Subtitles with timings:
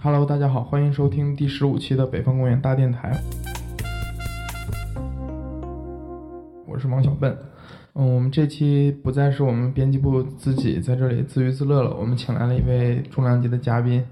[0.00, 3.20] Hello，大家好，欢迎收听第十五期的北方公园大电台。
[6.66, 7.36] 我是王小笨。
[7.94, 14.04] 嗯，我们这期不再是我们编辑部自己在这里自娱自乐了，我们请来了一位重量级的嘉宾，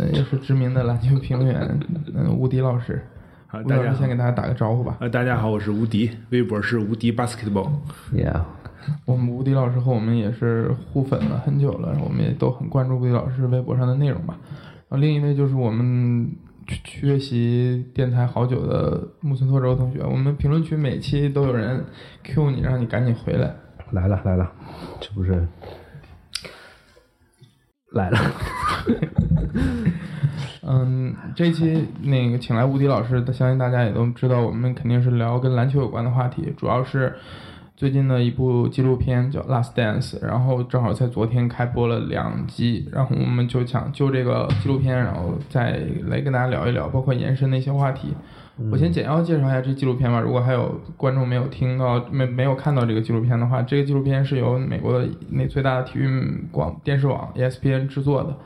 [0.00, 1.80] 呃，也是知名的篮球评论员，
[2.12, 3.00] 嗯，吴迪老师。
[3.46, 4.96] 好，吴老师大家好先给大家打个招呼吧。
[4.98, 7.70] 呃，大家好，我是吴迪，微博是吴迪 basketball。
[8.12, 8.42] Yeah，
[9.04, 14.36] 我们吴迪老师和我们也是互粉了很久了，我们也都很关注吴迪老师微博上的内容吧。
[14.90, 16.28] 然后另一位就是我们
[16.66, 21.84] 缺席电台好久的木村拓周同学，我们评论区每期都有人
[22.24, 23.54] Q 你，让你赶紧回来。
[23.92, 24.50] 来了来了，
[25.00, 25.46] 这不是
[27.92, 28.18] 来了。
[30.62, 37.14] 嗯，这期那个请来吴迪老师，相信大家也都知道，我们肯定是聊跟篮球有关的话题，主要是
[37.80, 48.08] 最近的一部纪录片叫《Last Dance》，然后正好在昨天开播了两集，然后我们就想就这个纪录片，然后再来跟大家聊一聊，包括延伸的一些话题。
[48.70, 50.20] 我先简要介绍一下这纪录片吧。
[50.20, 56.06] 如果还有观众没有听到、没没有看到这个纪录片的话，这个纪录片是由美国的那最大的体育
[56.52, 58.36] 广电视网 E ESPN 制作的。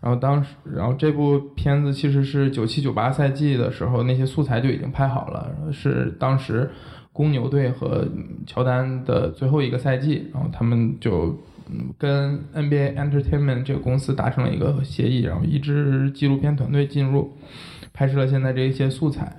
[0.00, 6.68] 然后当时，然后这部片子其实是九七九八赛季的时候，那些素材就已经拍好了，是当时
[7.14, 8.06] 公牛队和
[8.44, 11.34] 乔丹的最后一个赛季，然后他们就
[11.70, 17.32] 嗯跟 NBA Entertainment 这个公司达成了一个协议，然后一支纪录片团队进入
[17.92, 19.36] 拍摄了现在这一些素材。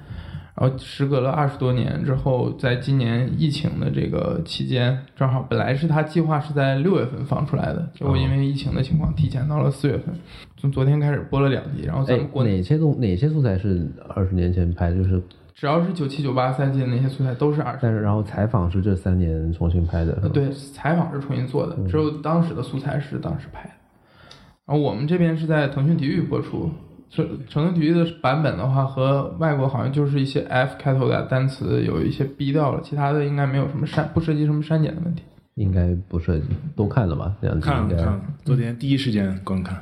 [0.57, 10.15] 然后时隔了二十多年之后，在今年疫情的这个期间，正好本来是他计划是在六月份放出来的，结果因为疫情的情况提前到了四月份。
[10.55, 14.95] 从昨天开始播了两集，然后咱哎们，国内哪些东哪些素材是二十年前拍的？
[14.95, 15.21] 就是，
[15.55, 17.79] 只要是九七九八赛季的那些素材都是二十。
[17.81, 20.19] 但是然后采访是这三年重新拍的。
[20.21, 23.71] 呃对，采访是重新做的，只有当时的素材是当时拍的。
[24.65, 26.69] 然后我们这边是在腾讯体育播出，
[27.09, 35.23] 腾腾讯体育的版本的话，和外国好像就是一些 F 开头的单词有一些 B 掉了，其他的应该没有什么删，不涉及什么删减的问题。
[35.53, 37.33] 应该不涉及，都看了吧？
[37.39, 39.81] 两集应该看了看了，昨天第一时间观看，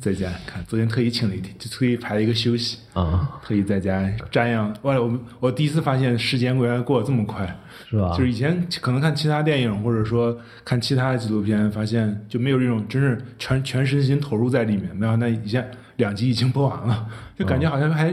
[0.00, 0.64] 在家看。
[0.64, 4.74] 昨天特意请了一天，就特意排了一个休息，啊， 特意在家瞻仰。
[4.82, 7.46] 完了，我们我第一次发现时间原来过得这么快，
[7.88, 8.10] 是吧？
[8.16, 14.94] 就是以前可能看其他电影或者说看其他的纪录片，发现就没有这种真是全全身心投入在里面。
[14.96, 17.06] 没有，那以前两集已经播完了，
[17.38, 18.12] 就感觉好像还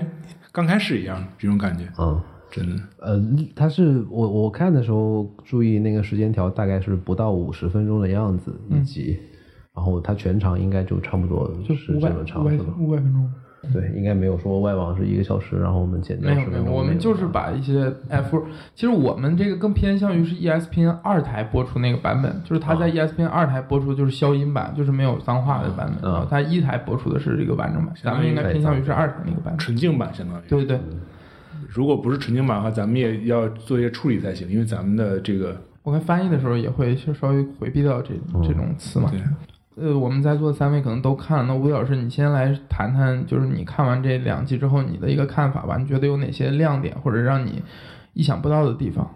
[0.52, 2.22] 刚开始一样，这种感觉嗯，
[2.52, 2.84] 真的。
[3.00, 3.22] 呃，
[3.56, 9.20] 他是我我看的时候注意那个时间条，大概是不到五十分钟的样子一集，
[9.76, 12.66] 然后它全长应该就差不多就是五百这么长是吧？
[12.78, 13.32] 五百分钟，
[13.74, 16.64] 对，应该没有说外网是一个小时，然后我们剪掉没有没有。
[16.66, 18.46] 我们就是把一些 F，
[18.76, 29.58] 其实我们这个更偏向于是 E ESPN 二台播出那个版本，就是它在 E ESPN 二台播出就是消音版，就是没有脏话的版本，然后它一台播出的是这个完整版，咱们应该偏向于是二台那个版本。
[29.58, 30.42] 纯净版相当于。
[30.48, 30.98] 对对对，
[31.68, 38.14] 如果不是纯净版的话，咱们也要做一些处理才行，因为咱们的这个我看翻译的时候也会就稍微回避掉这
[38.44, 39.10] 这种词嘛。
[39.10, 39.22] 对
[39.76, 45.78] 呃，我们在座三位可能都看了，那吴老师，你先来谈谈，就是你看完这两季之后你的一个看法吧？
[45.78, 47.64] 你觉得有哪些亮点或者让你
[48.14, 49.10] 意想不到的地方？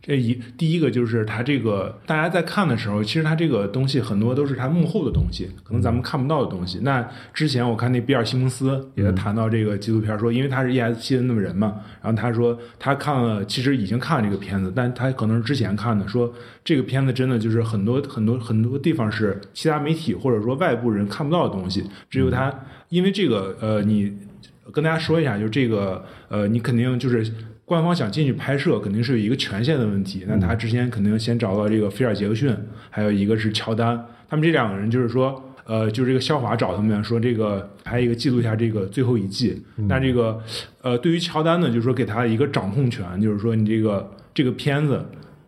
[0.00, 6.80] 这一第一个就是它这个，大家在看的时候，其实它这个东西很多都是它幕后的东西，可能咱们看不到的东西。
[6.82, 16.34] 那之前我看那比尔·西蒙斯也在谈到这个纪录片，说因为他是 ESPN 的人嘛，然后他说他看了，其实已经看了这个片子，但他可能是之前看的，说
[16.64, 22.52] 这个片子真的就是很多很多很多地方是其他媒体或者说外部人看不到的东西，只有他，
[22.88, 24.12] 因为这个呃，你
[24.72, 27.32] 跟大家说一下，就这个呃，你肯定就是。
[27.64, 30.24] 官方想进去拍摄，肯定是有一个权限的问题。
[30.26, 32.54] 那他之前肯定先找到这个菲尔杰克逊，
[32.90, 39.62] 还有一个是乔丹，他们这两个人就是说，呃，就是这个肖华找他们说这个拍一个记录一下这个最后一季。
[39.88, 40.40] 但这个
[40.82, 45.04] 呃，对于乔丹呢，就是说给他一个掌控权，就是说你这个这个片子。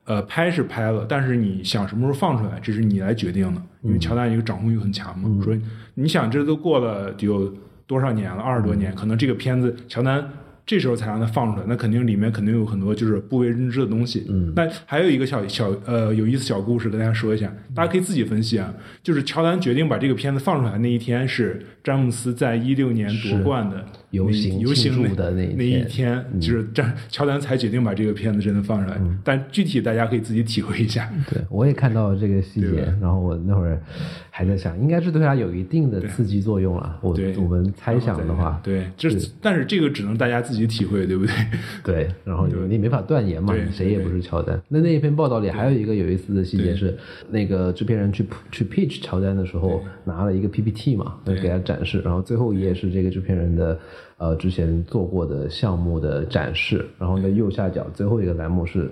[0.06, 5.42] 呃，拍是拍了，但是你想什么时候放出来，这是你来决定的，因为乔丹一个掌控欲很强嘛。
[5.42, 5.56] 说
[5.94, 7.50] 你想，这都过了得有
[7.86, 10.22] 多少年了，二十多年，可能这个片子乔丹
[10.66, 14.26] 这时候才让它放出来，那肯定里面肯定有很多就是不为人知的东西。
[14.28, 18.72] 嗯，那还有一个小小呃有意思小故事跟大家说一下，大家可以自己分析啊。
[19.02, 28.98] 就是乔丹决定把这个片子放出来那一天是詹姆斯在一六年夺冠的游行游行庆祝的那一那一天天，就是詹乔丹才决定把这个片子真的放出来。
[29.22, 31.12] 但具体大家可以自己体会一下。
[31.31, 33.78] 对，我也看到了这个细节，然后我那会儿
[34.31, 36.98] 还在想，应该是对他有一定的刺激作用了。
[37.02, 39.10] 我我们猜想的话，对，这
[39.42, 41.34] 但是这个只能大家自己体会，对不对？
[41.84, 44.58] 对，然后你你没法断言嘛，谁也不是乔丹。
[44.69, 46.96] 那那一篇报道里还有一个有意思的细节是，
[47.28, 53.79] 那个制片人去去 pitch 乔丹的时候拿了一个 PPT 嘛，对给他展展示，然后最后一页是这个制片人的
[54.17, 58.91] 呃之前做过的项目的展示，然后呢右下角最后一个栏目是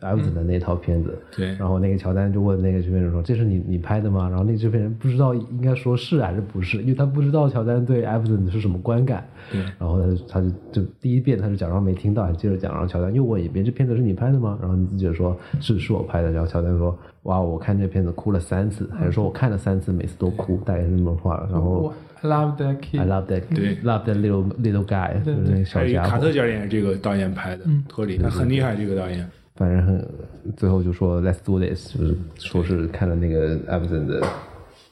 [0.00, 0.18] Everton。
[0.18, 9.26] Everton 的那套片子，对然后那个乔丹就问那个制片人说：“这是你你拍的吗？”然后那个制片人不知道应该说是还是不是，因为他不知道乔丹对 Everton 是什么观感。
[9.50, 23.00] 对然后他就他就就第一遍他就假装没听到，还接着讲，然后乔丹又问一遍：“这片子是你拍的吗？”然后你自己就说：“是是我拍的。”然后乔丹说：“哇，我看这片子哭了三次，还是说我看了三次，每次都哭，大概是这么话。”然后 I love that kid.
[23.00, 23.06] I。
[23.06, 26.32] love that 对 love that little little guy，就是那个小家伙卡特。
[26.32, 29.28] 教练是这个导演拍的，托里，他很厉害，这个导演。
[29.58, 30.08] 反正很，
[30.56, 34.24] 最后就说 Let's do this，就是说是看了那个 Everton 的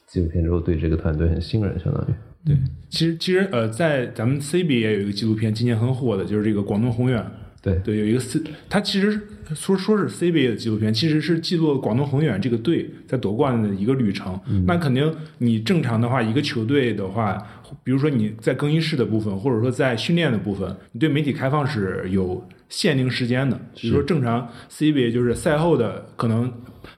[0.05, 2.13] 纪录片之后，对这个团队很信任，相当于。
[2.45, 2.57] 对，
[2.89, 7.25] 其实其实呃，在咱们 CB 也有一个纪录片，今年很火的，就是这个广东宏远。
[7.61, 8.39] 对对，有一个 C，
[8.69, 9.19] 他其实
[9.55, 14.39] 说说是 CBA 的纪录片，其实是记录了广东宏远这个队在夺冠的一个旅程。
[14.65, 17.37] 那肯定你正常的话，一个球队的话，
[17.83, 23.59] 比如说你在更衣室的部分，或者说在训练的部分，你对媒体开放是有限定时间的。
[23.75, 26.51] 比如说正常 CBA 就是赛后的可能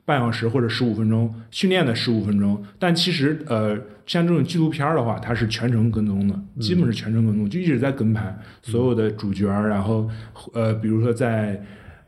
[0.09, 2.61] 半小时或者十五分钟，训练的十五分钟。
[2.79, 3.77] 但其实呃，
[4.07, 10.09] 像这种纪录片儿的话，它是全程跟踪的，基本是全程跟踪，就一直在跟拍所有的主角，然后
[10.53, 11.61] 呃，比如说在。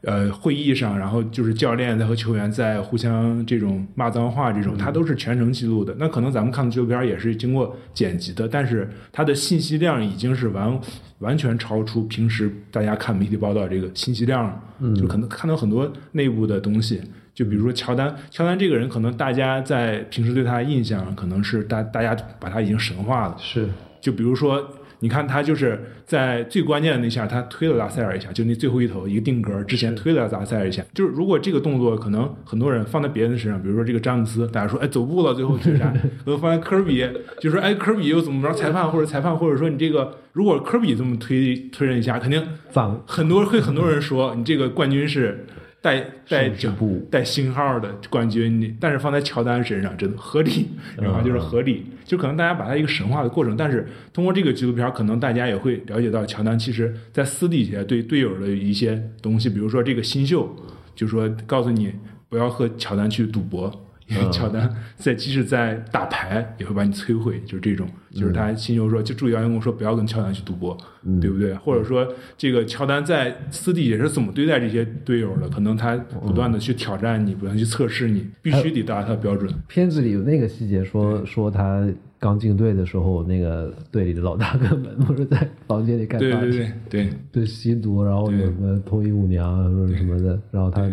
[0.03, 5.95] 呃，会议上，然后就是教练在和球员在互相这种骂脏话，这种它都是全程记录的。
[5.99, 10.81] 那可能咱们看的纪录片儿也是经过剪辑的，但是它的信息量已经是完
[11.19, 16.99] 完全超出平时大家看媒体报道这个信息量了，就可能看到很多内部的东西。
[17.33, 23.35] 就比如说乔丹，乔丹这个人，可能大家在平时对他的印象，可能是大大家把他已经神化了。
[23.39, 23.69] 是，
[24.01, 24.61] 就比如说，
[24.99, 30.83] 你看他就是在最关键的那下，他推了拉塞尔一下，就那最后一投一个定格之前推了拉塞尔一下。
[30.93, 35.91] 就是如果这个动作可能很多人放在别人身上，比如说这个詹姆斯，大家说哎走步了，最后推杀；
[36.25, 37.03] 呃放在科比，
[37.39, 45.45] 就说哎科比又怎么着，裁判或者裁判或者说你这个，如果科比这么推推人一下，肯定脏很多会很多人说你这个冠军是
[45.81, 50.67] 带带脚步带星号的冠军，你但是放在乔丹身上真的合理，
[51.01, 51.87] 然后就是合理。
[52.05, 60.55] 就可能大家把它一个神话的过程，但是通过这个纪录片，可能大家也会了解到乔丹其实在私底下对队友的一些东西，比如说这个新秀，
[60.93, 61.93] 就说告诉你
[62.29, 63.71] 不要和乔丹去赌博。
[64.11, 70.77] 因为乔丹在即使在打牌也会把你摧毁，就是这种，就是他新秀说，就助理教练跟我说不要跟乔丹去赌博，
[71.21, 71.53] 对不对？
[71.55, 72.05] 或者说
[72.37, 75.47] 这个乔丹在私底下是怎么对待这些队友的？
[75.47, 79.51] 可能他不断的去挑战你，不断去测试你，必须得达到他的标准。
[79.67, 81.87] 片子里有那个细节说说他
[82.19, 87.09] 刚进队的时候，那个队里的老大哥们不是在房间里干对对对对。
[87.31, 90.87] 就吸毒，然后有什么脱衣舞娘啊说什么的，然后他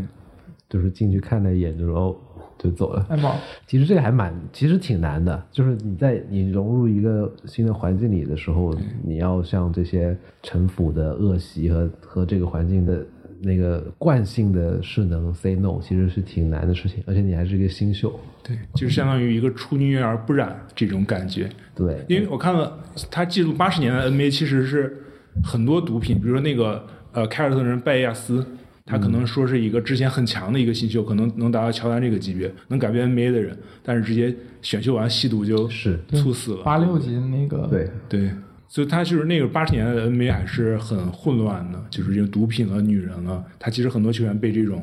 [0.69, 2.17] 就是进去看了一眼，就说哦
[2.59, 3.07] 就走了。
[3.09, 5.43] 太棒了，其实这个还蛮，其实挺难的。
[5.51, 8.75] 就是你在你融入一个新的环境里的时候，
[9.05, 13.07] 你要像这些城府的恶习和和这个环境的
[13.41, 17.03] 那个惯性的势能 say no，其实是挺难的事情。
[17.07, 21.49] 而且你还是一个新秀，对，就是相当于一个出淤泥而不染这种感觉。
[21.75, 22.77] 对，因为我看了
[23.11, 25.05] 他记录八十年代的 NBA 其实是
[25.45, 28.45] 很多毒品，比如说那个呃凯尔特人拜亚斯，
[28.89, 36.63] 他可能说是一个之前很强的一个新秀，可能能达到乔丹这个级别，能改变 NBA 的人，但是直接选秀完吸毒就是猝死了。
[36.65, 38.31] 八六级的那个对，对，
[38.67, 44.83] 所以他就是那个八十年代的 NBA 还是很混乱的，就是这个毒品了、女人了，他其实很多球员被这种。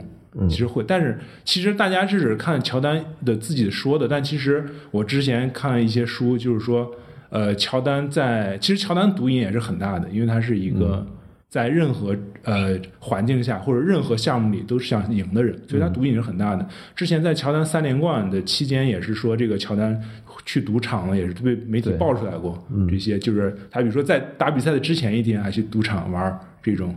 [0.49, 6.91] 其实会，但是其实大家只是看乔丹的自己说的，但其实我之前看了一些书，就是说，
[7.29, 11.07] 呃，乔丹在其实乔丹毒瘾也是很大的，因为他是一个
[11.55, 16.67] 在任何呃环境下或者任何项目里都是想赢的人，所以他赌瘾是很大的。
[16.93, 19.97] 之前在乔丹三连冠的期间，也是说这个乔丹
[20.45, 26.93] 去赌场了，也是被媒体爆出来过这些，就是他比如说在打比赛的之前一天还去赌场玩这种，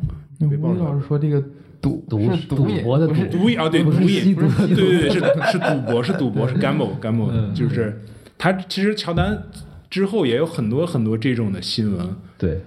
[0.50, 1.40] 被爆吴出来老师说这个
[1.80, 5.20] 赌赌是赌博的不是赌毒瘾啊，对，不是毒瘾，对对对，是
[5.52, 7.96] 是赌博，是赌博，是 gamble gamble，就是
[8.36, 9.40] 他其实乔丹
[9.88, 12.60] 之后也有很多很多这种的新闻，对，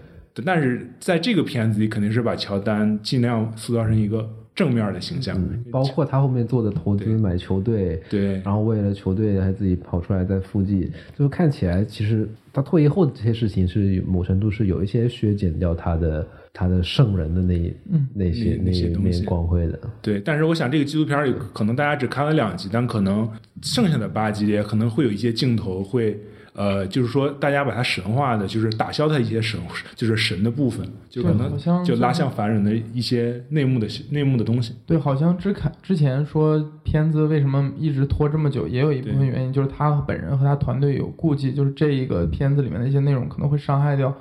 [0.45, 17.73] 但是在这个片子里肯定是把乔丹尽量塑造成一个正面的形象，包括他后面做的投资买球队，对然后为了球队还自己跑出来在附近，就看起来其实他退役后的这些事情是某程度是有一些削减掉他的他的圣人的那一、
[18.13, 19.79] 那些那那些东西光辉的。
[20.01, 23.27] 对，但是我想这个纪录片里可能大家只看了两集，但可能
[23.61, 26.19] 剩下的八集也可能会有一些镜头会
[26.53, 29.59] 呃，就是说大家把它神化的，就是打消它一些神，
[29.95, 34.75] 就是神的部分，就可能就就拉向凡人的一些内幕的内幕的东西。
[34.85, 44.13] 对，好像之看之前说片子为什么一直拖这么久，也有一部分原因就是他本人和他团队有顾忌，就是这一个片子里面的一些内容可能会伤害掉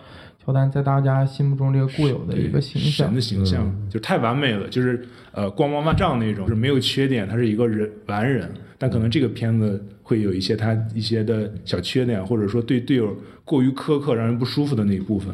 [0.51, 3.21] 乔丹在大家心目中这个固有的一个形象神的。
[3.21, 8.51] 形象，就太完美了，就是呃光芒万丈那种，就是没有缺点，他是一个人完人。
[8.77, 15.33] 但可能这个片子会有一些他一些的小缺点，或者说对队友过于苛刻，让人不舒服的那一部分，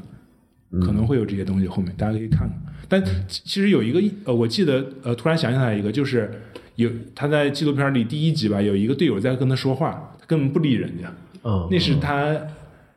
[0.83, 1.67] 可能会有这些东西。
[1.67, 2.51] 后面大家可以看看。
[2.89, 6.31] 但其其实有一个呃，我记得呃，突然想起来一个，就是
[6.75, 11.11] 有他在纪录片里第一集吧，有一个队友在跟他说话，他根本不理人家。
[11.43, 12.37] 嗯，那是他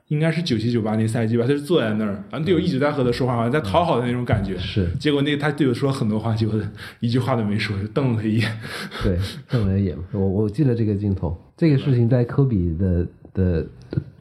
[0.09, 4.57] 应该是九七九八那赛季吧，他就坐在那儿，然后队友一直在和他说话，好像在讨好的那种感觉。
[4.57, 6.59] 是结果那他队友说了很多话，结果
[6.99, 8.51] 一句话都没说，就瞪了他一眼。
[9.03, 9.95] 对，瞪了一眼。
[10.11, 13.67] 我我记得这个镜头，这个事情在科比的的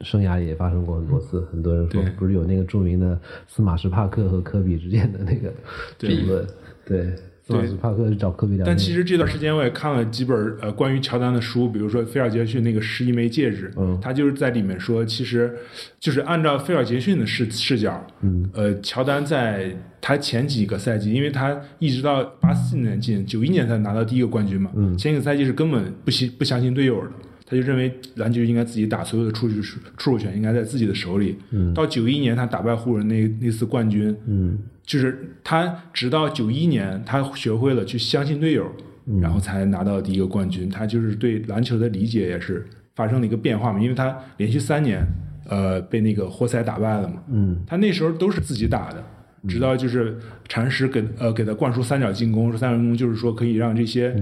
[0.01, 1.41] 生涯里也发生过很多次。
[1.51, 5.51] 很多人说对，不是有那个著名的司马什帕克和科比之间的那个
[5.97, 6.47] 对争论？
[6.85, 7.15] 对，
[7.49, 8.65] 斯马什帕克是找科比聊。
[8.65, 15.55] 但其实这段时间我也看了几本呃关于乔丹的书，比如说菲尔杰逊那个十一枚戒指，嗯他就是在里面说，其实
[15.99, 27.11] 就是按照菲尔杰逊的视视角，嗯，呃，乔丹在他前几个赛季，因为他一直到八四年进九一年才拿到第一个冠军嘛，嗯前几个赛季是根本不信不相信队友的。
[27.49, 29.59] 他就认为篮球应该自己打，所有的出去
[29.97, 31.35] 出手权应该在自己的手里。
[31.49, 38.71] 嗯到九一年他打败湖人那那次冠军，嗯就是他直到九一年，他学会了去相信队友，
[39.07, 40.69] 嗯然后才拿到第一个冠军。
[40.69, 45.03] 他就是对篮球的理解也是发生了一个变化嘛，因为他连续三年，
[45.47, 47.23] 呃，被那个活塞打败了嘛。
[47.31, 49.03] 嗯他那时候都是自己打的，
[49.47, 54.15] 直到就是禅师给呃给他灌输三角进攻，说三角进攻就是说可以让这些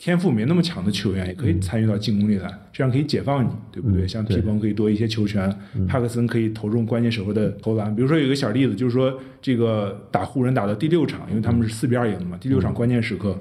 [0.00, 4.08] 天赋没那么强的球员也可以参与到进攻里来，这样可以解放你，对不对？
[4.08, 5.54] 像皮蓬可以多一些球权，
[5.86, 7.94] 帕克森可以投中关键时候的投篮。
[7.94, 13.38] 比如说有一个小例子，就是说这个打湖人打到第六场，因为他们是四比二赢的嘛，第六场关键时刻。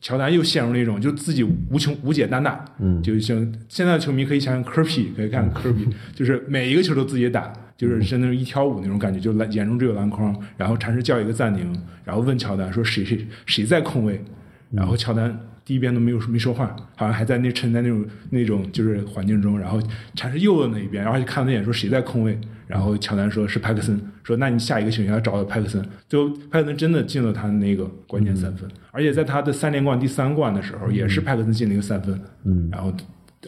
[0.00, 3.02] 乔丹又陷入那种就自己无穷无解单打，嗯。
[3.02, 3.36] 就像
[3.68, 14.24] 现在的球迷可以想想科比，可以看科比， 就是每一个球都自己打，就是真的是一挑五那种感觉，就篮眼中只有篮筐，然后禅师叫一个暂停，然后问乔丹说谁谁谁在空位，
[14.70, 19.78] 然后乔丹第一遍都没有没说话，好像还在那沉在那种那种就是环境中，然后
[20.14, 32.90] 禅师又问了一遍，然后就看了一眼说谁在空位，然后乔丹说是派克森，说那你下一个球员要找到派克森，最后派克森真的进了他的那个关键三分，而且在他的三连冠第三冠的时候，也是派克森进了一个三分，嗯然后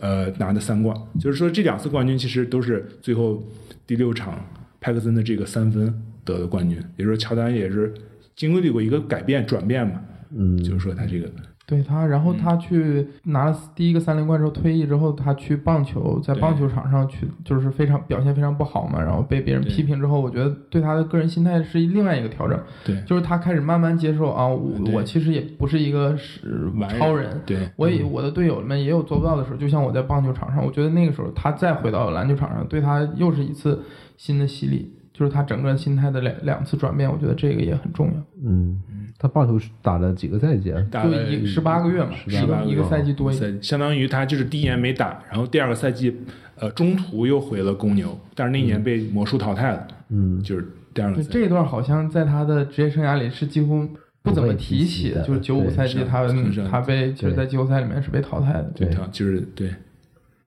[0.01, 3.43] 呃拿的三冠，就是说这两次冠军其实都是最后
[3.87, 4.45] 第六场
[4.79, 5.91] 派克森的这个三分
[6.23, 7.95] 得的冠军，也就是说乔丹也是
[8.37, 10.03] 经历过一个改变转变嘛，
[10.37, 11.27] 嗯，就是说他这个
[11.71, 23.01] 对他，然后他去拿了第一个三连冠之后退役之后，他去棒球，在棒球场上去就是非常表现非常不好嘛，然后被别人批评之后，我觉得对他的个人心态是另外一个调整，对。
[23.03, 33.81] 就是他开始慢慢接受啊，我我其实也不是一个是超人，对我也我的队友们也有做不到的时候，就像我在棒球场上，我觉得那个时候他再回到篮球场上，对他又是一次
[34.17, 38.15] 新的洗礼，就是他整个心态的两两次转变，我觉得这个也很重要。
[38.45, 38.81] 嗯，
[39.23, 40.83] 他棒球打了几个赛季啊？
[40.91, 43.63] 打了一十八个月嘛，十八一个一个赛季多一点。
[43.63, 46.17] 相当于他就是第一年没打，然后第二个赛季
[46.57, 51.29] 呃中途又回了公牛，但是那年被魔术淘汰了，嗯就是第二个赛季。
[51.31, 53.87] 这一段好像在他的职业生涯里是几乎
[54.23, 56.27] 不怎么提起的，提起的就是九五赛季是他
[56.71, 58.73] 他被就是在季后赛里面是被淘汰的。
[58.75, 59.69] 对，他就是对。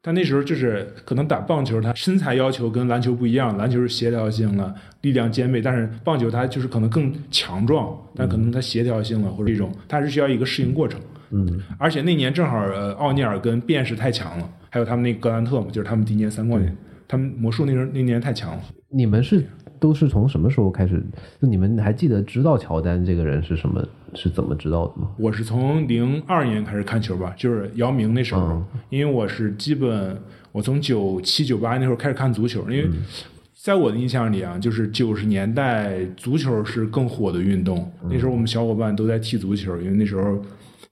[0.06, 11.00] 但那时候就是可能打棒球，他身材要求跟篮球不一样，篮球是协调性了、力量兼备，但是棒球它就是可能更强壮，但可能它协调性了或者这种，它是需要一个适应过程。
[11.32, 16.76] 嗯而且那年正好呃奥尼尔跟便士太强了，还有他们那个格兰特嘛，就是他们第一年三冠军，
[17.08, 18.62] 他们魔术那时候那年太强了。
[18.90, 19.44] 你们是
[19.84, 21.04] 都是从什么时候开始？
[21.42, 23.86] 就你们还记得知道乔丹这个人是什么？
[24.16, 25.10] 是怎么知道的吗？
[25.18, 30.18] 我是从零二年开始看球吧，就是姚明那时候，嗯因为我是基本
[30.54, 32.88] 我从九七九八那时候开始看足球，因为
[33.54, 40.42] 在我的印象里啊，就是九十年代足球是更火的运动，那时候我们小伙伴都在踢足球，因为那时候。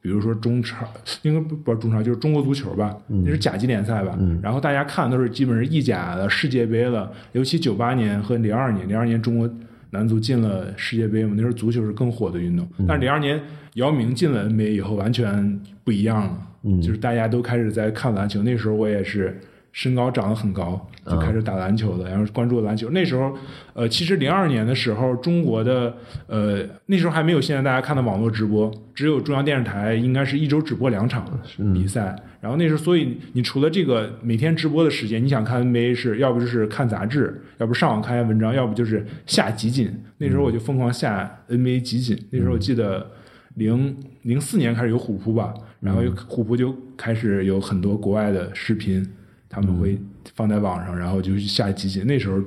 [0.01, 0.85] 比如说中超，
[1.21, 4.17] 应该不不是中超，就是中国足球吧，那是甲级联赛吧。
[4.41, 9.47] 然后大家看都是基本是意甲的世界杯了，尤其九八年和零二年，零二年中国
[9.91, 12.67] 男足进了世界杯嘛，那时候足球是更火的运动。
[12.87, 13.39] 但是零二年
[13.75, 18.41] 姚明进了 NBA 以后，完全不一样了，就是大家都开始在看篮球。
[18.41, 19.39] 那时候我也是
[19.71, 22.89] 身高长得很高，就开始打篮球了，然后关注篮球。
[22.89, 23.33] 那时候，
[23.73, 25.95] 呃，其实零二年的时候，中国的
[26.27, 31.25] 呃那时候还没有现在大家看的网络直播，只有中央电视台应该是一周直播两场
[31.73, 32.15] 比赛。
[32.41, 39.89] 然后那时候，所以你除了这个每天直播的时间，你想看 NBA 是要不就是看杂志，要不上网看一下文章，要不就是下集锦。
[40.17, 42.17] 那时候我就疯狂下 NBA 集锦。
[42.31, 43.09] 那时候我记得
[43.55, 49.07] 零零四年开始有虎扑吧，然后虎扑就开始有很多国外的视频。
[49.51, 49.99] 他们会
[50.33, 52.07] 放在网上，然后就去下集锦。
[52.07, 52.41] 那时候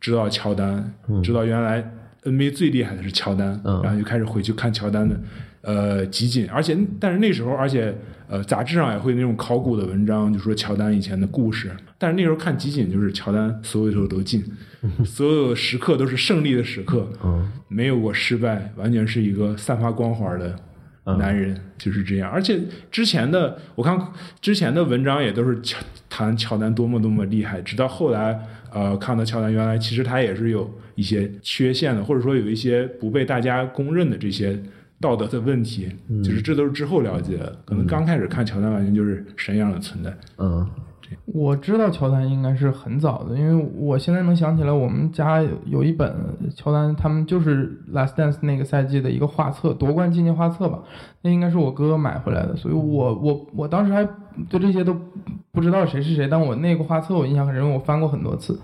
[0.00, 0.92] 知道乔丹，
[1.22, 1.82] 知道原来
[2.24, 5.20] NBA 最厉害的是乔丹，然后就开始回去看乔丹的
[5.62, 6.48] 呃集锦。
[6.50, 7.94] 而且，但是那时候，而且
[8.28, 11.70] 呃杂志上也会那种考古的文章，就说乔丹以前的故事。
[11.98, 14.42] 但是那时候看集锦，就是乔丹所有球都进，
[15.04, 17.06] 所有时刻都是胜利的时刻，
[17.68, 20.58] 没有过失败，完全是一个散发光环的。
[21.16, 23.98] 男人就是这样，而且之前的我看
[24.40, 28.38] 之前的文章也都是乔谈乔丹多么多么厉害，直到后来
[28.72, 34.58] 呃看到乔丹原来其实他也是有一些缺陷的，或者说有一些不被大家公认的这些
[35.00, 35.88] 道德的问题，
[36.22, 40.14] 就是这都是之后了解的，可能刚开始看乔丹完全就是神一样的存在。
[40.38, 40.68] 嗯。
[41.26, 46.14] 我知道乔丹应该是很早的，因为我现在能想起来，我们家有一本
[46.54, 50.80] 乔丹他们就是《Last Dance》那个赛季的一个画册，夺冠纪念画册吧，
[51.22, 54.06] 那应该是我哥买回来的，所以我我我当时还
[54.48, 54.96] 对这些都
[55.52, 58.58] 不知道谁是谁，但我那个画册我印象很深，我翻过很多次。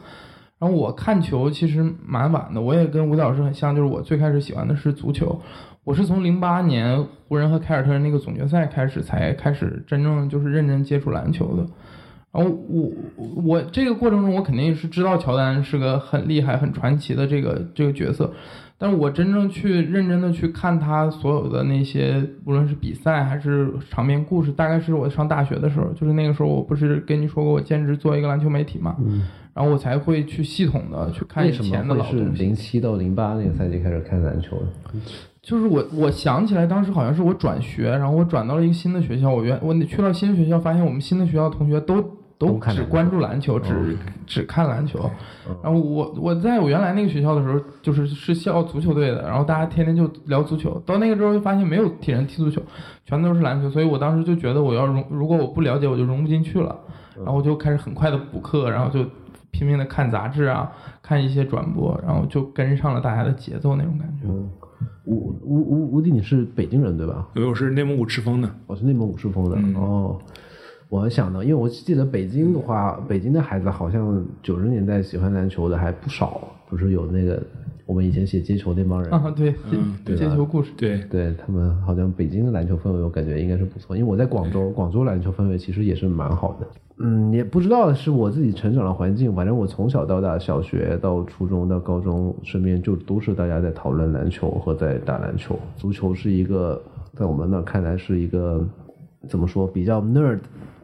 [0.58, 5.38] 然后我看球其实蛮晚的，我也跟吴老师很像，就是我最开始喜欢的是足球，
[5.84, 11.66] 我是从零八年湖人和凯尔特人那个总决赛开始才开始真正就是认真接触篮球的。
[12.36, 12.92] 然后我
[13.42, 18.30] 我这个过程中，我肯定是知道乔丹是个很厉害、很传奇的这个这个角色，
[18.76, 29.22] 但是我真正去认真的去看他所有的那些，无论是比赛还是场面故事，大概是我上大学的时候，就是那个时候，我不是跟你说过我兼职做一个篮球媒体嘛，嗯，
[29.54, 32.42] 然后我才会去系统的去看以前的老东西。
[32.42, 34.66] 零七到零八那个赛季开始看篮球的。
[35.40, 42.04] 就是我，我想起来，当时好像是我转学，然后我转到了一个新的学校，我原我去到新学校，发现我们新的学校同学都。
[42.38, 45.10] 都只关注篮球，只只看篮球。
[45.62, 50.80] 然后我我在我原来那个学校的时候，就是是校足球队的，然后大家天天就聊足球。
[50.84, 52.60] 到那个时候就发现没有体人踢足球，
[53.04, 53.70] 全都是篮球。
[53.70, 56.76] 所以我当时就觉得我要融，如果我不了解，我就融不进去了。
[57.16, 59.08] 然后我就开始很快的补课，然后就
[59.50, 60.70] 拼命的看杂志啊，
[61.02, 64.28] 看一些转播，然后就跟上了大家的节奏那种感觉。
[65.06, 67.26] 吴吴吴吴迪，你是北京人对吧？
[67.34, 70.18] 我是内蒙古赤峰的，我是内蒙古赤峰的哦。
[70.88, 77.42] 我想到，因为我记得北京的话，北京的孩子好像九十年代喜欢篮球的还不少，不是有那个
[77.84, 79.52] 我们以前写街球那帮人啊，对，
[80.04, 86.66] 对街球故事，对，对他们好像北京的篮球氛围，我感觉应该是不错，因为我在广州，广州篮球氛围其实也是蛮好的。
[86.98, 96.80] 嗯，也不知道是我自己成长的环境，反正我从小到大，小学到初中到高中，身边就都是大家在讨论篮球和在打篮球，足球是一个
[97.12, 98.64] 在我们那看来是一个
[99.28, 100.38] 怎么说比较 nerd。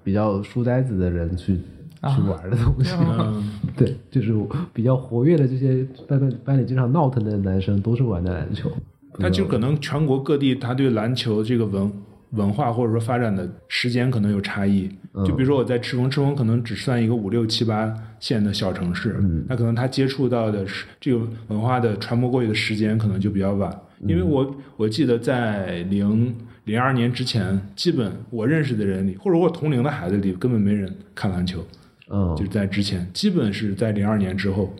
[0.04, 2.92] 比较书呆子的人去去玩的东西，
[3.76, 4.34] 对，就是
[4.72, 8.70] 比较活跃的这些班班班里经常闹腾的男生都是玩的篮球。
[9.20, 11.92] 他就可能全国各地，他对篮球这个文
[12.30, 14.90] 文化或者说发展的时间可能有差异。
[15.26, 23.70] 就比如说我在赤峰，赤峰可能只算一个五六七八线的小城市，那可能他接触到的是这个文化的传播过去的时间可能就比较晚。
[24.00, 26.34] 因为我我记得在零。
[26.64, 31.64] 零二年之前，基本我认识的人里，或者我同龄的孩子里，根本没人看篮球。
[32.08, 34.74] 嗯，就在之前，基本是在零二年之后，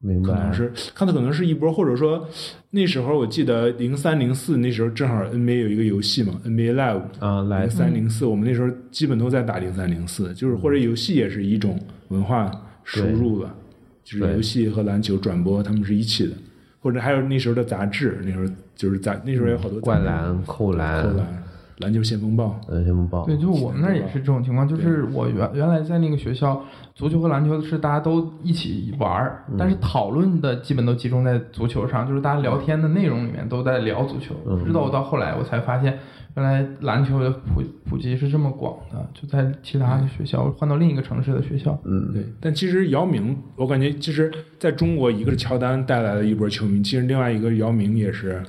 [0.00, 0.28] 明白？
[0.28, 2.28] 可能是看的可能是一波，或者说
[2.70, 12.50] 那时候我记得零三零四那时候正好 NBA 有一个游戏嘛，NBA Live 啊，零三零四，我们那时候基本都在打零三零四，就是或者游戏也是一种文化
[12.82, 13.54] 输入吧，
[14.02, 16.32] 就是游戏和篮球转播他们是一起的。
[16.80, 21.42] 或者还有那时候的杂志，那时候就是在那时候有好多灌篮、扣篮、扣篮、
[21.78, 23.24] 篮球先锋报、篮球先锋报。
[23.24, 26.62] 对，就我们那儿也是这种情况，就是我原原来在那个学校，
[26.94, 34.34] 足球和篮球是大家都一起玩儿，但是讨论的基本都集中在足球上，就是大家聊天的内容里面都在聊足球。
[34.64, 35.98] 直到我到后来，我才发现。
[36.36, 41.78] 原来篮球的普普及是这么广的，就在其他的学校换到另一个城市的学校。
[41.84, 42.24] 嗯，对。
[42.40, 48.42] 但其实姚明，我感觉其实在中国，一个是乔丹带来了一波球迷，其实另外一个姚明也是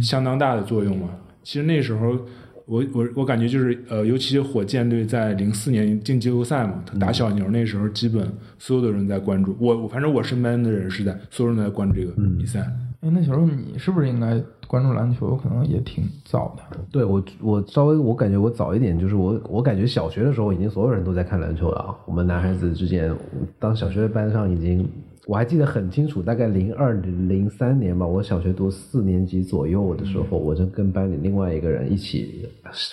[0.00, 1.08] 相当大的作用嘛。
[1.42, 2.18] 其实那时候，
[2.66, 12.60] 我我我感觉就是呃，尤其火箭队在零四年进季后赛嘛，他打小牛那时候，基本所有的人在关注我，我反正我身边的人是在所有人都在关注这个比赛。
[13.00, 15.36] 哎，那小时候你是不是应该关注篮球？
[15.36, 16.78] 可能也挺早的。
[16.90, 21.94] 对我，我稍微我感觉我早一点，就是我我感觉小学的时候，已经所有人都在看篮球了啊。
[22.06, 23.14] 我们男孩子之间，
[23.58, 24.86] 当小学班上已经，
[25.28, 32.48] 我还记得很清楚，大概零二零三年吧，我小学读四年级左右的时候，我就跟班里另外一个人一起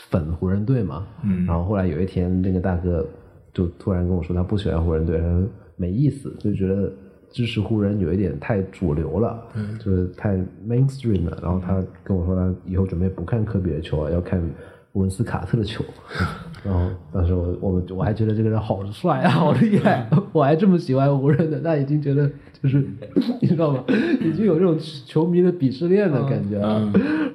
[0.09, 1.07] 粉湖人队嘛。
[1.23, 1.45] 嗯。
[1.45, 3.07] 然后后来有一天，那个大哥
[3.53, 6.91] 就突然跟我说，他不喜欢湖人队，他说没意思，就觉得。
[7.31, 9.43] 支持湖人有一点太主流了，
[9.77, 11.37] 就是太 mainstream 了。
[11.41, 14.41] 然后他跟我说，他以后准备不看科比的球了，要看
[14.93, 15.83] 文斯卡特的球。
[16.65, 20.09] 然后当时我我我还觉得这个人好帅啊，好厉害！
[20.33, 22.29] 我还这么喜欢湖人的，那已经觉得
[22.61, 22.83] 就是
[23.41, 23.83] 你知道吗？
[24.21, 26.79] 已经有这种球迷的鄙视链的感觉了。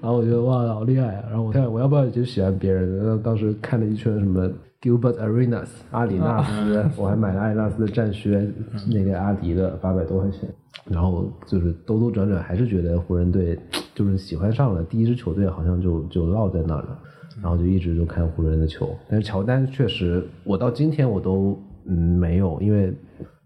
[0.02, 1.24] 然后我觉得哇，好厉害啊！
[1.28, 2.96] 然后我看我要不要就喜欢别人？
[2.98, 4.50] 然后当时看了一圈什么。
[4.82, 8.50] Gilbert Arenas，阿里纳斯，我还买了阿里纳斯的战靴，
[8.90, 10.48] 那个阿迪的八百多块钱。
[10.86, 13.58] 然后就是兜兜转转，还是觉得湖人队
[13.94, 16.98] 就是喜欢上了第一支球队，好像就就落在那儿了。
[17.42, 18.96] 然后就一直就看湖人的球。
[19.08, 22.94] 但是乔丹确实，我到今天我都嗯没有，因为。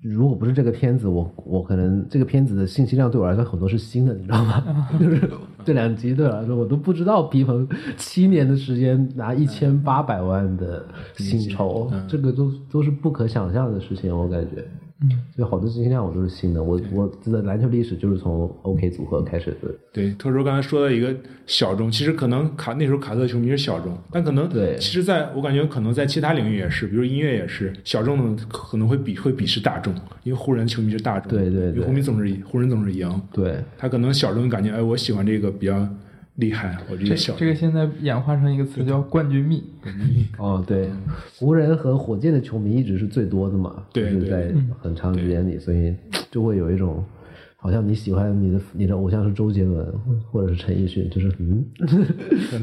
[0.07, 4.63] 如果不是这个片子，我我可能这个片子的信息量对我来说很多是新的，你知道吗？
[5.01, 5.31] 就是
[5.65, 7.67] 这两集对我来说，我都不知道皮蓬
[7.97, 10.85] 七年的时间拿一千八百万的
[11.17, 14.63] 薪酬，这个都都是不可想象的事情，我感觉。
[15.11, 16.63] 嗯，所以好多信息量我都是新的。
[16.63, 19.69] 我我的篮球历史就是从 OK 组合开始的。
[19.93, 21.15] 对，特殊刚才说的一个
[21.47, 35.89] 小众，其实可能卡那时候卡特球迷是小众，但可能对，其实在我感觉可能在其他领域也是，比如音乐也是小众的，可能会比会鄙视大众，因为湖人球迷是大众，对对对，湖迷总是湖人总是赢，对他可能小众感觉哎，我喜欢这个比较。
[36.37, 39.63] 厉害，我这个小这个现在演化成一个词叫“冠军蜜”。
[40.37, 40.91] 哦，对，
[41.39, 45.95] 湖人和火箭的球迷一直是最多的嘛，就是在很长时间里，所以
[46.33, 47.05] 就会有一种
[47.57, 49.87] 好像你喜欢你的你的偶像是周杰伦
[50.31, 51.65] 或者是陈奕迅，就是嗯，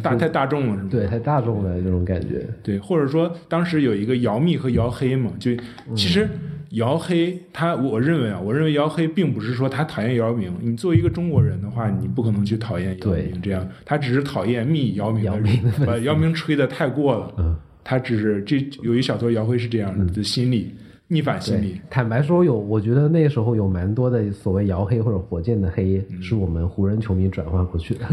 [0.04, 0.90] 大太大众了是吗？
[0.92, 2.46] 对，太大众了这种感觉。
[2.62, 5.52] 对，或者说当时有一个姚密和姚黑嘛，就
[5.96, 6.28] 其实。
[6.72, 10.54] 姚黑，他我认为啊，我认为姚黑并不是说他讨厌姚明。
[10.62, 15.50] 你作为一个中国人的话，你不可能去讨厌姚明这样，他只是讨厌密姚明的人，
[15.86, 17.34] 把姚明吹的太过了。
[17.38, 20.74] 嗯，他只是这有一小撮姚黑是这样的心理，
[21.10, 21.82] 逆反心理。
[21.90, 28.06] 坦白说，有我觉得那时候有蛮多的所谓姚黑或者火箭的黑，是我们湖人球迷转换过去的，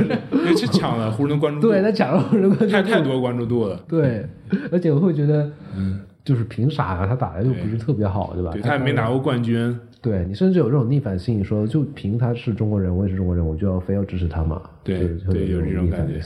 [0.54, 1.68] 去抢了湖人的关注度。
[1.68, 3.82] 对，他抢了湖人关注度，太太多关注度了。
[3.88, 4.26] 对，
[4.70, 5.98] 而且我会觉得，嗯。
[6.24, 7.06] 就是凭啥啊？
[7.06, 8.50] 他打的又不是特别好，对吧？
[8.52, 9.78] 对他也没拿过冠军。
[10.00, 14.60] 对你甚至有这种逆反心理，说就凭他是中国人，我也是中国人，我就要非要支持他嘛？
[14.82, 14.98] 对
[15.30, 16.20] 对，有这种感觉。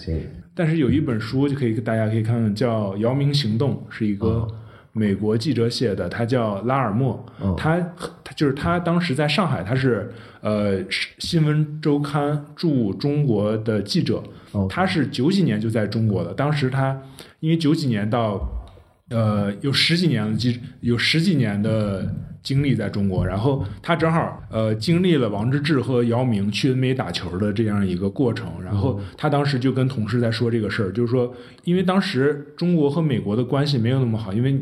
[0.54, 4.48] 但是有一本书就可以大家可以看看，叫《姚明行动》，是一个
[4.92, 7.22] 美国记者写的，他叫拉尔默，
[7.58, 7.78] 他
[8.24, 10.78] 他就是他当时在上海，他是呃
[11.18, 14.22] 新闻周刊驻中国的记者，
[14.70, 16.98] 他是九几年就在中国的，当时他
[17.40, 18.55] 因为九几年到。
[19.10, 34.60] 呃，有十几年的经，有十几年的经历在中国，然后他正好呃经历了王治郅和姚明去 NBA 打球的这样一个过程，然后他当时就跟同事在说这个事儿，就是说，因为当时中国和美国的关系没有那么好，因为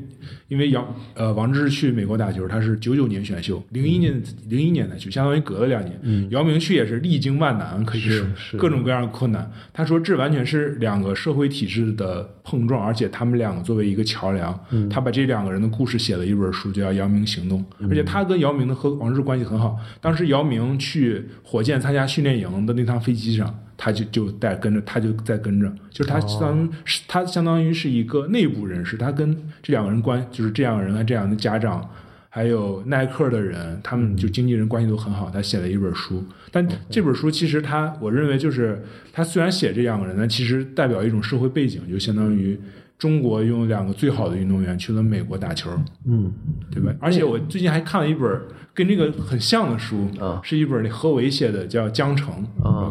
[0.54, 6.28] 因为姚呃王治郅去美国打球，他是九九年选秀，零一年零一年的去，相当于隔了两年。
[6.30, 8.24] 姚明去也是历经万难，可以说
[8.56, 9.50] 各种各样的困难。
[9.72, 14.56] 他说这完全是两个社会体制的碰撞，而且他们两个作为一个桥梁。
[14.88, 19.76] 他把这两个人的故事写了一本书，叫《姚明行动》，而且他跟姚明的和王治关系很好。
[20.00, 23.52] 当时姚明去火箭参加训练营的那趟飞机上，
[23.84, 26.66] 他就就带跟着，他就在跟着，就是他相
[27.06, 31.86] 他相当于是一个内部人士，他跟这两个人关就是这样的人和这样的家长，
[32.30, 35.28] 还有耐克的人，他们就经纪人关系都很好。
[35.28, 42.58] 他写了一本书，但这本书其实他我认为就是他虽然写这样的人，但其实代表一种社会背景，就相当于。
[43.04, 45.68] 中国用两个最好的运动员去了美国打球，
[46.06, 46.32] 嗯，
[46.70, 46.90] 对吧？
[46.98, 48.40] 而且我最近还看了一本
[48.72, 50.08] 跟这个很像的书，
[50.42, 52.34] 是一本何伟写的，叫《江城》，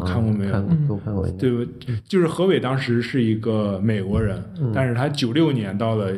[0.04, 0.52] 看过没有？
[0.52, 1.28] 看过，都看过。
[1.30, 1.66] 对不？
[2.06, 4.40] 就是何伟当时是一个美国人，
[4.72, 6.12] 但是他九六年到了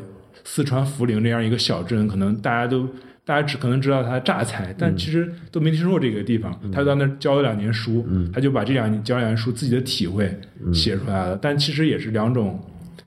[0.45, 2.87] 四川涪陵这样一个小镇，可能大家都
[3.25, 6.55] 大家只可能知道他榨菜，但其实都没听说过这个地方。
[6.71, 10.39] 他到那教了两年书，他就把这两教两年书自己的体会
[10.71, 12.61] 写出来了，但其实也是两种。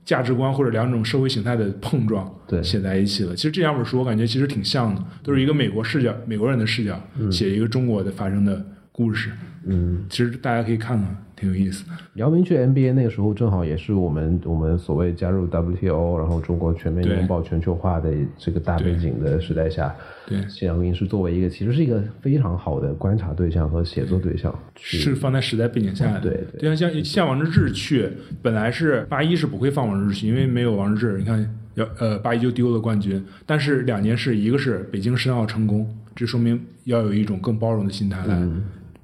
[0.04, 2.32] 价值观或者两种社会形态的碰撞，
[2.62, 3.34] 写在一起了。
[3.34, 9.30] 其实这两本书我感觉其实挺像的，都是一个美国视角、美国人的视角写一个中国的发生的故事。
[9.66, 11.92] 嗯，其实大家可以看看，挺有意思的。
[12.14, 19.94] 姚明去 NBA 那个时候，正好也是我们我们所谓加入 WTO，然后中国全面拥抱全球化的这个大背景的时代下，
[20.26, 26.20] 对，谢阳明是作为一个其实是一个非常好的观察对象和写作对象是放在时代背景下的。
[26.20, 26.60] 对对。
[26.60, 28.08] 就像像像王治郅去，
[28.42, 33.24] 本来是八一是不会放王治郅去，因为没有王治郅，你看要呃八一就丢了冠军。
[33.46, 38.48] 但是两件事，一个是北京申奥成功，这说明要有一种更包容的心态来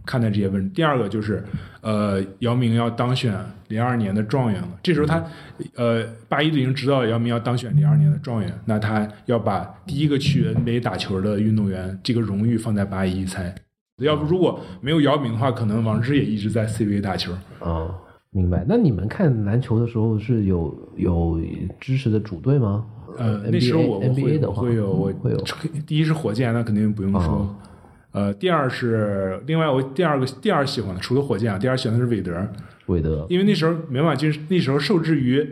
[0.07, 0.75] 看待这些问题。
[0.75, 1.45] 第二个就是
[1.83, 3.35] 呃姚明要当选
[3.69, 5.23] 零二年的状元了，这时候他
[5.75, 13.55] 呃八一就已经知道姚明要当选零二年的状元，那他要把第一个去 NBA 打球的运动员这个荣誉放在八一才。
[14.03, 17.33] 要不如果没有姚明的话，可能王治也一直在 CBA 打球。
[17.61, 17.89] 啊、
[18.31, 18.63] 明白。
[18.69, 21.41] 那你们看篮球的时候是有有
[21.81, 22.85] 支持的主队吗？
[23.19, 25.43] 呃，NBA 那时候我我 NBA 会的话会有我会有
[25.87, 27.21] 第一是火箭，那肯定不用说。
[27.23, 27.57] 哦
[28.17, 32.35] 呃，第二是另外我第二个第二喜欢的，除了火箭啊，第二喜欢的是韦德，
[32.87, 33.27] 韦德。
[33.29, 35.47] 因为那时候没办法，就是那时候受制于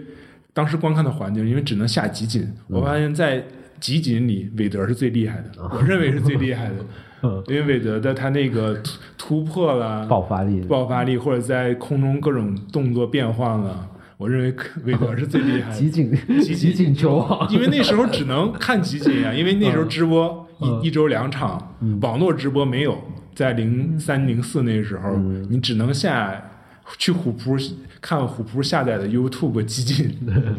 [0.54, 2.40] 当时观看的环境，因为只能下集锦。
[2.68, 2.78] 嗯。
[2.78, 3.44] 我发现，在
[3.78, 6.76] 集锦里，韦德是最厉害的，我认为是最厉害的，
[7.22, 10.62] 嗯 因为韦德的他那个突突破了、爆发力。
[10.62, 14.54] 爆发力，或者在空中各种动作变换了，我认为
[14.86, 15.76] 韦德是最厉害的。
[15.76, 22.98] 集锦集 集锦球王，因为那时候只能看集锦啊，因为那时候直播嗯一一周两场，网络直播没有，
[23.34, 25.46] 在零三零四那时候，嗯。
[25.50, 26.50] 你只能下
[26.98, 27.56] 去虎扑
[28.00, 30.14] 看虎扑下载的 YouTube 基金，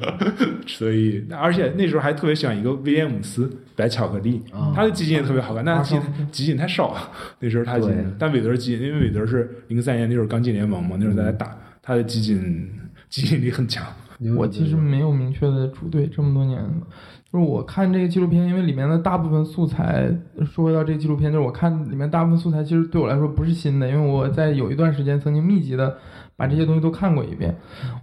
[0.65, 4.41] 所以而且那时候还特别喜欢一个威廉姆斯白巧克力，
[4.73, 7.95] 他的基金也特别好看，但是集集锦太少了，那时候他集对。
[7.95, 12.69] 锦，但韦德基金，因为韦德是零三年那时候刚进联盟嘛，那时候在打，他的基金
[13.10, 13.86] 基金力很强。
[14.38, 16.63] 我其实没有明确的主队，这么多年，
[17.36, 20.10] 就是我看这个纪录片，因为里面的大部分素材，
[20.45, 25.98] 说到这个纪录片，就是我看里面大部分素材，其实对我来说不是新的，因为我在有一段时间曾经密集的
[26.38, 27.54] 把这些东西都看过一遍。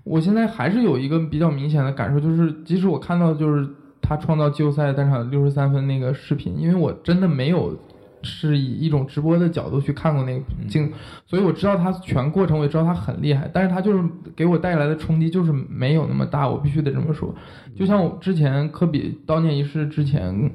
[0.04, 3.66] 我现在还是有一个比较明显的感受，就是即使我看到就是
[4.02, 7.74] 他创造季后赛单场六十三分那个视频，因为我真的没有。
[8.22, 10.92] 是以一种直播的角度去看过那个镜，
[11.26, 14.02] 所以我知道他全过程，我也知道他很厉害，但是他就是
[14.34, 17.34] 给我带来的冲击就是没有那么大，我必须得这么说。
[17.76, 20.50] 就像我之前科比悼念仪式之前，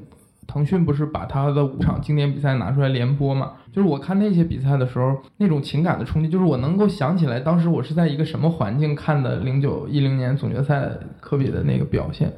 [0.46, 3.52] 腾讯不是把他的五场经典比赛拿出来连播嘛？
[3.70, 12.32] 就是我看那些比赛的时候，那种情感的冲击，就是我能够想起来当时我是在一个什么环境看的零九一零年总决赛科比的那个表现。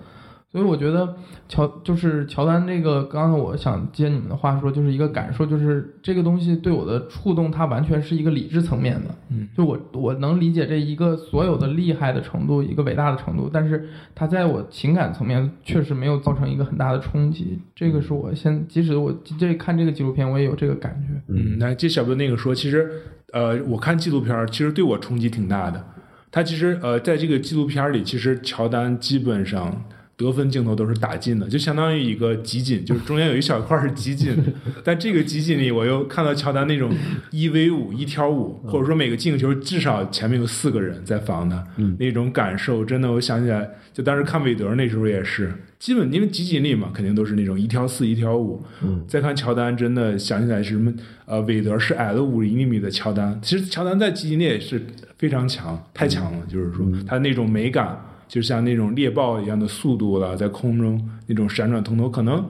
[0.52, 1.16] 所以我觉得
[1.48, 9.14] 乔就是乔丹这个，刚才我想接你们的话说，就是一个感受，就是这个东西对我的触动，它完全是一个理智层面的。
[9.28, 17.60] 嗯，就我我能理解这一个所有的厉害的程度，一个伟大的程度，但是它在我情感层面确实没有造成一个很大的冲击。
[17.72, 21.22] 这个是我现即使我这看这个纪录片，我也有这个感觉。
[21.32, 22.90] 嗯，那接小哥那个说，其实
[23.32, 25.84] 呃，我看纪录片儿，其实对我冲击挺大的。
[26.32, 29.84] 他其实呃，在这个纪录片里，其实乔丹基本上
[30.20, 34.36] 得分镜头都是打进的，就相当于一个集锦，就是中间有一小块是集锦。
[34.84, 36.92] 但这个集锦里，我又看到乔丹那种
[37.30, 41.66] 一 v 五、一挑五，或者说每个进球至少前面有四个人在防他，
[41.98, 48.62] 那种感受，真的，我想起来，就当时看韦德那时候也是，基本因为集锦里嘛，肯定都是那种一挑四、一挑五。
[49.08, 50.92] 再看乔丹，真的想起来是什么？
[51.26, 53.38] 呃，韦德是矮了五厘米的乔丹。
[53.40, 54.84] 其实乔丹在集锦里也是
[55.16, 56.46] 非常强，太强了。
[56.48, 57.96] 就是说他那种美感，
[58.30, 62.48] 就像那种猎豹一样的速度了，在空中那种闪转腾挪，可能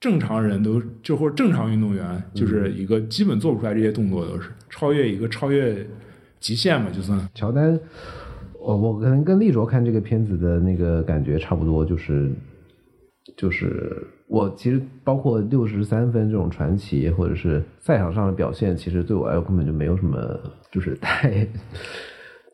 [0.00, 5.86] 正常人都就或者正常运动员，就是一个基本做不出来这些动作，都是超越一个超越
[6.40, 7.16] 极限嘛，就算。
[7.36, 7.78] 乔丹，
[8.58, 12.28] 我我可能跟立卓看这个片子的那个感觉差不多，就是
[13.36, 20.18] 就是我其实包括六十三分这种传奇，或者是赛场上的表现，其实对我来说根本就没有什么，
[20.72, 21.46] 就是太。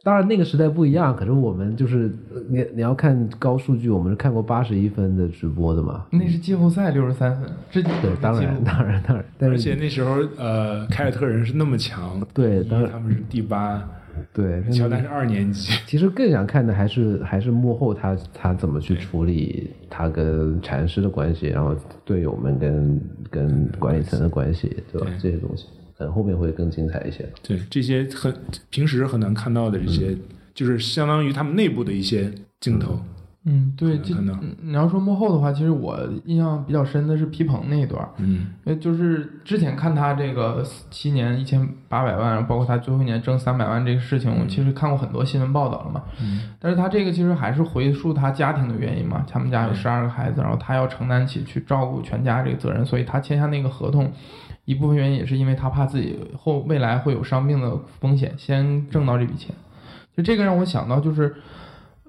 [0.09, 6.07] 当然，那个时代不一样，可是我们就是呃你你要看高数据，我们是看过八十一分的直播的嘛？
[6.11, 12.91] 那是季后赛六十三分，这对，当然，当然，当然，但是而且那时候，呃，凯尔特人是那么强，对当然。
[12.91, 13.87] 他们是第八，
[14.33, 22.99] 对，乔丹是二年级，其实更想看的还是还是幕后他他怎么去处理他跟禅师的关系，然后队友们跟
[23.31, 25.07] 跟管理层的关系，对吧？
[25.07, 25.19] 对。
[25.19, 25.67] 这些东西
[25.99, 27.29] 可能后面会更精彩一些。
[27.43, 28.33] 对这些很
[28.71, 30.17] 平时很难看到的这些，
[30.55, 32.99] 就是相当于他们内部的一些镜头。
[33.45, 33.99] 嗯，对，
[34.61, 46.03] 你要说幕后的话，其实我印象比较深的是皮蓬那一段儿，嗯呃，就是之前看他这个七年一千八百万，包括他最后一年挣三百万这个事情，我其实看过很多新闻报道了嘛。
[46.21, 54.13] 嗯但是他这个其实还是回溯他家庭的原因嘛，他们家有十二个孩子，然后他要承担起去照顾全家这个责任，所以他签下那个合同，
[54.69, 59.55] 一部分原因也是因为他怕自己后未来会有伤病的风险，先挣到这笔钱。
[60.15, 61.35] 就这个让我想到就是，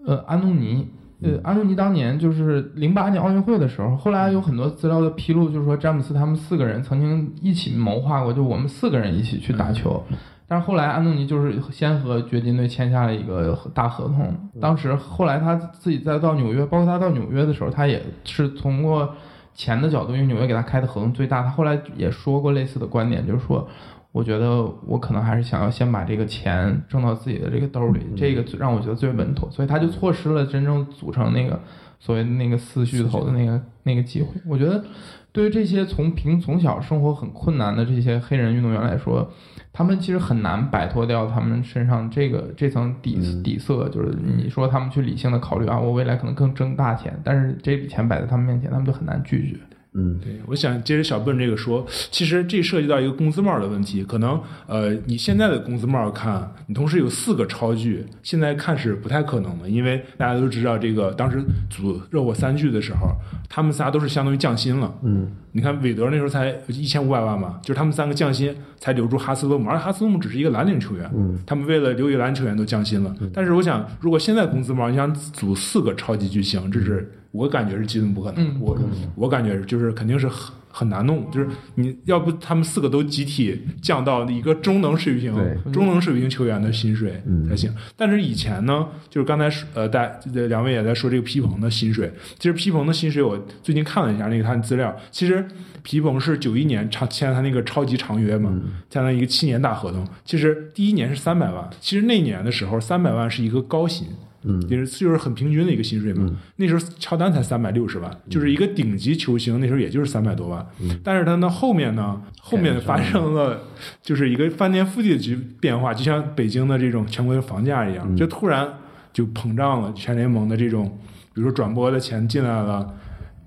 [0.06, 0.86] 呃，安东尼。
[1.22, 10.02] 呃，安东尼当年就是零八年奥运会的时候，后来有很多资料的披露，就是说詹姆斯他们四个人曾经一起谋划过，就我们四个人一起去打球。
[10.48, 19.14] 但是后来安东尼就是先和掘金队签下了一个大合同，当时后来他自己再到纽约，包括他到纽约的时候，他也是通过
[19.54, 21.42] 钱的角度，因为纽约给他开的合同最大。
[21.42, 23.68] 他后来也说过类似的观点，就是说，
[24.12, 31.60] 我觉得我可能还是想要先把这个钱挣到自己的这个兜里，这个让我觉得最稳妥，所以他就错失了真正组成那个
[32.00, 34.30] 所谓那个四巨头的那个那个机会。
[34.48, 34.84] 我觉得
[35.32, 39.32] 对于这些从平从小生活很困难的这些黑人运动员来说，
[39.72, 49.58] 他们其实很难摆脱掉他们身上这个这层底底色，就是你说他们去理性的考虑啊，我未来可能更挣大钱，但是这笔钱摆在他们面前，他们就很难拒绝。
[50.00, 54.04] 嗯，对，我想接着小笨这个说，其实这涉及到一个工资帽的问题。
[54.06, 63.10] 可能呃，你现在的工资帽看，你同时有四个超巨，现在看是不太可能的，因为大家都知道，这个当时组热火三巨的时候，
[63.50, 64.94] 他们仨都是相当于降薪了。
[65.04, 73.14] 嗯，你看韦德那时候才一千五百万嘛，就是他们三个降薪才留住哈斯勒姆，而哈斯勒姆只是一个蓝领球员，嗯，他们为了留一蓝球员都降薪了。
[73.34, 77.12] 但是我想，如果现在工资帽，你想组四个超级巨星，这是。
[77.32, 78.78] 我感觉是基本不可能，嗯我
[79.16, 85.34] 我感觉就是肯定是很很难弄，就是你要不他们四个都集体降到一个中等水平、
[85.74, 87.74] 中等水平球员的薪水嗯才行。
[87.96, 95.44] 但是以前呢，就是刚才说呃，大呃两位也在说这个皮蓬的薪水，其实皮蓬的薪水我最近看了一下那个他的资料，其实
[95.82, 98.54] 皮蓬是九一年长签了他那个超级长约嘛，
[98.90, 104.08] 签了一个七年大合同，其实第一年是三百万，其实那年的时候三百万是一个高薪。
[104.44, 106.30] 嗯就是就是很平均的一个薪水嘛。
[106.56, 110.66] 那时候乔丹才三百六十万，就是一个顶级球星，那时候也就是三百多万。
[111.04, 113.62] 但是他呢后面呢，后面发生了
[114.02, 118.68] 就是一个翻天覆地的局变化，就像北京的这种全国的房价一样，就突然
[119.12, 119.94] 就膨胀了。
[119.94, 120.98] 全联盟的这种，
[121.34, 122.94] 比如说转播的钱进来了。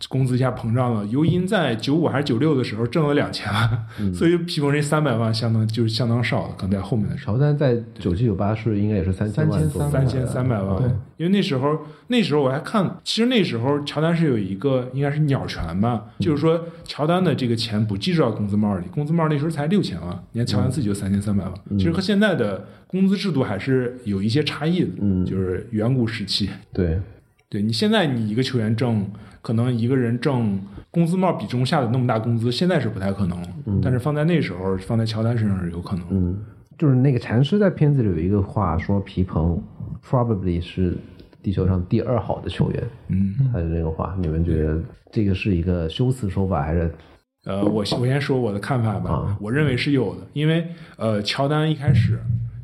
[0.09, 7.35] 工资一下膨胀了，尤因在九五还是九六的时候挣了两千万， 所以皮蓬这三百万相当就是相当少了，可能在后面的时候。
[7.35, 25.23] 乔丹在九七九八是应该也是三千万左右，三千三百万，对，因为那时候那时候我还看，其实那时候乔丹是有一个应该是鸟权吧，就是说乔丹的这个钱不计入到工资帽里，工资帽那时候才六千万，你看乔丹自己就三千三百万，其实和现在的工资制度还是有一些差异的，嗯。
[25.25, 27.01] 就是远古时期，对，
[27.49, 29.07] 对你现在你一个球员挣，
[29.43, 30.59] 可能一个人挣
[30.91, 33.49] 工资帽比重下的那么大工资，现在是不太可能了，
[33.83, 36.07] 但是放在那时候，放在乔丹身上是有可能。
[36.11, 36.39] 嗯，
[36.79, 39.61] 就是那个禅师在片子里有一个话说，皮蓬
[40.09, 40.97] probably 是
[41.43, 46.95] 地球上第二好的球员，嗯，他的这个话，你们觉得这个是一个修辞手法还是？
[47.45, 49.37] 呃，我先我先说我的看法吧，啊。
[49.41, 50.65] 我认为是有的，因为
[50.97, 52.21] 呃，乔丹一开始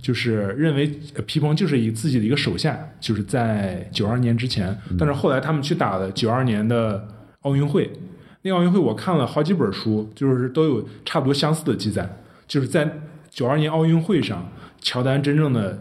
[0.08, 7.06] 就是认为呃皮蓬就是以自己的一个手下，就是在九二年之前，但是后来他们去打了九二年的
[7.42, 7.90] 奥运会，
[8.40, 12.08] 那个奥运会我看了好几本书，就是都有差不多相似的记载，
[12.46, 12.90] 就是在
[13.28, 15.78] 九二年奥运会上，乔丹真正的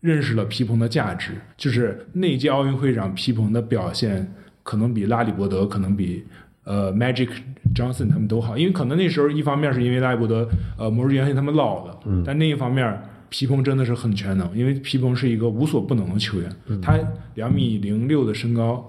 [0.00, 6.24] 认识了皮蓬的价值，就是那一届奥运会上皮蓬的表现可能比拉里伯德，可能比
[6.64, 7.28] 呃 Magic
[7.72, 16.98] Johnson 他们都好，因为可能那时候一方面是因为拉里伯德呃魔术元信他们老了，但另一方面皮蓬真的是很全能，因为皮蓬是一个无所不能的球员，他
[17.36, 18.86] 两米零六的身高。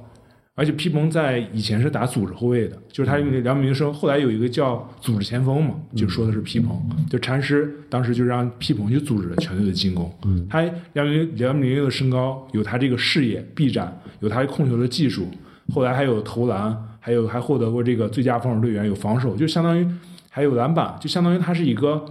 [0.53, 6.77] 而且皮蓬在以前是打组织后卫的，就是他因为两米零升，后来有一个叫组织前锋嘛，就说的是皮蓬。
[7.09, 10.13] 就禅师当时就让皮蓬去组织全队的进攻。
[10.49, 10.61] 他
[10.93, 15.25] 两米两米零六的身高，有他这个视野、臂展，有他控球的技术，
[15.73, 19.87] 后来还有投篮，还有还获得过这个最佳防守队员，有防守，就相当于
[20.29, 22.05] 还有篮板，就相当于他是一个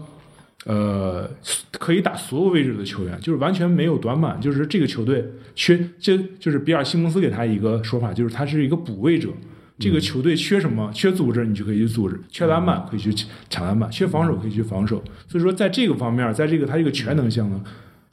[0.66, 1.30] 呃
[1.78, 9.30] 可以打所有位置的球员，就是完全没有短板，就是这个球队缺，这就是比尔西蒙斯给他一个说法，就是他是一个补位者。
[9.78, 10.92] 这个球队缺什么？
[10.92, 13.10] 缺组织，你就可以去组织；缺篮板，可以去
[13.48, 15.02] 抢篮板；缺防守，可以去防守。
[15.26, 17.64] 所以说，在这个方面，在这个他这个全能性呢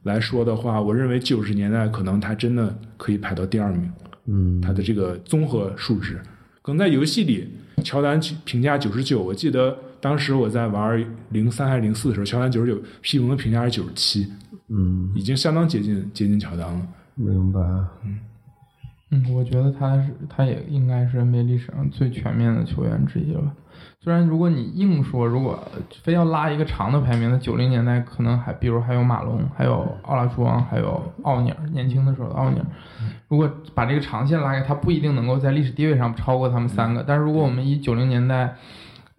[0.03, 3.91] 来说的话，我认为九十年代可能他真的可以排到第二名。
[4.27, 6.17] 嗯他的这个综合数值，
[6.61, 7.49] 可能在游戏里，
[7.83, 9.21] 乔丹评价九十九。
[9.21, 14.31] 我记得当时我在玩零三还是零四的时候，乔丹九十九，皮蓬的评价是九十七，
[14.69, 16.81] 嗯，已经相当接近接近乔丹了。
[17.15, 17.59] 明白。
[19.09, 23.53] 嗯，我觉得他是他也应该是 NBA 历史上最全面的球员之一了。
[23.99, 25.59] 虽然如果你硬说，如果
[26.03, 32.65] 非要拉一个长的排名，那九零年代可能还比如还有马龙，还有奥拉朱旺，还有奥尼尔，年轻的时候的奥尼尔。
[33.27, 37.03] 如果把这个长线拉开，他不一定能够在历史地位上超过他们三个。
[37.07, 38.55] 但是如果我们以九零年代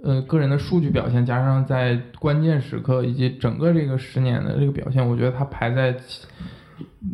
[0.02, 5.96] 呃个人的数据表现，加上在关键时刻以及整个这个十年的这个表现，我觉得他排在，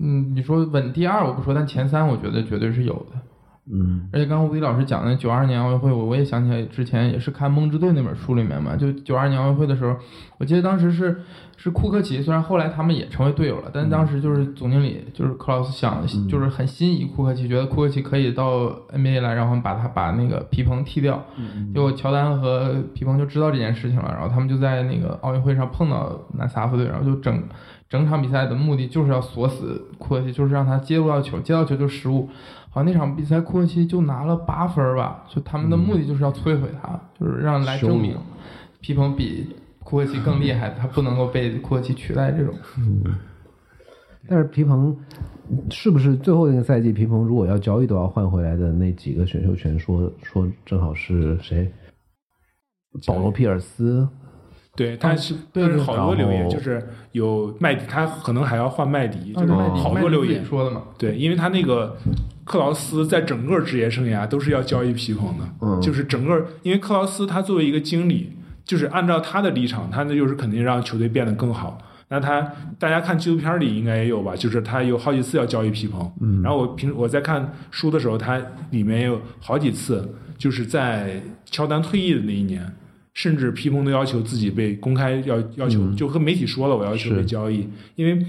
[0.01, 3.21] 嗯，你说稳第二我不说，但前三我觉得绝对是有的。
[3.67, 9.97] 嗯而且刚刚吴迪老师讲的九二年奥运会，我我也想起来之前也是看《梦之队》那本书里面嘛，就九二年奥运会的时候，
[10.39, 11.23] 我记得当时是
[11.57, 21.25] 是库克奇，虽然后来他们也成为队友了，但是当时就是总经理就是克劳斯想就是很心仪库克奇，觉得库克奇可以到 NBA 来，然后把他把那个皮蓬踢掉。
[21.73, 27.43] 结果乔丹和皮蓬就知道这件事情了，然后他们就在那个奥运会上碰到南斯拉夫队，然后就整
[27.89, 32.29] 整场比赛的目的就是要锁死库克奇，就是让他接不到球，接到球就失误。
[32.75, 38.17] 好像那场比赛库克奇就拿了八分儿吧，就他们的目的就是要摧毁他，就是让来证明
[38.81, 42.33] 皮蓬比库克奇更厉害，他不能够被库克奇取代。
[42.33, 42.53] 这种
[44.29, 44.97] 但是皮蓬
[45.71, 51.71] 是不是最后那个赛季，皮蓬如果要交易都要换回来的那几个选秀权说，说正好是谁？
[53.07, 54.09] 保罗皮尔斯，
[54.75, 60.45] 对，他是但是好多留言，就是有麦迪，他可能还要换麦迪，就是麦迪好多留言。
[60.45, 61.97] 说的嘛，对，因为他那个
[62.45, 65.81] 克劳斯在整个职业生涯都是要交易皮蓬的，嗯。
[65.81, 68.33] 就是整个，因为克劳斯他作为一个经理，
[68.65, 71.79] 就是按照他的立场，他那就是肯定让球队变得更好。
[72.09, 78.41] 那他大家看纪录片里应该也有吧，就是他有好几次要交易皮蓬，嗯，然后我平我在看书的时候，他
[78.71, 82.71] 里面有好几次就是在乔丹退役的那一年。
[83.15, 87.65] 甚至皮蓬都要求自己被公开要要求，就和媒体说了，我要求被交易，
[87.95, 88.27] 因为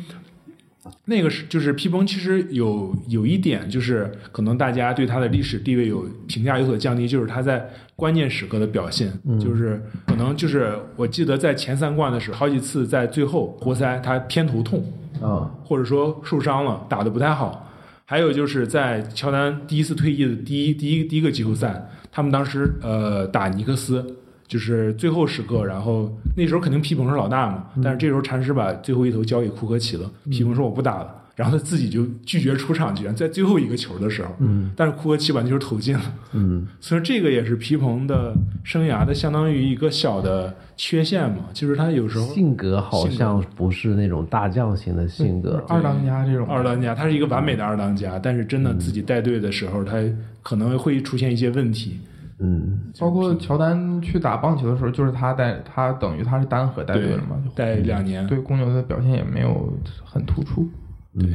[1.06, 14.84] 那个是就是皮蓬，其实有有一点就是可能大家对他的历史地位有评价有所降低，就是他在关键时刻的表现，就是可能就是我记得在前三冠的时候，好几次在最后活塞他偏头痛，
[15.22, 17.62] 啊，或者说受伤了，打的不太好。
[18.08, 24.06] 还有就是在乔丹第一次退役的第一第一第一个季后赛，他们当时呃打尼克斯，
[24.48, 36.02] 就是最后时刻，然后那时候肯定皮蓬是老大嘛，但是这时候禅师把最后一头交给库克奇了，皮蓬说我不打了，然后他自己就拒绝出场，居然在最后一个球的时候，嗯，但是库克奇把那球投进了，
[36.34, 46.48] 嗯，所以这个也是皮蓬的生涯的相当于一个小的缺陷嘛，就是他有时候性格好像不是那种大将型的性格，二当家这种。
[46.48, 49.98] 二当家，他是一个完美的二当家，但是真的自己带队的时候，他
[50.44, 52.00] 可能会出现一些问题。
[52.40, 59.74] 嗯，包括乔丹去打棒球的时候，就是他带他等于他是单核带队了嘛，就带两年，对公牛的表现也没有
[60.04, 60.68] 很突出。
[61.18, 61.30] 对，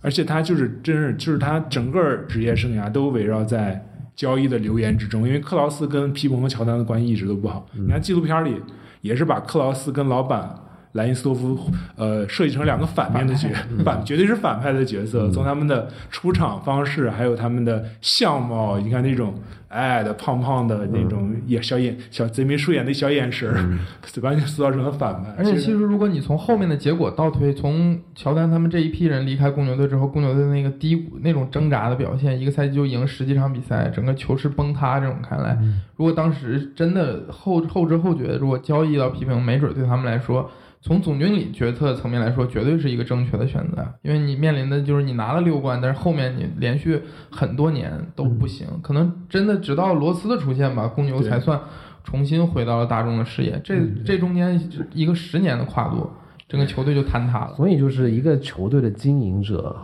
[0.00, 3.86] 而且他就是真是就是他整个职业生涯都围绕在
[4.16, 7.64] 交易的流言之中，因为克劳斯跟皮蓬和乔丹的关系一直都不好。
[7.72, 8.60] 你看纪录片里
[9.02, 10.52] 也是把克劳斯跟老板
[10.92, 13.48] 莱因斯多夫呃设计成两个反面的角
[13.84, 19.34] 反绝对是反派的角色，从他们的出场方式还有他们的相貌，你看那种
[19.68, 23.78] 矮矮的胖胖的那种眼小眼小贼眉鼠眼的小眼神儿，
[24.20, 25.32] 完全塑造成了反派。
[25.38, 35.56] 而且其实如果你从后面的结果倒推，从乔丹他们这一批人离开公牛队之后，公牛队那个低谷那种挣扎的表现，一个赛季就赢十几场比赛，整个球市崩塌这种看来，
[35.94, 40.50] 如果当时真的后后知后觉，如果交易到皮蓬，没准对他们来说。
[40.82, 51.60] 从总经理决策层面来说，绝对是一个正确的选择，因为你面临的就是你拿了六冠，但是后面你连续很多年都不行，可能真的直到罗斯的出现吧，公牛才算
[52.02, 53.60] 重新回到了大众的视野。
[53.62, 54.58] 这这中间
[54.94, 56.10] 一个十年的跨度，
[56.50, 57.54] 整个球队就坍塌了。
[57.54, 59.74] 所以就是一个球队的经营者，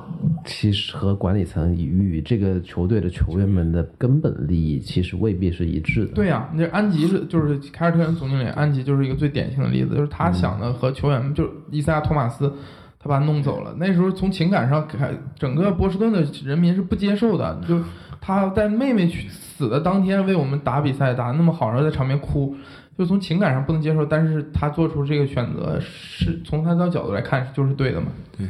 [0.44, 6.12] 其实和管理层与这个球队的球员们的根本利益其实未必是一致的。
[6.12, 12.52] 对呀、那安吉是就是凯尔特人总经理，安吉就是一个最典型的例子，就是他想的和球员们，就是伊萨亚托马斯，
[12.98, 13.72] 他把他弄走了。
[13.78, 17.80] 那时候从情感上开，整个波士顿的人民是不接受的，就
[18.20, 22.56] 他在妹妹去死的当天为我们打比赛打得那么好，然后在场边哭。
[22.98, 28.06] 就从情感上不能接受，但是他做出这个选择，是从他的角度来看就是对的嘛？
[28.36, 28.46] 对，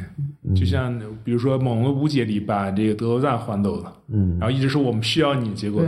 [0.53, 5.81] 就像比如说《猛龙的无解》里把这个德罗赞换走了，嗯，然后一直说我们需要你，结果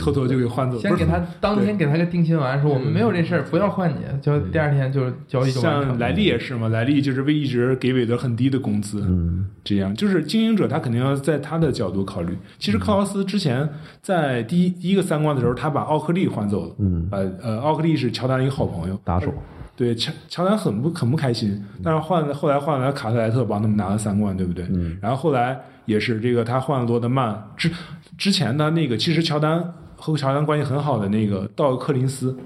[0.00, 0.82] 偷偷就给换走了。
[0.82, 5.50] 先给他 当天给他个定心丸，说我们没有这事儿，不要换你，就第二天就交易。
[5.50, 12.36] 像莱利也是嘛，莱利就是为一直给韦德很低的工资，嗯，这样就是经营者他肯定要在他的角度考虑。
[12.58, 13.68] 其实克劳斯之前
[14.02, 19.32] 在第一第一个三冠的时候，他把奥克利换走了，嗯，把呃奥克利是乔丹的一个好朋友，打手，
[19.74, 24.66] 对乔乔丹很不很不开心，但是换后来换来卡特莱特帮他们拿了三冠，对不对？
[24.70, 27.70] 嗯，然后后来也是这个他换了罗德曼之
[28.18, 29.62] 之前呢那个，其实乔丹
[29.96, 32.36] 和乔丹关系很好的那个道格克林斯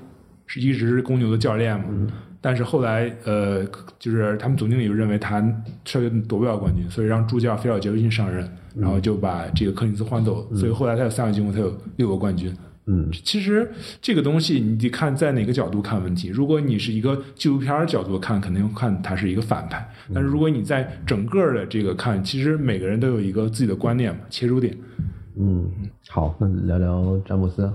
[0.46, 1.86] 是一直是公牛的教练嘛，
[2.40, 3.64] 但是后来呃
[3.98, 5.40] 就是他们总经理就认为他
[5.84, 12.52] 确实夺不了冠军，所以让助教菲尔杰克逊上任，然后就把这个柯林斯换走，所以后来他有三个进攻，他有六个冠军。
[12.92, 13.70] 嗯其实
[14.02, 16.26] 这个东西你得看在哪个角度看问题。
[16.28, 19.78] 如果你是一个纪录片儿角度看，肯定看他是一个反派；
[20.12, 24.76] 但是如果你在整个的这个看，其实每个人都有一个自己的观念嘛，切入点。
[25.36, 25.70] 嗯，
[26.08, 27.72] 好，那聊聊詹姆斯。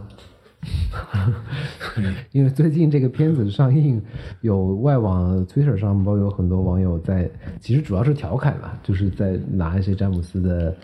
[2.32, 4.01] 因为最近这个片子上映，
[4.41, 7.30] 有外网 Twitter 上包括有很多网友在，
[7.61, 10.76] 其实主要是调侃嘛，就是在拿一些詹姆斯的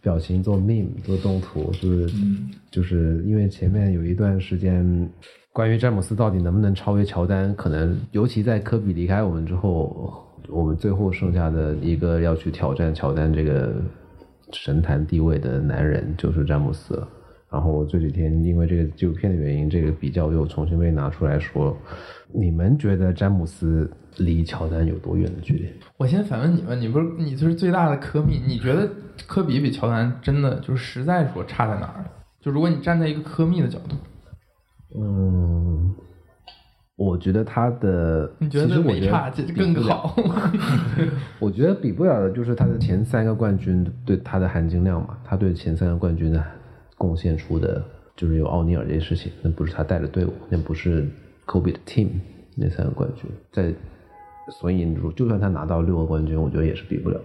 [0.00, 2.10] 表情做 meme 做动图，就是、
[2.70, 5.08] 就是因为前面有一段时间，
[5.52, 13.74] 关于詹姆斯到底能不能超越乔丹，可能尤其在科比离开我们之后，我们最后剩下的一个要去挑战乔丹这个
[14.52, 17.08] 神坛地位的男人就是詹姆斯了。
[17.50, 21.76] 然后我这几天因为这个纪录片的原因，这个比较又重新被拿出来说，
[22.32, 25.68] 你们觉得詹姆斯离乔丹有多远的距离？
[25.96, 28.88] 我先反问你们，你不是你就是最大的科密，你觉得
[29.26, 32.04] 科比比乔丹真的就是实在说差在哪儿？
[32.40, 33.96] 就如果你站在一个科密的角度，
[34.96, 35.94] 嗯，
[36.96, 40.16] 我觉得他的，你觉得得没差，这更好？
[41.40, 46.44] 我觉得比不了的就是他的前三个冠军对他的含金量嘛，他对前三个冠军的
[46.96, 47.84] 贡献出的，
[48.16, 51.08] 就是有奥尼尔这些事情，那不是他带的队伍，那不是
[51.44, 52.08] 科比的 team
[52.56, 53.72] 那三个冠军，在，
[54.50, 57.20] 所以如就算他拿到六个冠军，我觉得也是比不了，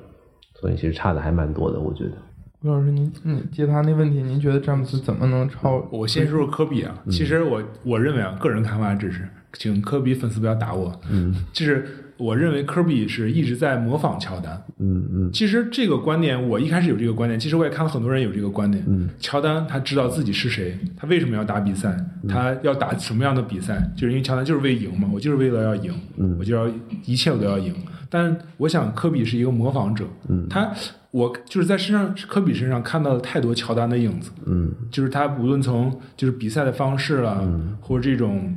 [0.55, 2.11] 所以其实差的还蛮多的，我觉得。
[2.61, 5.85] 吴老师，您嗯接他那问题，您觉得詹姆斯怎么能超？
[5.91, 11.85] 我先说说科比啊，其实我我认为啊，个人看法只是，请科比粉丝不要打我，嗯，就是
[12.17, 15.31] 我认为科比是一直在模仿乔丹，嗯嗯。
[15.33, 18.83] 其实这个观点，我一开始有这个观点，其实我也看到很多人有这个观点。
[18.87, 21.97] 嗯，乔丹他知道自己是谁，他为什么要打比赛，
[22.29, 26.35] 他要打什么样的比赛，就是因为乔丹就是为赢嘛，我就是为了要赢，嗯。
[26.39, 26.71] 我就要
[27.05, 27.73] 一切我都要赢。
[28.09, 30.47] 但我想科比是一个模仿者，嗯。
[30.49, 30.71] 他
[31.11, 34.71] 我就是在身上科比身上看到了太多乔丹的影子，嗯。
[34.91, 37.41] 就是他无论从就是比赛的方式啦，
[37.81, 38.55] 或者这种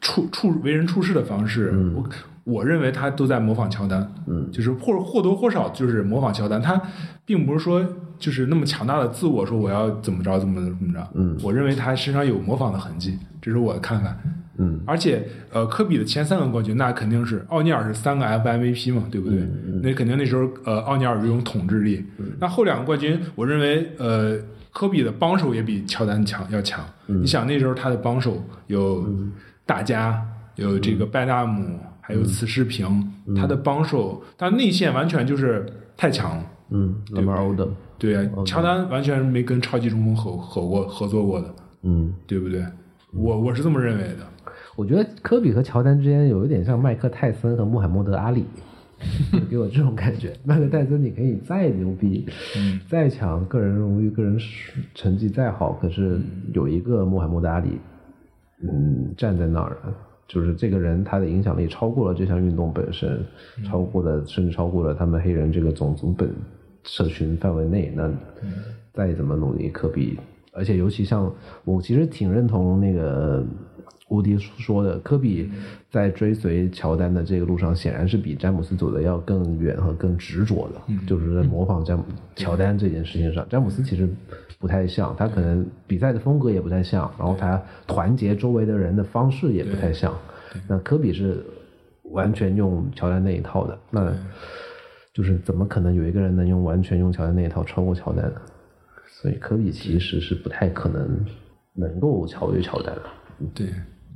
[0.00, 2.08] 处处为人处事的方式，我
[2.46, 6.80] 我认为他都在模仿乔丹，嗯就是或或多或少就是模仿乔丹，他
[7.24, 7.84] 并不是说
[8.18, 14.16] 就是那么强大的自我，说我要怎么着怎么怎么着，嗯我认为他身上有模仿的痕迹，这是我的看法。
[14.58, 15.22] 嗯而且，
[15.52, 19.46] 呃，科比的前三个冠军，那肯定是奥尼尔是三个 FMVP 嘛，对不对？
[19.82, 22.02] 那肯定那时候，呃，奥尼尔有这种统治力。
[22.40, 24.38] 那后两个冠军，我认为，呃，
[24.72, 26.82] 科比的帮手也比乔丹强要强。
[27.04, 29.06] 你想那时候他的帮手有
[29.66, 30.24] 大家，
[30.54, 36.46] 有这个拜纳姆，还有此世平，他的帮手，他内线完全就是太强了。
[36.70, 42.14] 嗯，Lamar Odom，对呀、乔丹完全没跟超级中锋合合过合作过的，嗯。
[42.28, 42.64] 对不对？
[43.12, 44.18] 我我是这么认为的。
[44.76, 48.44] 我觉得科比和乔丹之间有一点像麦克泰森和穆罕默德阿里，
[49.50, 50.32] 给我这种感觉。
[50.44, 52.24] 麦克泰森你可以再牛逼，
[52.56, 54.38] 嗯再强，个人荣誉、个人
[54.94, 56.20] 成绩再好，可是
[56.52, 57.80] 有一个穆罕默德阿里，
[58.62, 59.76] 嗯，站在那儿，
[60.28, 63.24] 就是这个人他的影响力超过了这项运动本身，
[63.64, 66.30] 超过了甚至超过了他们黑人这个种族本
[66.84, 68.10] 社群范围内，那
[68.92, 70.18] 再怎么努力，科比，
[70.52, 71.32] 而且尤其像
[71.64, 73.44] 我其实挺认同那个
[74.08, 75.50] 吴迪说的，科比
[75.90, 82.04] 在追随乔丹的这个路上，显然是比詹姆斯走的要更远和更执着的，就是在模仿詹姆
[82.36, 84.08] 乔丹这件事情上，詹姆斯其实
[84.58, 90.16] 不太像，他可能比赛的风格也不太像，然后他团结周围的人的方式也不太像。
[90.68, 91.44] 那科比是
[92.12, 94.16] 完全用乔丹那一套的，那
[95.12, 98.40] 就是怎么可能有一个人能用完全用乔丹那一套超过乔丹呢？
[99.20, 101.24] 所以科比其实是不太可能
[101.74, 103.02] 能够超越乔丹的。
[103.52, 103.66] 对，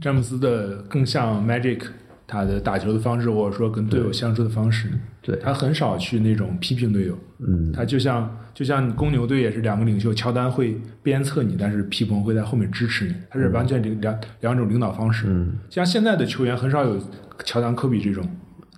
[0.01, 1.83] 詹姆斯的更像 Magic，
[2.27, 4.89] 他的打球的方式，或者说跟队友相处的方式，
[5.21, 5.37] 对。
[5.37, 7.19] 他很少去那种批评队友。
[7.39, 15.27] 嗯，他就像就像公牛队也是两个领袖，乔丹会鞭策你，但是皮蓬会在后面支持你，他是完全两两两种领导方式。
[15.29, 16.99] 嗯，像现在的球员很少有
[17.45, 18.27] 乔丹、科比这种，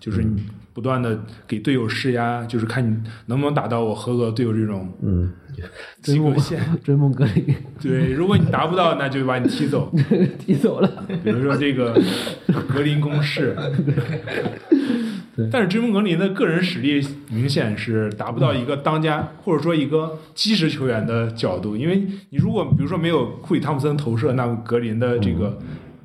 [0.00, 0.42] 就是你
[0.72, 2.96] 不断的给队友施压，就是看你
[3.26, 5.30] 能不能打到我合格队友这种嗯，
[6.02, 6.60] 及格线。
[6.82, 9.92] 追梦格林对，如果你达不到，那就把你踢走。
[10.38, 10.88] 踢走了。
[11.22, 12.00] 比如说这个
[12.68, 13.56] 格林公式，
[15.50, 25.58] 但是追梦格林的个人实力明显是达不到一个当家或者说一个基石球员的角度，因为你如果比如说没有库里汤普森投射，那么格林的这个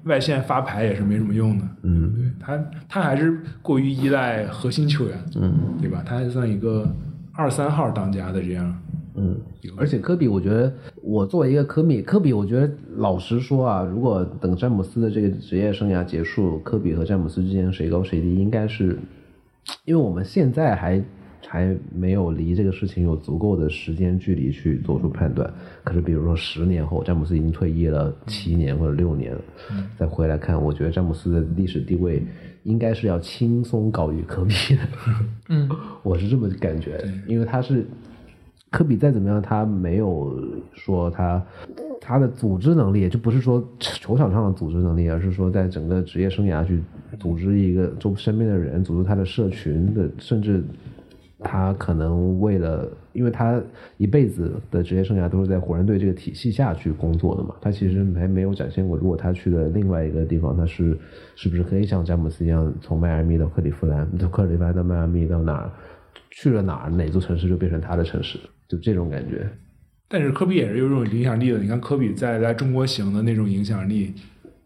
[0.04, 6.02] 外线发牌也是没什么用的，嗯对他他还是过于依赖核心球员，嗯对吧？
[6.06, 6.90] 他还算一个
[7.34, 8.74] 二三号当家的这样，
[9.18, 9.36] 嗯，
[9.76, 18.98] 而且科比，我觉得我作为一个科比，科比，我觉得老实说啊，如果等詹姆斯的这个职业生涯结束，科比和詹姆斯之间谁高谁低，应该是，
[19.86, 21.04] 因为我们现在还
[21.48, 25.52] 还没有离这个事情有足够的时间距离去做出判断。
[25.84, 29.42] 可是，比如说十年后，詹姆斯已经退役了七年或者六年了，
[29.98, 32.22] 再回来看，我觉得詹姆斯的历史地位
[32.64, 34.82] 应该是要轻松高于科比的。
[35.50, 35.70] 嗯，
[36.04, 37.88] 我是这么感觉，因为他是
[38.70, 40.38] 科比再怎么样，他没有
[40.74, 41.44] 说他
[42.02, 46.82] 他的组织能力，就不是说球场上的组织能力，而是说在整个职业生涯去
[47.18, 50.62] 组织一个周身边的人，组织他的社群的，甚至
[51.40, 53.62] 他可能为了，因为他
[53.98, 60.98] 一辈子的职业生涯都是在湖人队这个体系下去工作的嘛，他其实还没有展现过，如果他去了另外一个地方，他是
[61.36, 65.72] 是不是可以像詹姆斯一样，从迈阿密到克利夫兰，从克利夫兰到迈阿密到哪儿？
[66.30, 68.38] 去了哪儿，哪座城市就变成他的城市，
[68.68, 69.48] 就这种感觉。
[70.10, 71.60] 但是科比也是有这种影响力的。
[71.60, 74.14] 你看科比在在中国行的那种影响力，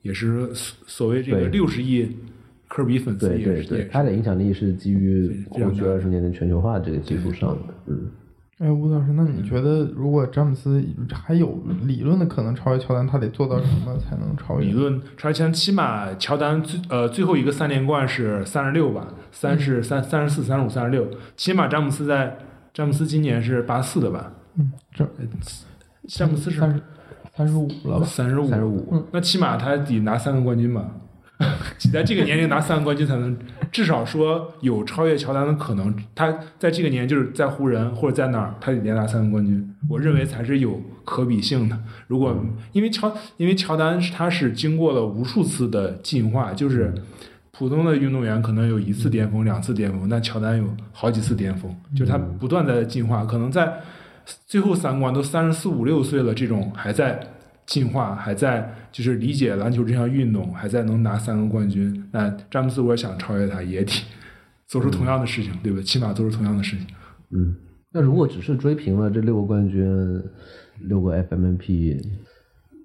[0.02, 2.08] 也是所所谓这个六十亿
[2.68, 7.74] 科比粉丝对对对，他的影响力是基于过去二十年的全球化这个基础上的。
[7.88, 8.12] 嗯，
[8.60, 14.68] 哎，吴老师，那你觉得如果詹姆斯还有理论的可能超越乔丹，他得做到什么才能超越？
[14.68, 22.38] 理论超越前起码乔丹最呃最后一个三连冠是三十六吧，三是三三十四、三十五、三十六，起码詹姆斯在
[22.74, 24.32] 詹姆斯今年是八四的吧？
[24.58, 25.08] 嗯，这
[26.08, 26.82] 詹姆斯是三十
[27.36, 28.06] 三十五了吧？
[28.06, 30.90] 三十五，三十五，那起码他得拿三个冠军吧？
[31.92, 33.36] 在这个年龄拿三个冠军才能，
[33.72, 35.94] 至少说有超越乔丹的可能。
[36.14, 41.76] 他在这个年就是在湖人或者在哪儿，他得连拿三个冠军，我认为才是有可比性的。
[42.08, 42.36] 如果
[42.74, 46.94] 因为乔因为乔丹他是经过了无数次的进化，就是
[47.62, 53.72] 普通的运动员可能有一次巅峰、两次巅峰，但乔丹有好几次巅峰，就是他不断在进化，可能在
[54.48, 57.20] 最后三关都三十四五六岁了，这种还在
[57.68, 62.04] 进化，还在就是理解篮球这项运动，还在能拿三个冠军。
[62.12, 63.94] 那詹姆斯，我想超越他，也得
[64.66, 65.84] 做出同样的事情，对不对？
[65.84, 66.88] 起码做出同样的事情。
[67.30, 67.56] 嗯，
[67.94, 69.86] 那如果只是追平了这六个冠军，
[70.80, 72.04] 六个 FMVP，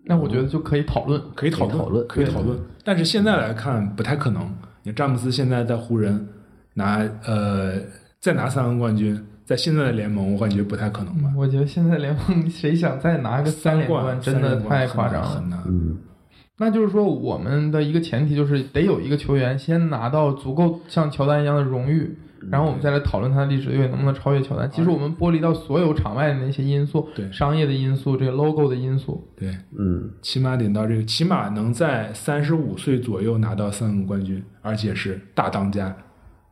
[0.04, 1.18] 那我觉得就可以讨论。
[1.34, 2.58] 可以讨论可以讨论。
[2.84, 4.46] 但是现在来看不太可能。
[4.86, 6.28] 你詹姆斯现在在湖人
[6.74, 7.72] 拿呃
[8.20, 11.28] 再拿三个冠军，在现在的联盟，我感觉不太可能吧。
[11.36, 15.28] 我觉得现在联盟谁想再拿个三连冠，真的太夸张了。
[15.28, 15.60] 很难。
[15.66, 15.98] 嗯，
[16.58, 22.16] 那就是说，我们的一个前提就是得有一个球员先拿到足够像乔丹一样的荣誉，
[22.50, 24.70] 然后我们再来讨论他的历史地位能不能超越乔丹。
[24.70, 27.30] 其实我们剥离到所有场外的那些因素，对。
[27.32, 35.94] 商业的因素，这个 logo 的因素，对，嗯，起码得到这个，起码能在三十五岁左右拿到三个冠军，而且是大当家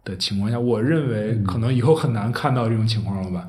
[0.04, 3.48] 的情况下，我认为可能以后很难看到这种情况了吧？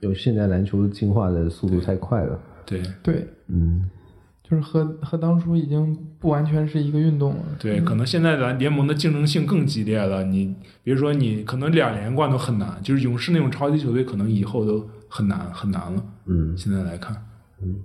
[0.00, 2.38] 有现在篮球进化的速度太快了。
[2.66, 2.82] 对。
[3.02, 3.88] 对，嗯，
[4.52, 7.42] 就是和和当初已经不完全是一个运动了。
[7.58, 10.22] 对，可能现在的联盟的竞争性更激烈了。
[10.24, 16.04] 你比如说，你可能两连冠都很难，就是勇士那种超级球队，可能以后都很难很难了。
[16.26, 17.16] 嗯，现在来看，
[17.62, 17.76] 嗯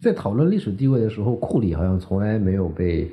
[0.00, 3.10] 在讨论历史地位的时候，库里好像从来没有被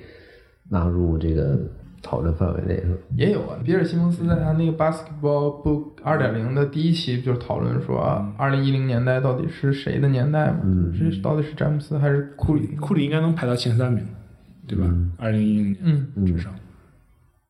[0.69, 1.59] 纳入这个
[2.01, 2.75] 讨论范围内。
[2.75, 7.99] 是吧也有啊，比尔·西蒙斯在他那个 Basketball Book 二点零的第一期就是讨论说，
[8.37, 10.59] 二零一零年代到底是谁的年代嘛？
[10.63, 12.67] 嗯这到底是詹姆斯还是库里？
[12.77, 14.05] 库里应该能排到前三名，
[14.67, 14.85] 对吧？
[15.17, 16.49] 二零一零年嗯，至少。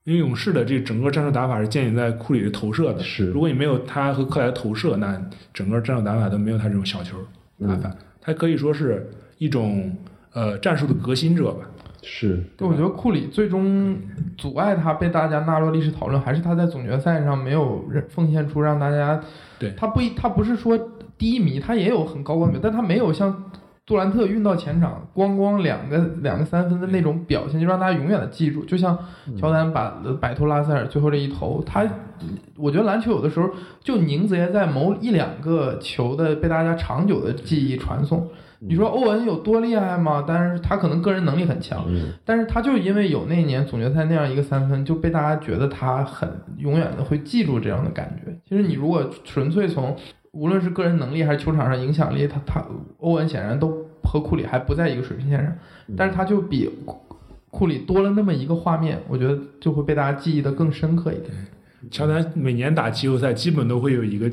[0.04, 5.22] 因为勇士的这整个战术打法是建立在库里的投射的，是如果你没有他和克莱的投射，那
[5.54, 7.18] 整个战术打法都没有他这种小球
[7.60, 7.96] 打法。
[8.20, 9.96] 他可以说是一种
[10.34, 11.70] 呃战术的革新者吧。
[12.04, 13.96] 是，对，我觉得库里最终
[14.38, 19.22] 阻碍他被大家纳入历史讨论，还是他在总决赛上没有让奉献出让大家，
[19.60, 20.78] 对他不一他不是说
[21.18, 23.52] 低迷，他也有很高光的，但他没有像
[23.86, 28.66] 杜兰特运到前场，咣咣两个两个三分的那种表现，就让大家永远的记住。
[28.66, 28.98] 就像
[29.38, 31.88] 乔丹把摆脱拉塞尔最后这一投，他
[32.58, 33.50] 我觉得篮球有的时候
[33.82, 38.28] 就凝结在某一两个球的被大家长久的记忆传送。
[38.64, 40.24] 你说欧文有多厉害吗？
[40.28, 48.32] 但是他可能个人能力很强，嗯但是他就因为有那年总决赛那样一个三分，就被大家觉得他很永远的会记住这样的感觉。
[48.48, 49.96] 其实你如果纯粹从
[50.34, 52.64] 无论是个人能力还是球场上影响力，他他
[53.00, 55.54] 欧文显然都和库里还不在一个水平线上，
[55.98, 57.02] 但是他就比库
[57.50, 61.32] 库里多了那么一个画面，我觉得就会被大家记忆的更深刻一点。
[61.90, 64.32] 乔丹每年打季后赛，基本都会有一个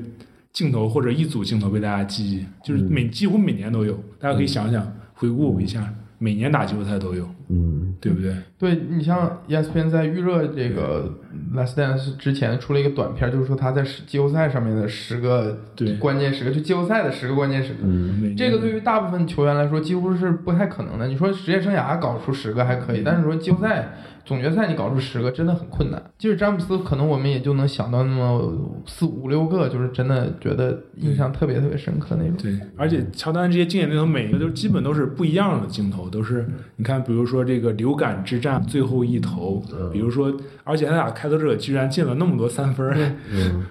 [0.58, 3.94] 镜头或者一组镜头被大家记忆，就是每几乎每年都有。
[4.18, 5.88] 大家可以想想，回顾一下，
[6.18, 7.28] 每年打季后赛都有。
[7.50, 8.34] 嗯对不对？
[8.58, 11.14] 对你像 E ESPN 在预热这个
[11.54, 17.78] Last Dance 之前出了一个短片，就是说他在季后赛上面的十个对关键时刻，就季后赛的十个关键时刻。
[17.84, 21.06] 嗯这个对于大部分球员来说几乎是不太可能的。
[21.06, 23.92] 你说职业生涯搞出十个还可以，但是说季后赛、
[24.28, 26.02] 总决赛你搞出十个真的很困难。
[26.18, 32.36] 就是詹姆斯，可能我们也就能想到那么四五六个，就是真的觉得印象特别特别深刻那种。
[32.36, 40.30] 对，而且乔丹这些经典镜头，每个都基本都是不一样的镜头，都是你看，比如说这个流感之战最后一投，比如说，
[40.62, 43.16] 而且他俩开拓者居然进了那么多三分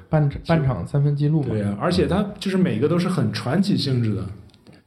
[0.10, 4.26] 半半场三分记录嘛对，呀、而且他就是每个都是很传奇性质的，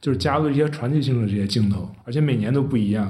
[0.01, 3.09] 就是加入一些传奇性质的这些镜头，而且每年都不一样。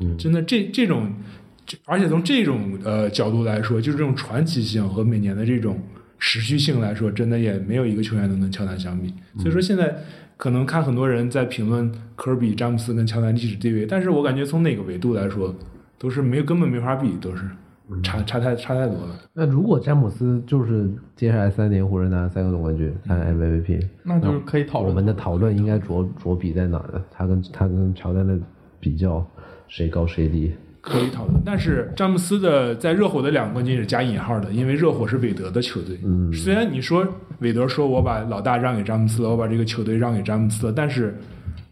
[0.00, 1.43] 嗯真的这这种，这
[1.86, 5.78] 而且从这种呃角度来说，就是这种传奇性和每年的这种
[6.18, 9.12] 持续性来说，真的也没有一个球员能跟乔丹相比。
[9.38, 9.96] 所以说现在
[10.36, 15.54] 可能看很多人在评论科比、詹姆斯跟乔丹历史地位，但是我感觉从哪个维度来说，
[15.98, 17.44] 都是没根本没法比，都是
[18.02, 19.18] 差差太差太多了。
[19.32, 24.90] 那如果詹姆斯就是接下来三年湖人拿三个总冠军，拿 MVP，那就是可以讨论。
[24.90, 27.02] 我们的讨论应该着着笔在哪呢？
[27.10, 28.38] 他跟他跟乔丹的
[28.80, 29.26] 比较，
[29.68, 30.52] 谁高谁低？
[30.84, 35.98] 可以讨论，但是詹姆斯的在热火的两个冠军是加引号的，因为热火是韦德的球队。
[36.04, 37.06] 嗯虽然你说
[37.40, 41.18] 韦德说我把老大让给詹姆斯了，我把这个球队让给詹姆斯了，但是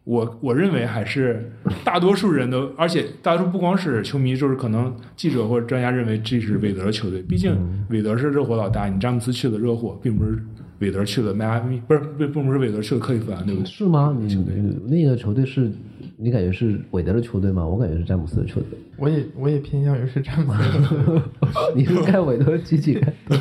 [0.04, 1.52] 我我认为还是
[1.84, 7.56] 大多数人都，而且大多数不光是球迷，就是可能记者或者专家认为这是韦德的球队，毕竟
[7.88, 10.36] 韦德是热火老大，你詹姆斯去了热火，并不是
[10.80, 13.66] 韦德去了迈阿密，不是并并不是韦德去了克利夫兰，对不对？
[13.66, 14.16] 是吗？
[14.18, 15.70] 你你那个球队是，
[16.16, 17.64] 你感觉是韦德的球队吗？
[17.64, 18.78] 我感觉是詹姆斯的球队。
[18.96, 21.22] 我也我也偏向于是詹姆斯。
[21.76, 23.14] 你是看韦德积极看？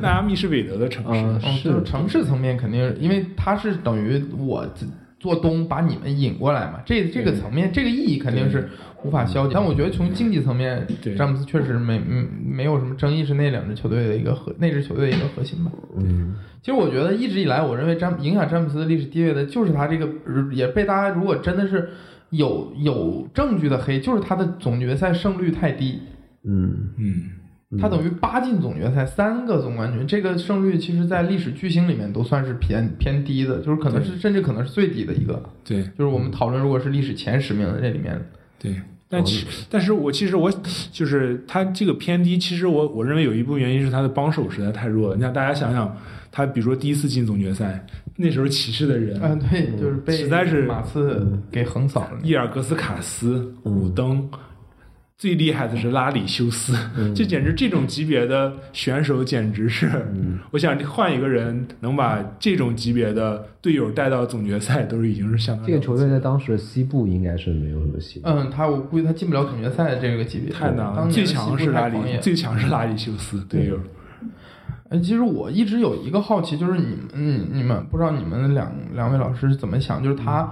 [0.00, 4.66] 迈阿密是韦德的城市，啊，嗯，就是城市层面肯定是，因为他是等于我
[5.18, 8.68] 做东把你们引过来嘛，这这个层面这个意义肯定是
[9.04, 9.52] 无法消解。
[9.54, 15.70] 但我觉得从竞技层面，詹姆斯确实没嗯没有什么争议，是那两支球队的一个核那支球队的一个核心吧。
[15.98, 20.06] 嗯其实我觉得一直以来，我认为詹影响詹姆斯的历史地位的，就是他这个
[20.52, 21.88] 也被大家如果真的是
[22.28, 26.00] 有有证据的黑，就是他的总决赛胜率太低。
[26.44, 27.14] 嗯嗯，
[27.78, 35.40] 他等于八进总决赛，三个总冠军，这个胜率其实在历史巨星里面都算是偏偏低的，就是可能是甚至可能是最低的一个。
[35.64, 35.82] 对。
[35.82, 38.20] 就是我们讨论如果是历史前十名的这里面，
[38.58, 38.74] 对，
[39.08, 40.52] 但其但是我其实我
[40.90, 45.14] 就是他这个偏低，其实我我认为有一部分原因是他的帮手实在太弱了。
[45.14, 45.96] 你看大家想想，
[46.32, 52.18] 他比如说第一次进总决赛，那时候骑士的人，嗯、对，就是被实在是马刺给横扫了。
[52.24, 54.28] 伊尔格斯卡斯、武登，
[55.20, 56.72] 最厉害的是拉里修斯，
[57.14, 59.86] 这简直这种级别的选手简直是，
[60.50, 68.34] 我想换一个人能把这种级别的队友带到总决赛，都是已经是相当这个球队在当时的西部应该是没有什么希望。
[68.34, 73.78] 嗯，他我估计他进不了总决赛这个级别，太难了，最强是拉里最强是拉里修斯队友。
[74.88, 80.02] 哎，其实我一直有一个好奇，就是你们，嗯，你们不知道你们两两位老师是怎么想？
[80.02, 80.50] 就是他，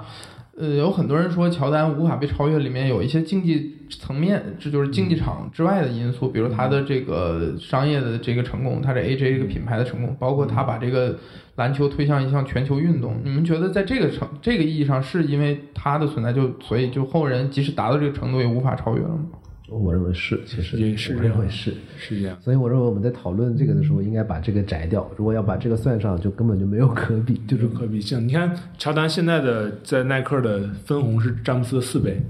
[0.58, 11.16] 呃，有很多人说乔丹无法被超越，里面有一些竞技层面，这就是竞技场之外的因素，比如他的这个商业的这个成功，他这 AJ 这个品牌的成功，包括他把这个
[11.54, 13.16] 篮球推向一项全球运动。
[13.22, 19.26] 你们觉得在这个成这个意义上，是因为他的存在就，所以就后人即使达到这个程度，也无法超越了吗？
[19.70, 21.74] 我认为是，其实我也是这样认为是。
[21.96, 25.08] 是这样，所以我认为我们在讨论这个的时候，应该把这个摘掉。
[25.16, 28.26] 如果要把这个算上，就根本就没有可比，就就是是可比性。
[28.26, 32.20] 你看乔丹现在的在耐克的分红是詹姆斯的四倍，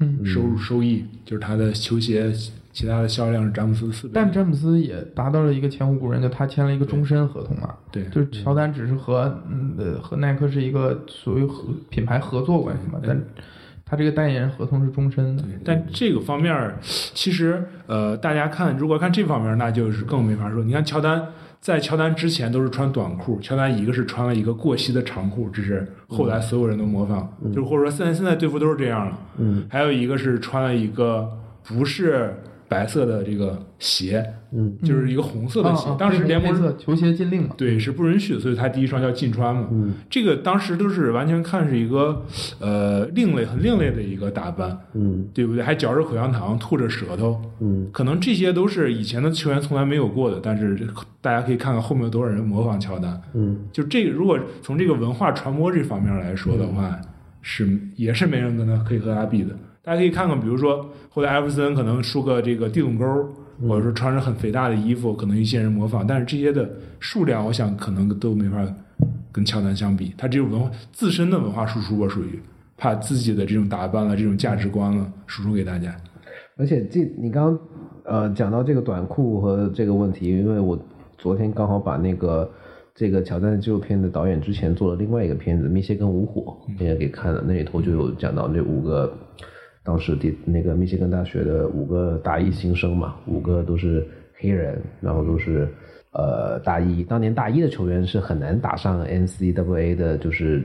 [0.00, 2.32] 嗯，收入收益就是他的球鞋
[2.72, 4.12] 其他的销量是詹姆斯的四倍。
[4.14, 7.74] 但詹姆斯也达到了一个前无古人，就他签了一个终身合同嘛。
[7.90, 13.20] 对就是乔丹只是和嗯呃和耐克是一个属于合品牌合作关系嘛，但
[13.94, 15.42] 他这个代言人合同是终身的。
[15.42, 20.64] 对，但这个方面儿其实呃，大家看如果看这方面儿，那就是更没法说。
[20.64, 21.22] 你看乔丹。
[21.60, 29.18] 在乔丹之前都是穿短裤，乔丹一个是穿了一个过膝的长裤，这是后来所有人都模仿，就是或者说现在现在队服都是这样了。
[29.38, 31.26] 嗯还有一个是穿了一个
[31.66, 32.36] 不是
[32.68, 35.88] 白色的这个鞋，嗯就是一个红色的鞋。
[35.98, 37.54] 当时联盟球鞋禁令嘛。
[37.56, 39.68] 对是不允许，所以他第一双叫禁穿嘛。
[39.70, 42.24] 嗯这个当时都是完全看是一个
[42.60, 45.62] 呃另类、很另类的一个打扮，嗯对不对？
[45.62, 50.40] 还嚼着口香糖，吐着舌头，嗯可能这些都是以前的球员从来没有过的。
[50.42, 50.78] 但是
[51.20, 53.20] 大家可以看看后面有多少人模仿乔丹。
[53.34, 56.98] 嗯就这个，如果从这个文化传播这方面来说的话，
[57.42, 59.54] 是也是没人跟他可以和他比的。
[59.84, 63.04] 大家可以看看，比如说后来艾弗森可能梳个这个地垄沟，
[63.68, 66.68] 或者说穿着很肥大的衣服，可能一些人模仿，但是这些的
[66.98, 68.66] 数量，我想可能都没法
[69.30, 70.14] 跟乔丹相比。
[70.16, 72.40] 他这种文化自身的文化输出吧，属于
[72.76, 75.94] 把自己的这种打扮了、这种价值观了输出给大家。
[76.56, 77.58] 而且这你刚刚
[78.04, 80.78] 呃讲到这个短裤和这个问题，因为我
[81.18, 82.50] 昨天刚好把那个
[82.94, 89.12] 这个乔丹的纪录片的导演之前做了另外一个片子《密歇根无火》也给看了，那里头就有讲到那五个
[89.84, 94.06] 当时的那个密歇根大学的五个大一新生嘛，五个都是
[94.38, 95.68] 黑人，然后都是
[96.12, 100.62] 呃大一，当年大一的球员是很难打上 NCAA 的，就是。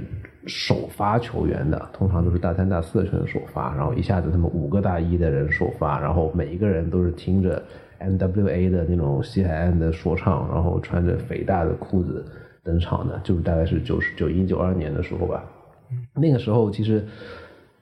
[0.48, 7.62] 首发球员的通常都是大三、大四的球员首发，然后一下子他们五个大一的人首发，然后每一个人都是听着
[8.00, 12.26] NWA 的那种西海岸的说唱，然后穿着肥大的裤子
[12.64, 15.44] 登场的，就是大概是九十九一九二年的时候吧。
[16.16, 17.06] 那个时候其实，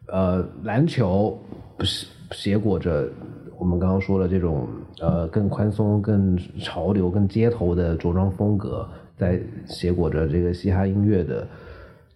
[0.07, 1.37] 呃，篮球
[1.77, 3.09] 不是挟裹着
[3.57, 4.67] 我们刚刚说的这种
[4.99, 11.47] 呃更宽松、更潮流、更街头的着装风格，在挟裹着这个嘻哈音乐的。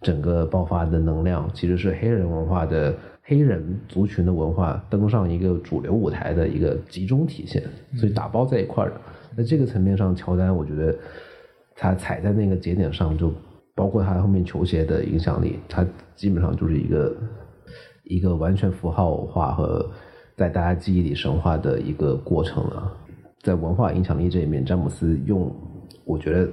[0.04, 7.62] 整个爆发的能量其实是黑人文化的黑人族群的文化登上一个主流舞台的一个集中体现，
[7.96, 8.96] 所以打包在一块儿的。
[9.36, 10.96] 那这个层面上，乔丹我觉得
[11.76, 13.32] 他踩在那个节点上，就
[13.76, 15.86] 包括他后面球鞋的影响力，他
[16.16, 17.16] 基本上就是一个
[18.04, 19.91] 一个完全符号化和
[20.36, 22.91] 在大家记忆里神话的一个过程了。
[23.41, 25.54] 在文化影响力这一面，詹姆斯用
[26.06, 26.47] 我觉得。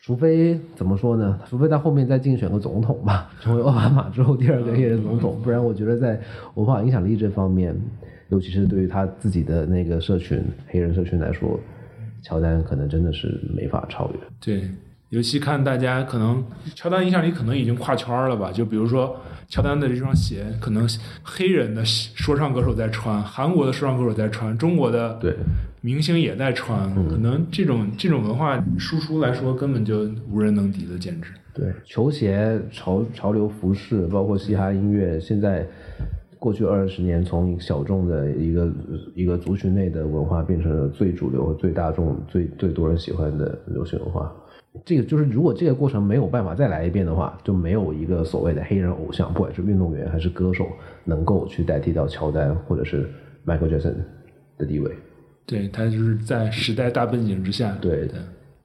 [0.00, 1.38] 除非怎么说呢？
[1.46, 6.20] 除非他后面再竞选个总统吧，成为奥巴马之后第二个黑人总统，不然我觉得在
[6.54, 7.72] 文化影响力这方面，
[8.28, 11.56] 尤其是对于他自己的那个社群黑人社群来说，
[12.20, 14.18] 乔丹可能真的是没法超越。
[14.40, 14.68] 对，
[15.12, 16.42] 尤其看大家可能
[16.74, 18.50] 乔丹影响力可能已经跨圈了吧？
[18.50, 19.14] 就比如说
[19.46, 20.88] 乔丹的这双鞋，可能
[21.22, 25.36] 黑人的说唱歌手在穿，韩国的说唱歌手在穿，中国的对。
[25.82, 31.32] 明星也在穿，可能这种这种文化输出来说，根本就无人能敌的，简直。
[31.52, 35.66] 对，球鞋、潮潮流服饰，包括嘻哈音乐，现在
[36.38, 38.72] 过去二十年，从小众的一个
[39.14, 44.32] 一个族群内的文化，变成了最主流、最大众、最最多人喜欢的流行文化。
[44.84, 50.66] 这个就是，如果这个过程没有办法再来一遍的话，就没有一个所谓的黑人偶像，不管是运动员还是歌手，
[51.04, 53.08] 能够去代替到乔丹或者是
[53.44, 53.96] Michael Jackson
[54.56, 54.90] 的地位。
[55.44, 58.14] 对他就是在时代大背景之下，对的。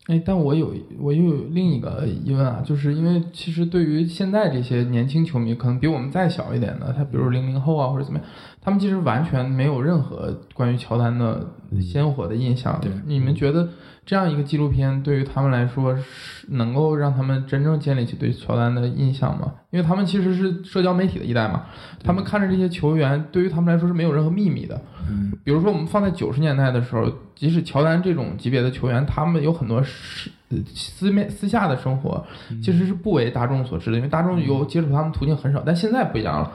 [0.08, 8.28] 哎，但我有我又有另一个疑问啊，就是因为其实对于现在这些年轻球迷，可能比我们再小一点的，他比如零零后啊或者怎么样，
[8.68, 12.78] 他们其实完全没有任何关于乔丹的鲜活的印象。
[12.82, 13.70] 对，你们觉得
[14.05, 16.03] 这样一个纪录片对于他们来说是
[16.49, 19.53] 能够让他们真正建立起对乔丹的印象吗？
[19.70, 21.63] 因为他们其实是社交媒体的一代嘛，
[22.03, 24.82] 他们看着这些球员，对于他们来说是没有任何秘密的。
[25.09, 30.30] 嗯，比如说我们放在九十年代的时候，即使乔丹这种级别的球员，他们有很多私
[30.74, 32.26] 私面私下的生活，
[32.64, 35.62] 其实是不为大众所知的，因为大众有接触他们途径很少。
[35.66, 36.52] 但现在不一样了，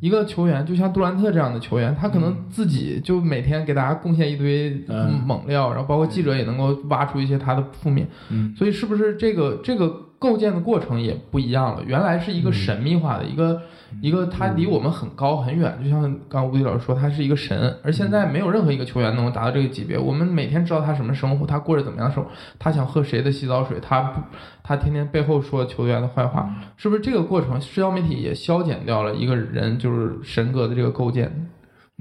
[0.00, 4.84] 一个球员就像杜兰特这样的球员，他可能自己就每天给大家贡献一堆
[5.24, 8.06] 猛料，然后包括记者也能够挖出一些他的负面。
[8.28, 10.09] 嗯，所以是不是这个这个？
[10.20, 13.62] 构建的过程也不一样了，原来是一个神秘化的一个
[14.02, 19.98] 一个，他离我们很高很远，就像刚刚吴迪老师说，他是一个神，而现在没有任何一个球员能够达到这个级别。
[19.98, 24.20] 我们每天知道他什么生活，他过着怎么样的生活，他想喝谁的洗澡水，他不
[24.62, 31.48] 他天天背后说球员的坏话，是不是这个过程，社交媒体也消减掉了一个人就是神格的这个构建？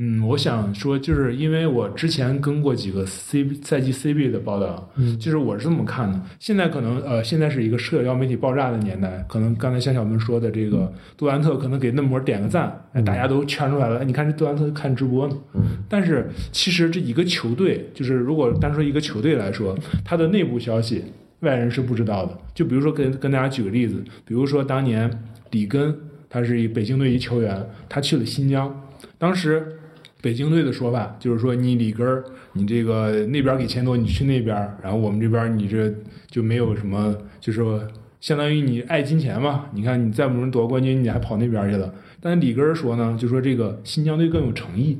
[0.02, 6.18] 嗯，我想说，就是因为我之前跟过几个 C 赛季 CB 的报道，嗯，就是我是这么看的。
[6.40, 14.06] 现在可能呃，现在是一个社交媒体爆炸的年代，可能刚才像小明说的这个杜兰特，可能给嫩模点个赞，大家都圈出来了。
[14.06, 21.04] 你看这杜兰特看直播呢，嗯，但是其实这一个球队，就是如果单说一个球队来说，他的内部消息
[21.42, 22.38] 外人是不知道的。
[22.56, 25.12] 就比如说跟跟大家举个例子，比如说当年
[25.52, 25.94] 里根，
[26.30, 28.74] 他是一北京队一球员，他去了新疆，
[29.18, 29.76] 当时。
[30.22, 35.94] 北京队的说法就是说，你里根儿，你这个那边给钱多，你去那边，然后我们这边你这
[36.28, 37.82] 就没有什么，就是说
[38.20, 39.68] 相当于你爱金钱嘛。
[39.74, 41.94] 你看你再不能夺冠军，你还跑那边去了。
[42.20, 44.98] 但是里根儿说呢，就说这个新疆队更有诚意。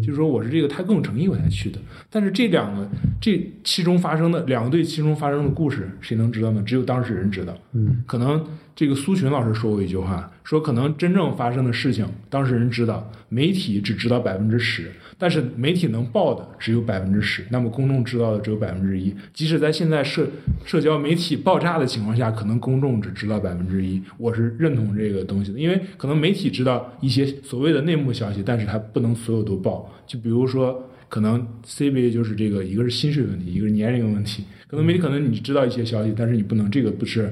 [0.00, 1.80] 就是说我是这个，他更有诚意我才去的。
[2.08, 2.88] 但是这两个
[3.20, 6.62] 这其中发生的两个队其中发生的故事，谁能知道呢？
[6.64, 7.54] 只有当事人知道。
[7.72, 8.44] 嗯，可能
[8.74, 14.90] 这个苏群老师说过一句话，说可能真正发生的事情，当事人知道，媒体只知道百分之十。
[15.18, 19.14] 但是媒体能报的只有百分之十，那么公众知道的只有百分之一。
[19.34, 20.26] 即使在现在社
[20.64, 24.00] 社交媒体爆炸的情况下，可能公众只知道百分之一。
[24.16, 29.92] 我是认同这个东西的，因为可能媒体知道一些所谓的内幕消息，但是它不能所有都报。
[30.06, 34.44] 就比如说，可能 CBA 就是这个，一个是薪水问题，一个是年龄问题。
[34.66, 37.30] 可能媒体可能你知道一些消息，但是你不能这个不是。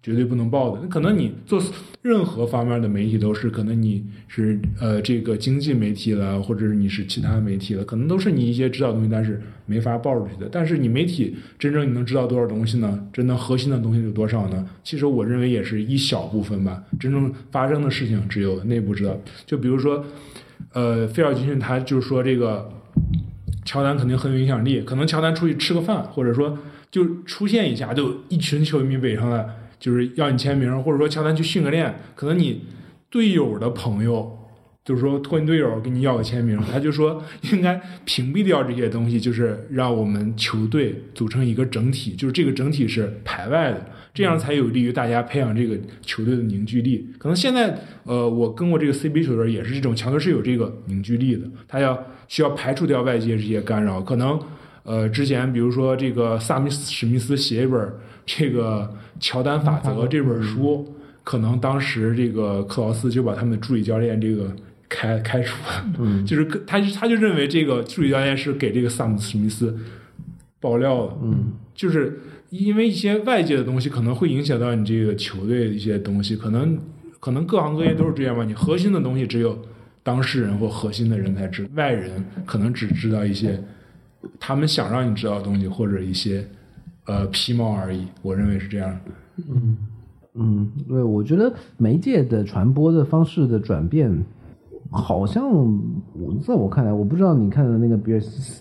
[0.00, 0.80] 绝对不能报的。
[0.80, 1.62] 那可能你做
[2.02, 10.48] 任何方面的媒体都是，可能你是呃这个经济媒体了，或者是你是其他媒体了，可能都是你一些知道的东西，但是没法报出去的。
[10.50, 13.06] 但是你媒体真正你能知道多少东西呢？
[13.12, 14.66] 真的核心的东西有多少呢？
[14.84, 16.82] 其实我认为也是一小部分吧。
[16.98, 19.20] 真正发生的事情只有内部知道。
[19.44, 20.06] 就比如说，
[20.72, 22.70] 呃，菲尔杰逊他就是说这个
[23.64, 26.58] 乔丹肯定很有影响力，可能乔丹出去吃个饭，或者说
[26.90, 29.46] 就出现一下，就一群球迷围上来，
[29.78, 32.64] 就是要你签名，或者说乔丹去训个练，可能你
[33.10, 34.34] 队友的朋友。
[34.84, 37.22] 就是说，托你队友给你要个签名，他就说
[37.52, 47.06] 应该屏蔽掉这些东西，就是让我们球队组成一个整体，就是这个整体是排外的，这样才有利于大家培养这个球队的凝聚力。
[47.18, 54.00] 可能现在，呃，我跟过这个 CBA 球队也是这种，强队是有这个凝聚力的，他要需要排除掉外界这些干扰。
[54.00, 54.38] 可能，
[54.84, 57.92] 呃，之前比如说这个萨米史密斯写一本
[58.24, 64.54] 这个乔丹法则这本书，可能当时这个克劳斯就把他们的助理教练这个。
[64.90, 69.78] 开开除了，就是他他就认为这个助理教练是给这个萨姆史密斯
[70.60, 72.18] 爆料的，嗯，就是
[72.48, 76.78] 因为一些外界的东西可能会影响到你这个球队的一些东西，可能
[77.20, 78.42] 可能各行各业都是这样吧。
[78.44, 79.58] 你核心的东西只有
[80.08, 83.62] 当事人或核心的人才知，外人可能只知道一些
[84.40, 86.42] 他们想让你知道的东西，或者一些
[87.04, 88.06] 呃皮毛而已。
[88.22, 88.98] 我认为是这样。
[89.36, 89.76] 嗯
[90.32, 94.10] 嗯，对，我觉得媒介的传播的方式的转变。
[94.90, 95.78] 好像
[96.40, 98.20] 在我看来，我不知道你看的那个比尔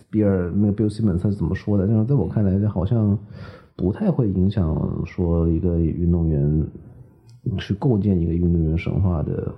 [0.10, 3.18] 比尔那个 Bill Simmons 是怎么说的，但是在我看来，好像
[3.78, 4.76] 不太会影响
[5.06, 6.68] 说一个运动员
[7.58, 9.56] 去构建一个运动员神话的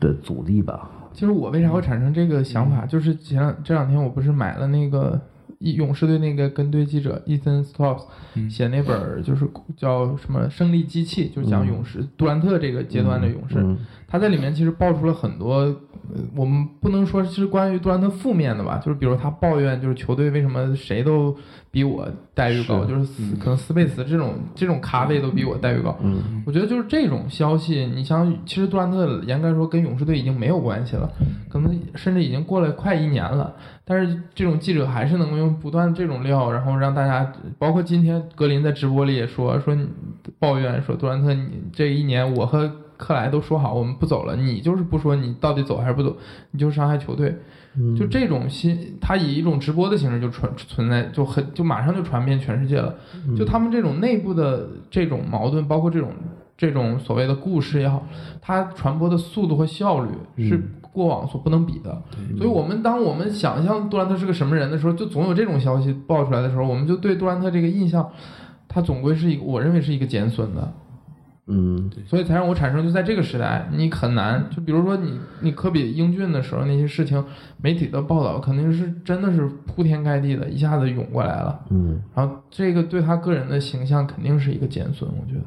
[0.00, 0.90] 的阻力吧。
[1.12, 5.18] 其实我为啥会产生这个想法，就是前两这两天我不是买了那个
[5.60, 13.64] 勇士队那个跟队记者 Ethan s t o p s 写那本就是叫什么胜利机器，就是讲勇士杜兰特这个阶段的勇士。
[14.06, 15.74] 他在里面其实爆出了很多，
[16.36, 21.34] 我们不能说是关于杜兰特负面的吧，就是比如他抱怨，就是球队为什么谁都
[21.76, 25.94] 比我待遇高，就是可能斯贝茨这种这种咖位都比我待遇高。
[26.00, 31.12] 嗯，我觉得就是这种消息，你像其实杜兰特严格说跟勇士队已经没有关系了，
[31.50, 33.54] 可能甚至已经过了快一年了，
[33.84, 39.76] 但是这种记者还是能够用不断这种料，然后让大家，包括今天格林在直播里也说说
[40.38, 42.72] 抱怨说杜兰特你这一年我和。
[42.98, 44.34] 克莱都说好，我们不走了。
[44.34, 46.16] 你就是不说，你到底走还是不走？
[46.50, 47.36] 你就伤害球队。
[47.96, 52.94] 就这种新，他以一种直播的形式就传存在，就很就马上就传遍全世界了。
[53.36, 56.10] 就他们这种内部的这种矛盾，包括这种
[56.56, 58.06] 这种所谓的故事也好，
[58.40, 60.10] 它传播的速度和效率
[60.48, 60.58] 是
[60.92, 62.02] 过往所不能比的。
[62.38, 68.10] 所以，我们当我们想象杜兰特是个什么人的时候，就总有这种消息爆出来的时候，我们就对杜兰特这个印象，
[68.66, 70.72] 他总归是一个，我认为是一个减损的。
[71.48, 77.24] 嗯，所以才让我产生，就在这个时代，你很难，就比如说你你科比英俊的时候那些事情，
[77.62, 81.60] 媒体的报道肯定是真的是铺天盖地的，一下子涌过来了。
[81.70, 85.44] 嗯，然后这个对他个人的形象肯定是一个减损，我觉得。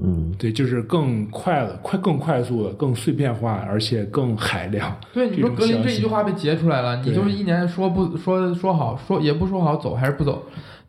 [0.00, 4.96] 嗯，对，就是更快了，快更快速了，更碎片化，而且更海量。
[5.12, 10.44] 对，你说格林这一句话被截出来了，你就是一年说不说说好，说也不说好走还是不走。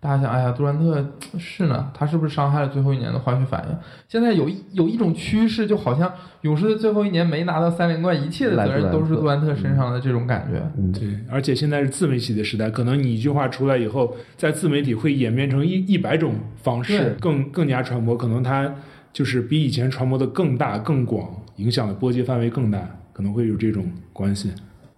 [0.05, 1.03] 大家想，哎呀，杜兰特
[1.39, 3.75] 是呢，他是不是伤害了最后一年的化学反应？
[4.07, 10.61] 现在有一有一种趋势，就好像勇士的最后一年没拿到三连冠，一切的责任都是杜兰特身上的这种感觉。
[10.93, 18.71] 对，而且现在是自媒体的时代，可能你一句话出来以后，在自媒体会演变成一一百种方式，更更加传播，可能它
[19.11, 23.83] 就是比以前传播的更大、更广，影响的波及范围更大，可能会有这种
[24.13, 24.51] 关系。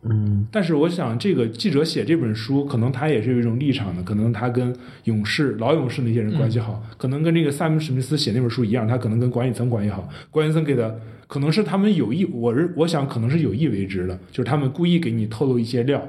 [0.10, 4.74] 嗯，但是我想，这个记者写这本书，可能他也是有一种立场的，可能他跟
[5.06, 16.02] 勇士老勇士那些人关系好，可能跟这个萨姆史密斯写那本书一样，他可能跟管理层关系好，管理层给的可能是他们有意，我是我想可能是有意为之的，就是他们故意给你透露一些料，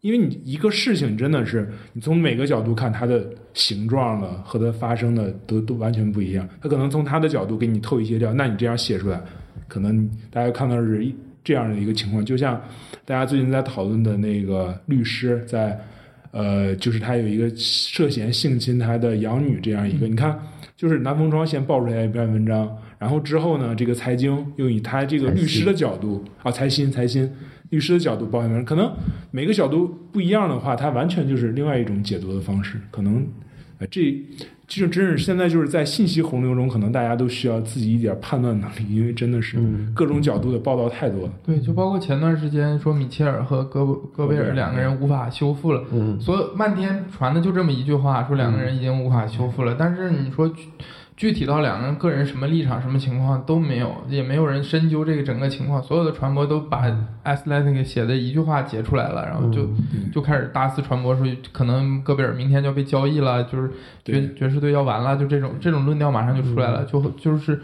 [0.00, 9.20] 因为你一个事情真的是你从每个角度看它的形状了和它发生的都都完全不一样，他可能从他的角度给你透一些料，那你这样写出来，
[9.68, 11.06] 可能大家看到是
[11.44, 12.60] 这样的一个情况，就像。
[13.06, 15.78] 大家最近在讨论的那个律师，在
[16.30, 20.38] 呃，就是他有一个涉嫌性侵他的养女这样一个，你看，
[20.74, 27.30] 就是南风窗先爆出来一篇文章，然后之后呢，这个财经又以他这个律师的角度啊，财新财新
[27.68, 28.90] 律师的角度报一篇，可能
[29.30, 33.22] 每个角度不一样的话，它完全就是另外一种解读的方式，可能
[33.84, 34.22] 呃这。
[34.66, 39.58] 其实真是现在就是在信息洪流中，可能大家都需要自己一点判断能力，因为真的是
[39.94, 41.32] 各种角度的报道太多了。
[41.44, 43.84] 对，就包括前段时间说米切尔和戈
[44.16, 45.84] 戈贝尔两个人无法修复了，
[46.18, 49.76] 所以漫天传的就这么一句话，说两个人已经无法修复了。
[49.78, 50.50] 但是你说
[51.16, 55.82] 具体到两个人个人什么立场、什么情况都没有，也没有人深究这个整个情况。
[55.82, 56.84] 所有的传播都把
[57.24, 59.68] Athletic 写的一句话截出来了，然后就、
[60.12, 63.70] 就开始大肆传播说可能戈贝尔明天就要被交易了，就是
[64.04, 67.60] 爵爵士队要完了，就这种这种论调马上就出来了，就就是。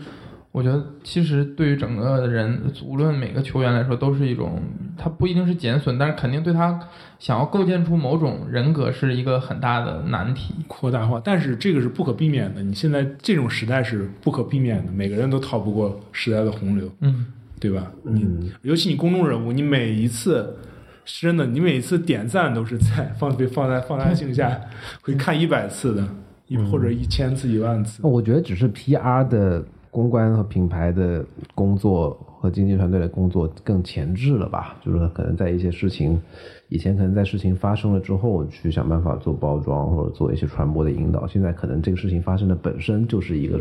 [0.52, 4.60] 我觉得其实对于整个人，无论每个球员来说，都是一种，
[4.98, 6.76] 他不一定是减损，但是肯定对他
[7.20, 10.54] 想要构建出某种人格是一个很大的难题。
[10.66, 12.62] 扩大化，但是这个是不可避免的。
[12.64, 17.26] 你现在这种时代是不可避免的，每个人都逃不过时代的洪流，嗯，
[17.60, 17.92] 对吧？
[18.02, 20.56] 你尤其你公众人物，你每一次
[21.04, 24.60] 是真的，你每一次点赞都是在放被放在放大镜下
[25.02, 26.08] 会看一百次的，
[26.48, 28.04] 一或者一千次、一万次。
[28.04, 31.24] 我觉得只是 PR 的公关和品牌的
[31.54, 34.76] 工作和经纪团队的工作更前置了吧？
[34.84, 36.20] 就是可能在一些事情
[36.68, 43.60] 以前可能在事情发生了之后去想办法做包装或者做一些传播的引导，现在可能这个事情发生的本身就是一个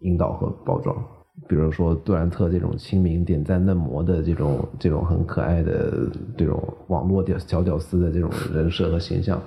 [0.00, 0.96] 引导和包装。
[1.48, 9.40] 比如说杜兰特这种亲民、点赞嫩模的这种这种很可爱的这种网络屌小屌丝的这种人设和形象，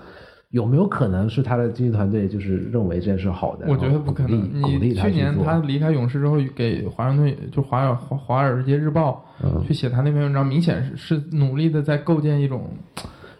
[0.53, 3.65] 有没有可能是他的经纪团队就是认为这件事好的？
[3.67, 4.39] 我觉得不可能。
[4.53, 12.69] 你去年他离开勇士之后，给华盛顿就华尔华华尔街日报嗯去写他那篇文章，明显是是努力的在构建一种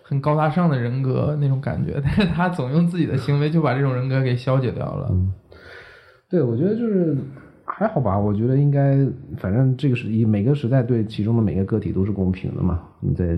[0.01, 5.15] 很高大上的人格那种感觉，但是他总用自己的行为就把这种人格给消解掉了。
[6.27, 7.15] 对，我觉得就是
[7.63, 8.17] 还好吧。
[8.17, 8.97] 我觉得应该，
[9.37, 12.81] 反正这个是以每个时代对其中的每个个体都是公平的嘛。
[12.99, 13.37] 你在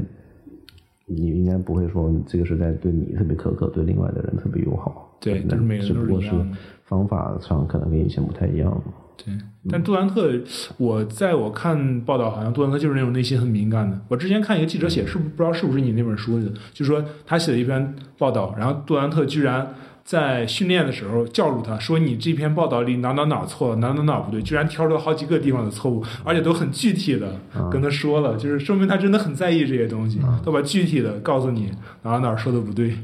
[1.08, 5.18] 你应该不会说这个是在对你特别苛刻，对另外的人特别友好。
[5.20, 8.84] 对就是每个人只不过是都是一样的方法上可能跟以前不太一样。
[9.18, 9.34] 对，
[9.70, 10.30] 但杜兰特，
[10.78, 13.97] 我在我看报道，好像杜兰特就是那种内心很敏感的。
[14.10, 19.74] 我之前看一个记者写，是不不知道是不是你那本书里的，就说他写了一篇报道，然后杜兰特居然
[20.06, 27.36] 在训练的时候叫住他说：“你这篇报道里哪哪哪错了，哪哪哪不对。”居然挑出了好几个地方的错误，而且都很具体的
[27.72, 31.72] 跟他说了，就是说明他真的很在意这些东西，都把具体的告诉你
[32.03, 32.95] 哪哪哪说的不对，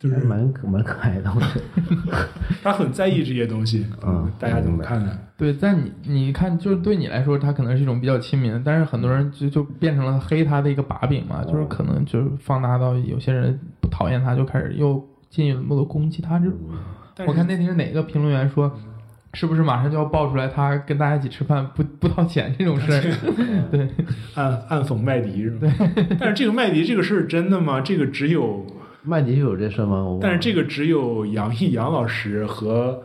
[0.00, 2.28] 就是蛮蛮可爱的，我觉得。
[2.60, 3.86] 他很在意这些东西。
[4.04, 5.16] 嗯大家怎么看呢？
[5.36, 15.00] 对，在你你看，就是对你来说，他可能是一种比较亲民，但是很多人就就变成了黑他的一个把柄嘛，就是可能就是放大到有些人不讨厌他，就开始又
[15.30, 16.58] 进一步的攻击他这种。
[17.14, 18.72] 但是我看那天是哪个评论员说，
[19.34, 23.02] 是不是马上就要爆出来他跟大家一起吃饭不不掏钱这种事儿？
[23.70, 23.88] 对，
[24.34, 25.58] 暗暗讽麦迪是吗？
[25.60, 25.70] 对？
[26.18, 27.80] 但是这个麦迪这个事儿真的吗？
[27.80, 28.64] 这个只有，
[29.02, 30.02] 麦迪有这事吗？
[30.02, 33.02] 我但是这个只有杨毅杨老师和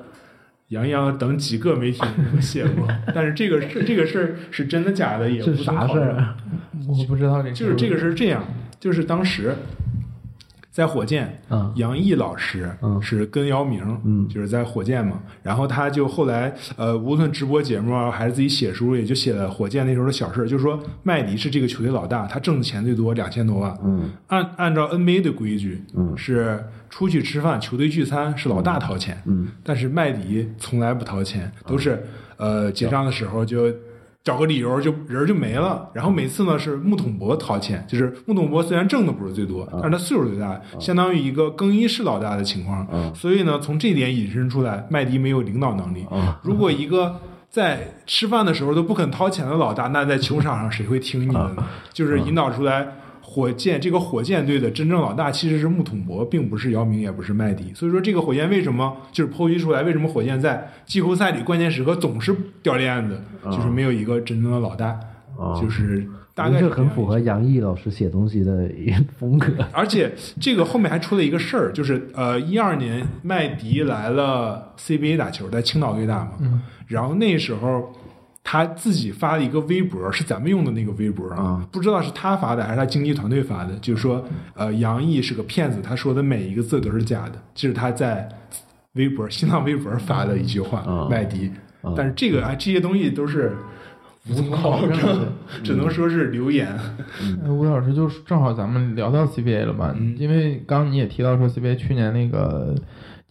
[0.69, 2.01] 杨洋等几个媒体
[2.31, 2.87] 人写过。
[3.13, 6.37] 但是这个事这个事儿是真的假的也不这是啥事儿啊？
[6.87, 8.43] 我不知道这个，就是这个事是这样，
[8.79, 9.55] 就是当时
[10.73, 11.71] 在火箭，嗯。
[11.75, 12.99] 杨毅老师嗯。
[12.99, 14.27] 是跟姚明，嗯。
[14.27, 24.09] 就是在火箭嘛，然后他就后来呃，无论直播节目啊，还是自己写书，也就写了火箭那时候的小事儿，就是说麦迪是这个球队老大，他挣的钱最多，两千多万，嗯。
[24.27, 26.17] 按按照 NBA 的规矩，嗯。
[26.17, 29.47] 是出去吃饭，球队聚餐是老大掏钱，嗯。
[29.63, 32.03] 但是麦迪从来不掏钱，都是
[32.37, 33.71] 呃结账的时候就
[34.23, 35.89] 找个理由就人就没了。
[35.93, 42.87] 然后每次呢是木桶博掏钱，就是木桶博虽然挣的不是最多，但是他岁数最大，相当于一个更衣室老大的情况。
[43.13, 46.05] 所以呢，从这点引申出来，麦迪没有领导能力。
[46.41, 47.19] 如果一个
[47.49, 51.67] 在吃饭的时候都不肯掏钱的老大，那在球场上谁会听你的呢？
[51.91, 52.87] 就是引导出来。
[53.33, 57.73] 火箭这个火箭队的真正老大其实是穆统博，并不是姚明，也不是麦迪。
[57.73, 64.99] 所以说，这个火箭为什么就是剖析出来，为什么火箭在季后赛里关键时刻总是掉链子，就是没有一个真正的老大，
[65.35, 69.51] 啊就是大概是这很符合杨毅老师写东西的一个风格。
[69.71, 77.91] 而且这个后面还出了一个事儿，就是呃，一二年麦迪来了 CBA 打球，在青岛队打嘛，然后那时候
[78.43, 84.23] 他自己发了一个微博，是咱们用的那个微博啊，不知道是他发的还是他经纪团队发的，就是说
[84.53, 88.27] 呃，杨毅是个骗子，他说的每一个字都是假的，这是他在
[88.93, 91.07] 微博新浪微博发的一句话，嗯。
[91.09, 91.51] 麦迪，
[91.95, 93.55] 但是这个啊这些东西都是。
[94.29, 95.27] 无从考证，
[95.65, 96.65] 只能说是流言。
[97.43, 100.15] 呃吴老师就是正好咱们聊到 CBA 了嘛，嗯。
[100.17, 102.73] 因为刚刚你也提到说 CBA 去年那个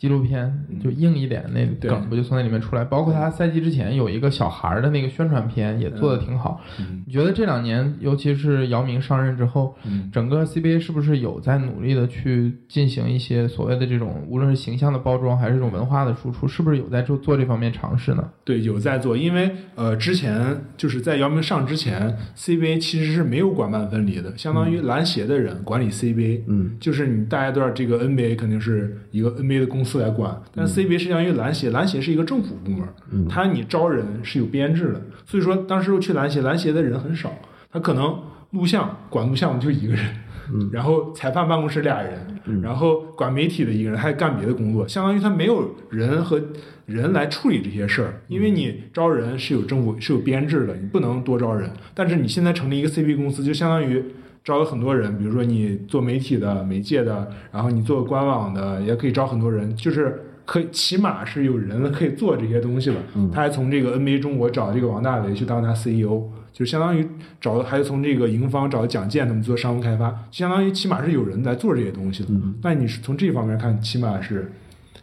[0.03, 6.61] 纪录片就硬一点那梗不就从那里面出来，包括他赛季之前有一个小孩的那个宣传片也做的挺好。
[6.81, 7.05] 嗯。
[7.07, 10.11] 你觉得这两年，尤其是姚明上任之后，嗯。
[10.13, 18.29] 整个 CBA 是不是有在努力的去进行一些所谓的这种，无论是形象的包装还是这种文化的输出，是不是有在做做这方面尝试呢？
[18.45, 30.35] 对，有在做，因为呃，之前就是在姚明上之前，CBA 其实是没有管办分离的，相当于篮协的人管理 CBA，嗯，就是你大家都知道，这个 NBA 肯定是一个 NBA 的公司司来管。
[30.55, 35.03] 但 CBA 是相当于篮协，篮协是一个政府部门，它你招人是有编制的。
[35.27, 37.31] 所以说当时我去篮协，篮协的人很少，
[37.71, 38.19] 他可能
[38.53, 40.05] 录像管录像的就一个人。
[40.73, 46.43] 然后裁判办公室俩人，然后管媒体的一个人，还干别的工作，相当于他没有人和
[46.85, 51.71] 人来处理这些事儿，因为你招人是有政府是有编制的，你不能多招人。
[51.95, 54.05] 但是你现在成立一个 CB 公司，就相当于
[54.45, 62.97] 招了很多人，比如说你做媒体的、媒介的，然后你做官网的，也可以招很多人，就是可以起码是有人可以做这些东西了。
[63.33, 66.23] 他还从这个 NBA 中国找这个王大为去当他 CEO。
[66.53, 67.09] 就相当于
[67.41, 72.29] 找的，还是从这个营方找蒋健他们做商务开发，相当于起码是有人在做这些东西的。
[72.63, 74.53] 那你是从这方面看，起码是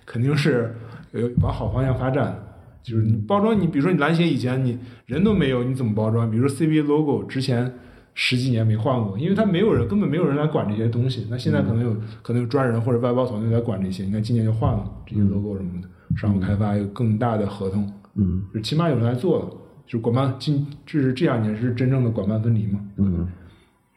[0.06, 0.76] 肯定是
[1.12, 2.40] 呃往好方向发展。
[2.84, 6.30] 就是你包装，你比如说你篮协以前你人都没有，你怎么包装？
[6.30, 7.74] 比如说 CBA logo 之前
[8.14, 11.26] 十几年没换过，因为他没有人，根本没有人来管这些东西。
[11.30, 14.04] 那现在可能有可能有专人或者外包团队来管这些。
[14.04, 15.88] 你看今年就换了这些 logo 什么的，
[16.18, 19.50] 商务开发有更大的合同，嗯，就起码有人来做了。
[19.88, 22.80] 就管办今这是这两年是真正的管办分离嘛？
[22.98, 23.28] 嗯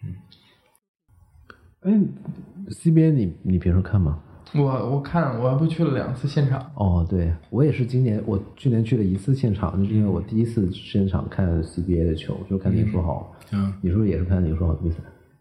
[0.03, 0.15] 嗯。
[1.81, 1.93] 哎
[2.71, 4.21] ，CBA 你你平时看吗？
[4.55, 6.71] 我我看我还不去了两次现场。
[6.77, 13.35] 哦，对我也是今年我去年去了一次现场，就是因为我第一次现场看 CBA 的球，就看林书豪。
[13.53, 14.97] 嗯，你是不是也是看林书豪的比赛？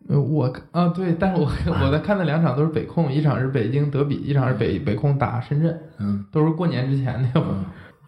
[0.07, 1.49] 呃，我啊对，但是我
[1.83, 5.79] 我在看的两场都是北控，一场是北京德比，一场是北北控打深圳。
[5.99, 7.55] 嗯，都是过年之前那会儿。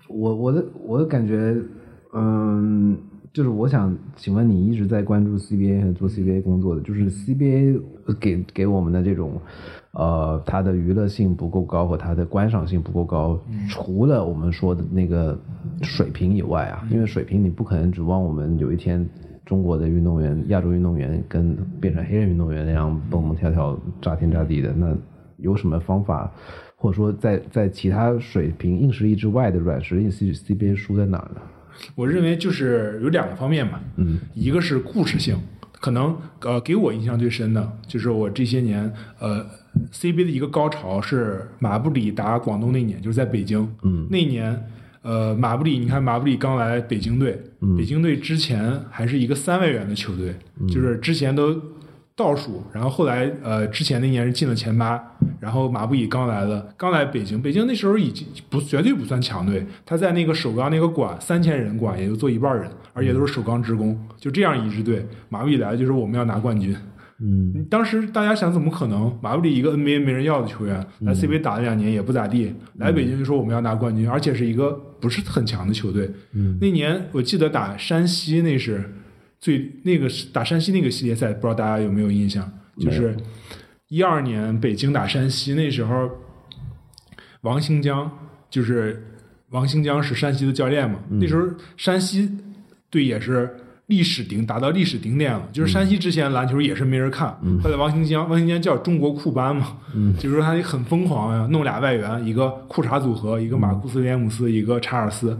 [0.09, 1.55] 我我的我的感觉。
[2.15, 2.95] 嗯，
[3.31, 7.81] 就是我想请问你一直在关注 CBA 做 CBA 工作的，就是 CBA
[8.19, 9.41] 给给我们的这种，
[9.93, 15.35] 呃，它的娱乐性不够高和它的观赏性不够高，除了我们说的那个
[15.81, 19.03] 水平以外啊，因为水平你不可能指望我们有一天
[19.45, 24.95] 中国的运动员、亚洲运动员跟变成黑人运动员那样蹦蹦跳跳、炸天炸地的，那
[25.37, 26.31] 有什么方法，
[26.75, 31.41] 或者说在在其他水平硬实力之外的软实力 CBA 输在哪儿呢？
[31.95, 35.35] 我认为就是有两个方面吧，嗯，一个是故事性，
[35.81, 38.89] 可能呃给我印象最深的就是我这些年
[39.19, 39.43] 呃
[39.91, 44.57] CBA 的一个高潮是马布里打广东那年，就是在北京，嗯，那年
[45.03, 47.39] 呃马布里，你看马布里刚来北京队，
[47.77, 50.33] 北京队之前还是一个三外援的球队，
[50.67, 51.55] 就是之前都。
[52.15, 55.03] 倒数，然后后来，呃，之前那年是进了前八，
[55.39, 66.75] 然后马布里刚来了，刚来北京，北京那时候已经不绝对不算强队，他在那个首钢那个馆三千人馆也就坐一半人，而且都是首钢职工，就这样一支队，马布里来就是我们要拿冠军，
[67.19, 69.11] 嗯，当时大家想怎么可能？
[69.19, 78.89] 马布里一个 NBA 没人要的球员，来 CBA 打了两年也不咋地，来北京就说我们要拿冠军，而且是一个不是很强的球队，嗯，那年我记得打山西那是。
[79.43, 82.49] 最那个打山西那个系列赛，不知道大家有没有印象？
[82.79, 83.13] 就是
[83.89, 86.09] 一二年北京打山西，那时候
[87.41, 88.09] 王兴江
[88.49, 89.05] 就是
[89.49, 90.97] 王兴江是山西的教练嘛。
[91.09, 92.31] 那时候山西
[92.89, 93.53] 队也是
[93.93, 97.37] 历史顶达到历史顶点了，就是山西之前篮球也是没人看。
[97.61, 99.77] 后来王兴江，王兴江叫中国库班嘛，
[100.17, 105.37] 就是说他很疯狂呀，弄俩外援，一个库查组合，一个马库斯连姆斯，一个查尔斯。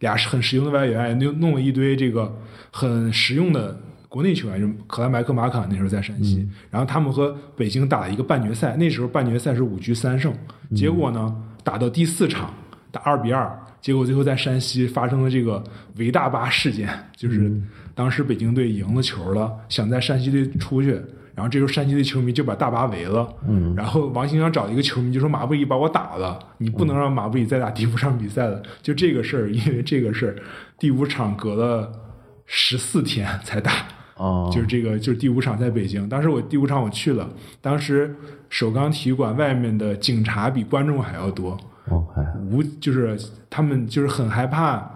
[0.00, 2.32] 俩是很实用的外援，弄弄了一堆这个
[2.70, 3.76] 很实用的
[4.08, 10.32] 国内球员，就克莱麦克马卡那时候在山西，然后他们和北京打了一个半决赛，那时候半决赛是五局三胜，
[10.76, 11.34] 结果呢
[11.64, 12.54] 打到第四场
[12.92, 15.62] 打二比二，结果最后在山西发生了这个
[15.96, 17.52] 围大巴事件，就是
[17.94, 21.00] 当时北京队赢了球了，想在山西队出去。
[21.34, 28.60] 然后这时候山西队球迷就把大巴围了，嗯，然后王兴阳找一个球迷就说马布里把我打了，你不能让马布里再打第五场比赛了。
[28.82, 30.34] 就这个事儿，因为这个事儿，
[30.80, 31.92] 第五场隔了
[32.44, 33.70] 十四天才打，
[34.16, 37.30] 哦，就是这个就是第五场在北京，当时我第五场我去了，
[37.60, 38.12] 当时
[38.48, 41.56] 首钢体育馆外面的警察比观众还要多，
[42.50, 44.94] 无就是他们就是很害怕。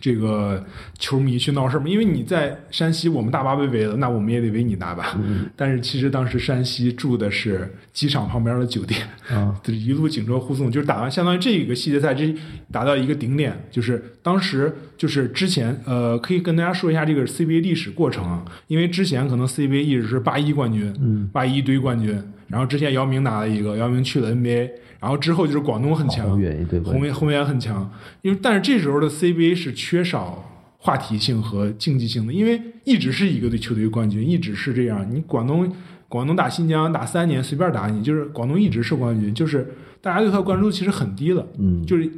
[0.00, 0.64] 这个
[0.96, 1.88] 球迷去闹事嘛？
[1.88, 5.18] 因为你在山西，我们大巴被围了，那我们也得围你大巴。
[5.56, 12.32] 但是其实当时山西住的是机场旁边的酒店， 啊，一路警车护送，就是打完相当于这个系列赛，这
[12.70, 22.16] 达到一个顶点，就是当时就是之前呃，可以跟大家说一下这个 CBA 历史过程啊，因为之前可能 CBA 一直是八一冠军，嗯，八一堆冠军，
[22.46, 24.70] 然后之前姚明拿了一个，姚明去了 NBA。
[25.00, 27.88] 然后之后就是广东很强，宏远一对宏远宏远很强，
[28.22, 30.44] 因为但是这时候的 CBA 是缺少
[30.76, 35.06] 话题性和竞技性的，因为一直是一个队球队冠军，一直是这样。
[35.08, 35.72] 你广东
[36.08, 42.10] 广东打新疆打三年随便打你，就是广东一直是冠军，就是大家对他关注其实很低了，嗯，就是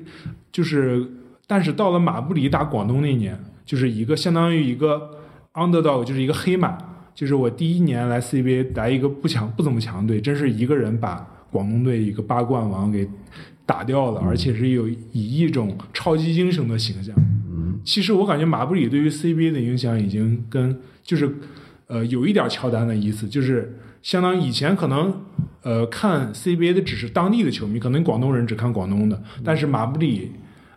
[0.50, 1.06] 就是，
[1.46, 5.10] 但是到了马布里打广东那年，就是一个相当于一个
[5.52, 6.78] underdog，就是一个黑马，
[7.14, 11.26] 就是我第一年来 CBA 来一个不强不怎么强队，真是一个人把。
[11.50, 13.08] 广东队一个八冠王给
[13.66, 17.14] 打掉了，而且是有以一种超级英雄的形象。
[17.16, 21.34] 嗯其实我感觉马布里对于 CBA 的影响已经跟就是
[21.86, 25.14] 呃有一点乔丹的意思，就是相当于以前可能
[25.62, 30.30] 呃看 CBA 的只是当地的球迷，可能广东人只看广东的，但是马布里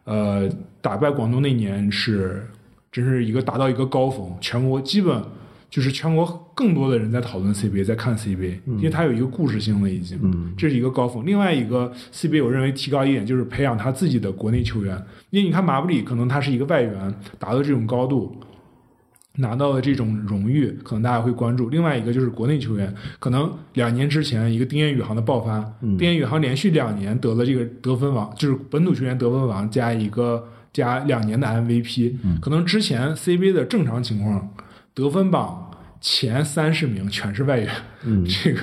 [0.05, 0.49] 呃
[0.81, 2.47] 打败广东那年是
[2.89, 5.21] 真是一个达到一个高峰，全国基本。
[5.73, 10.19] 就是全国更多的人在讨论 CBA，在看 CBA，因为它有一个故事性了，已经，
[10.55, 11.25] 这是一个高峰。
[11.25, 14.95] 另外一个 CBA，我认为提高一点就是培养他自己的国内球员，
[15.31, 16.93] 因为你看马布里可能他是一个外援，
[17.39, 18.39] 达到这种高度，
[19.37, 21.69] 拿到了这种荣誉，可能大家会关注。
[21.69, 25.59] 另外一个就是国内球员，可能两年之前一个丁彦雨航的爆发，
[25.97, 34.53] 丁彦雨航连续两年得了这个得分王，就是本土球员得分王加一个加两年的 MVP，、可能之前 CBA 的正常情况，
[34.93, 35.62] 得分榜
[36.03, 37.69] 前三十名全是外援，
[38.03, 38.59] 嗯 这个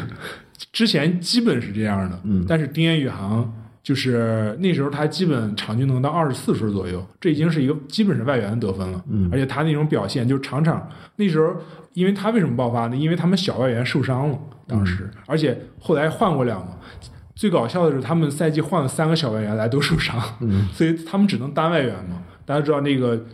[0.73, 3.51] 之前基本是这样的，嗯但是丁彦雨航
[3.83, 10.87] 就是那时候他基本场均能到二十四分左右，这已经是一个基本是外援得分了，嗯而且他那种表现就是场场
[11.17, 11.57] 那时候，
[11.95, 12.97] 因为他为什么爆发呢？
[12.97, 16.67] 因为他们小外援受伤了，当时，嗯而且后来换过两个。
[17.35, 22.23] 最搞笑的是，他们赛季换了三个小外援来都受伤，嗯 所以他们只能单外援嘛。
[22.45, 23.25] 大家知道那个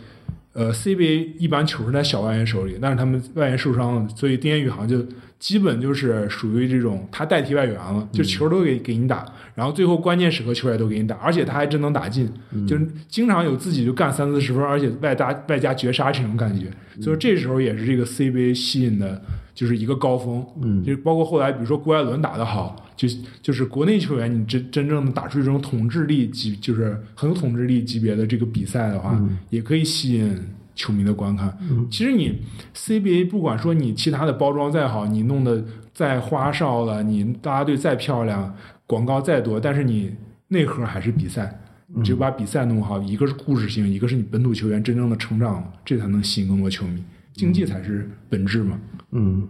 [0.56, 5.04] 呃，CBA 一般球是在小外援手里，但是他们外援受伤了，所以丁彦雨航就
[5.38, 9.24] 基本就是属于这种他代替外援了，就球都给给你打，
[9.54, 12.28] 然后最后关键时刻球也都给你打，而且他还真能打进，
[12.66, 16.66] 就是经常有自己就干三四十分，而且外加外加绝杀这种感觉，
[17.02, 19.22] 所以这时候也是这个 CBA 吸引的。
[19.56, 23.06] 就是一个高峰，嗯就是包括后来，比如说郭艾伦打得好，就
[23.42, 30.36] 就是国内球员，你真真正的打出这种统治力级，就是很有统治力级别的这个比赛的话，也可以吸引
[30.74, 31.56] 球迷的观看。
[31.90, 32.40] 其实你
[32.74, 38.54] CBA 不管说你其他的包装再好，你弄得再花哨了，你大家队再漂亮，
[38.86, 40.12] 广告再多，但是你
[40.48, 41.60] 内核还是比赛。
[41.88, 47.00] 你只有把比赛弄好，一个是故事性，一个是你本土球员真正的成长，这才能吸引更多球迷。
[47.32, 48.76] 竞技才是本质嘛。
[49.12, 49.46] 嗯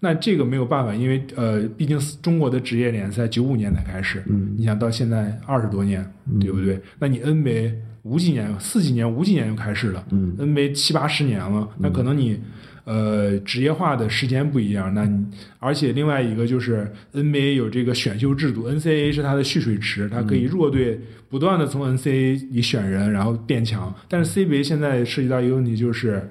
[0.00, 6.08] 那这个没有办法，因为呃，毕竟中国的职业联赛九五年才开始，嗯你想到现在二十多年，
[6.40, 6.80] 对不对？
[7.00, 7.72] 那你 NBA
[8.04, 12.38] 五几年、四几年、五几年就开始了、嗯 n b a 七八十年了，那可能你
[12.84, 15.26] 呃职业化的时间不一样，那你
[15.58, 26.30] 而且另外一个就是 NBA 有这个选秀制度，NCAA 是它的蓄水池，它可以弱队不断的从 NCAA 里选人，然后变强，但是 CBA 现在涉及到一个问题就是。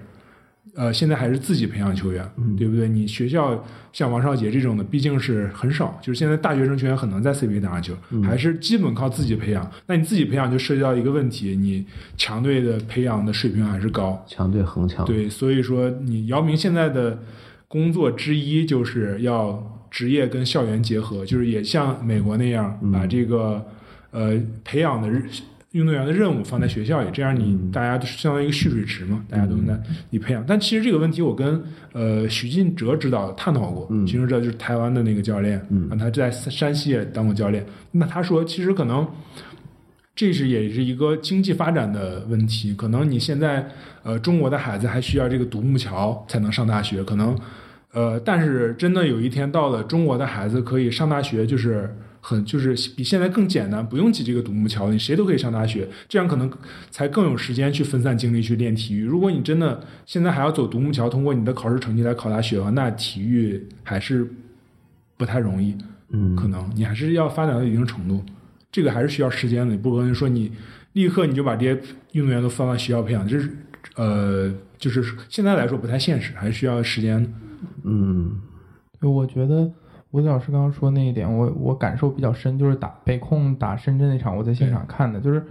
[0.77, 2.23] 呃，现在还是自己培养球员，
[2.55, 2.87] 对不对？
[2.87, 9.71] 你学校像王少杰这种的，毕竟是很少，就是现在大学生球员很难在 CBA 打上球，还是基本靠自己培养。
[9.87, 11.83] 那你自己培养就涉及到一个问题，你
[12.15, 17.17] 强队的培养的水平还是高，强队恒强，对，所以说你姚明现在的
[17.67, 23.65] 工作之一就是要职业跟校园结合，就是也像美国那样把这个、
[24.11, 25.23] 呃培养的日
[25.77, 29.79] 运动员的任务放在学校里，这样你大家都相当于一个蓄水池嘛，大家都能在
[30.09, 30.43] 你培养。
[30.47, 31.63] 但其实这个问题我跟
[31.93, 37.65] 呃许晋哲指导探讨过，许晋哲就是台湾的那个教练，嗯，他在山西也当过教练。
[37.91, 39.07] 那他说，其实可能
[40.15, 43.65] 这是也是一个经济发展的问题，可能你现在
[44.01, 47.37] 呃中国的孩子还需要这个独木桥才能上大学，可能
[47.93, 51.95] 呃，但是真的有一天到了中国的孩子可以上大学，就是
[52.29, 56.51] 很就是比现在更简单，不用挤这个独木桥，你谁都可以上大学，这样可能
[56.91, 59.05] 才更有时间去分散精力去练体育。
[59.05, 64.29] 如果你真的现在还要走独木桥，通过你的考试成绩来考大学的话，那体育还是
[65.15, 65.73] 不太容易。
[66.09, 68.21] 嗯可能你还是要发展到一定程度，
[68.69, 70.51] 这个还是需要时间的，不可能说你
[70.93, 71.81] 立刻你就把这些
[72.11, 73.49] 运动员都放到学校培养，这是
[73.95, 77.29] 呃，就是现在来说不太现实，还是需要时间的。
[77.85, 78.41] 嗯
[79.01, 79.71] 就我觉得
[80.11, 85.43] 吴子老师刚刚说那一点，我我感受比较深，就是打北控打深圳那场，我在现场看的，就是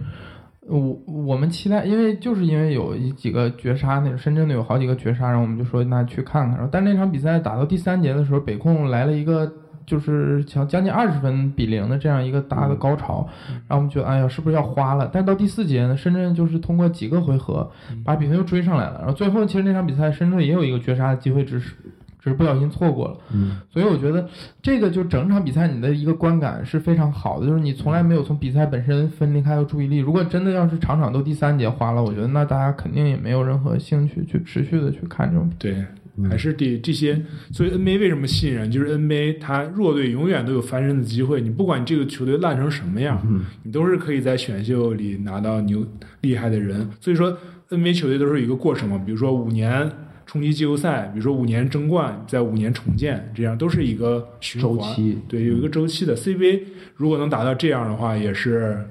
[0.67, 9.51] 我我们期待，因为就是因为有一几个绝杀，那个深圳的有好几个绝杀，然后我们就说那去看看，然后但那场比赛打到第三节的时候，北控来了一个。
[9.87, 13.25] 就是强将近二十分比零的这样一个大的高潮，
[13.69, 15.09] 然后我们觉得哎呀是不是要花了？
[15.13, 17.71] 但到第四节呢，深圳就是通过几个回合
[18.03, 21.73] 把比分又追上来了，然后最后其实那场比赛深圳也有一个绝杀的机会，只是
[22.19, 23.17] 只是不小心错过了。
[23.33, 24.27] 嗯所以我觉得
[24.61, 29.97] 这个就整场比赛你的一个观感是非常好的，就是你从来没有从比赛本身分离开过注意力。
[29.97, 35.85] 如果真的要是场场都第三节花了，我觉得那大家肯定也没有任何兴趣去持续的去看这种比赛。
[36.17, 37.21] 对，还是得这些。
[37.51, 38.71] 所以 NBA 为什么吸引人？
[38.71, 41.39] 就是 NBA 它弱队永远都有翻身的机会。
[41.39, 43.21] 你不管你这个球队烂成什么样，
[43.63, 45.85] 你都是可以在选秀里拿到牛
[46.21, 46.89] 厉害的人。
[46.99, 47.37] 所以说
[47.69, 49.89] NBA 球队都是一个过程嘛，比如说五年。
[50.27, 56.63] 冲击季后赛，比如说五年争冠，在五年重建，这样都是一个循环周期对，有一个周期的 CBA，
[56.95, 58.85] 如果能达到这样的话，也是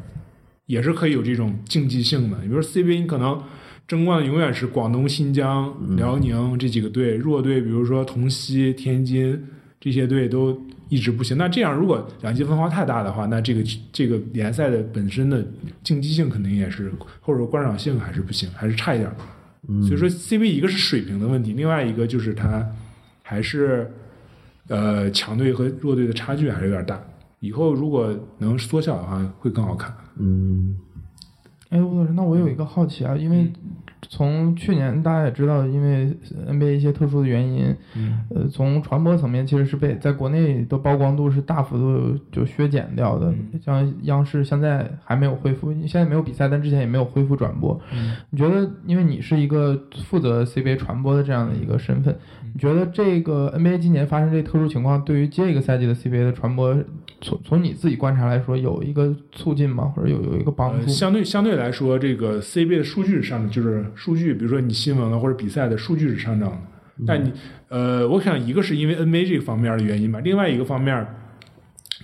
[0.65, 2.39] 也是可以有这种竞技性的。
[2.43, 3.41] 你比如说 CBA，你可能
[3.87, 9.41] 争冠永远是广东、新疆、辽宁这几个队，弱队比如说同曦、天津
[9.79, 10.59] 这些队都
[10.89, 11.37] 一直不行。
[11.37, 15.47] 那这样如果两极分化太大的话，那这个这个联赛的本身的
[15.85, 16.91] 竞技性肯定也是，
[17.21, 19.15] 或者说观赏性还是不行，还是差一点儿。
[19.87, 22.67] 所以说 CBA 一个是水平的问题，另外一个就是它
[23.23, 23.93] 还是
[24.69, 27.03] 呃强队和弱队的差距还是有点大。
[27.41, 29.95] 以后如果能缩小的话，会更好看。
[30.19, 30.77] 嗯
[31.69, 33.53] 哎，吴老师，那我有一个好奇啊，因为
[34.09, 36.11] 从去年大家也知道，因为
[36.49, 43.35] NBA 一些特殊的原因，嗯呃，从传播层面其实是被在国内的曝光度是大幅度就削减掉的。
[43.65, 47.79] 像央视现在还没有恢复，现在没有比赛，但之前也没有恢复转播。
[48.31, 52.15] 你觉得，因为你是一个负责 CBA 传播的这样的一个身份，
[52.55, 56.77] 你觉得这个 NBA 今年发生这特殊情况，对于这个赛季的 CBA 的传播，
[57.21, 59.85] 从从你自己观察来说，有一个促进吗？
[59.95, 60.89] 或者有有一个帮呃，助？
[60.89, 66.59] 相对相对来说，这个 CBA 的数据是上涨，就是数据，比如说你新闻了或者比赛的数据是上涨的。
[67.07, 67.33] 但你
[67.69, 71.07] 呃，我想一个是因为 NBA 这个方面的原因吧，另外一个方面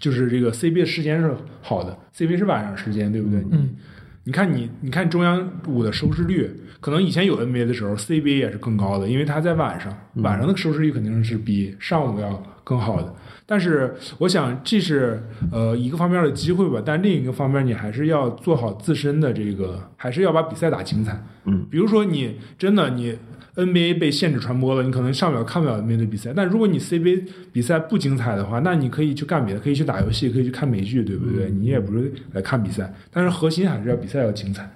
[0.01, 3.45] 就是这个 CBA 的时间是好的，CBA 是晚上时间，对不对？
[3.51, 3.77] 嗯
[4.25, 6.49] 你看你，你看中央五的收视率，
[6.81, 13.13] 可能以前有 NBA 的时候，CBA 也是更高的，因为它在晚上，晚上的收视率肯定是比上午要更好的。
[13.53, 15.23] 但是我想这是
[15.53, 21.23] 呃一个方面的机会吧，但另一个方面你还是要做好自身的这个，还是要把比赛打精彩。
[21.45, 23.15] 嗯，比如说你真的你
[23.57, 26.33] NBA 被限制传播了，你可能上不了看不了 NBA 的比赛。
[26.35, 31.51] 但如果你 CBA 比赛不精彩的话，那你可以去干别的，可以去打游戏，可以去看美剧，对不对？
[31.51, 34.67] 你也不是来看比赛，但是核心还是要比赛要精彩，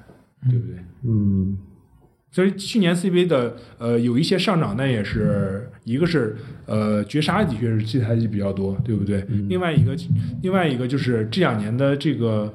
[0.50, 0.76] 对不对？
[1.08, 1.56] 嗯
[2.30, 6.36] 所以去年 CBA 的呃有一些上涨，那也是一个是
[6.66, 9.24] 呃绝杀的确是这赛季比较多，对不对？
[9.48, 9.96] 另外一个
[10.42, 12.52] 另外一个就是这两年的这个，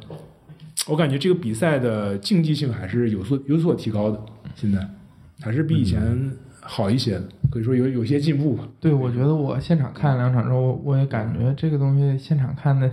[0.90, 4.20] 我感觉这个比赛的竞技性还是有所有所提高的，
[4.54, 4.86] 现在
[5.40, 6.30] 还是比以前
[6.60, 8.68] 好一些的，可以说有有些进步吧。
[8.82, 12.92] 对，我觉得我现场看两场之后，我也感觉这个东西现场看的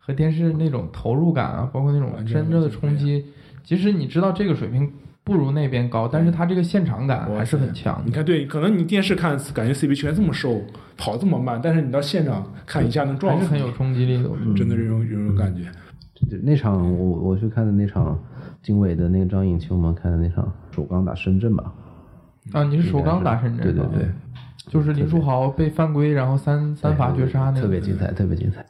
[0.00, 3.22] 和电视那种投入感啊，包括那种真正的冲击，
[3.62, 4.90] 即使你知道这个水平
[5.24, 8.02] 不如那边高，但是他这个现场感还是很强。
[8.04, 10.60] 你看，对，可能你电视看感觉 CBA 球员这么瘦，
[10.98, 14.28] 跑这么慢，但是你到现场看一下能撞死，还是很有冲击力的。
[14.54, 15.62] 真的这种这种感觉。
[16.14, 18.18] 就那场我我去看的那场
[18.62, 21.72] 经纬的那个张颖清，我们看的那场首钢打深圳吧，
[22.52, 24.08] 啊，你是首钢打深圳，对对对，
[24.68, 28.64] 就是林书豪被犯规，然后三三罚绝杀那个，特别精彩，特别精彩。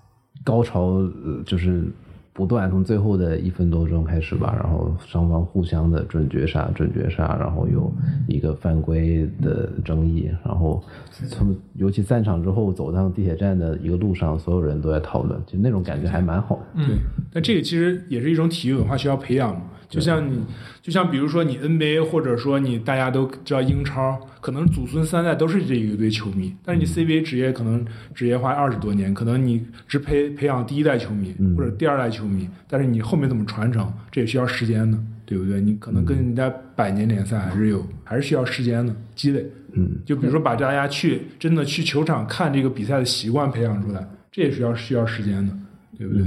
[0.44, 1.93] 高潮呃就是
[2.35, 7.90] 不断从最后的一分多钟开始吧，然后双方互相的准绝杀、准绝杀，然后有
[8.27, 10.82] 一个犯规的争议，然后
[11.28, 16.85] 从尤其散场之后走到地铁站的一个路上，所有人都在讨论，就那种感觉还蛮好的。
[16.85, 16.97] 对，
[17.32, 19.56] 但这个其实也是一种体育文化需要培养。
[19.95, 20.41] 就像你，
[20.83, 27.85] 就像比如说你 NBA，或者说你大家都知道英超，可能祖孙三代都是这一个队球迷，但是你 CBA 职业可能
[28.15, 35.61] 职业化二十多年，可能你只培培养第一代球迷或者第二代球迷，但是你后面怎么传承，这也需要时间的，对不对？
[35.61, 39.47] 你可能跟人家百年联赛还是有，还是需要时间的积累。
[39.77, 45.53] 嗯，就比如说把大家去真的去球场看这个比赛的习惯培养出来，这也是要需要时间的，
[45.99, 46.25] 对不对？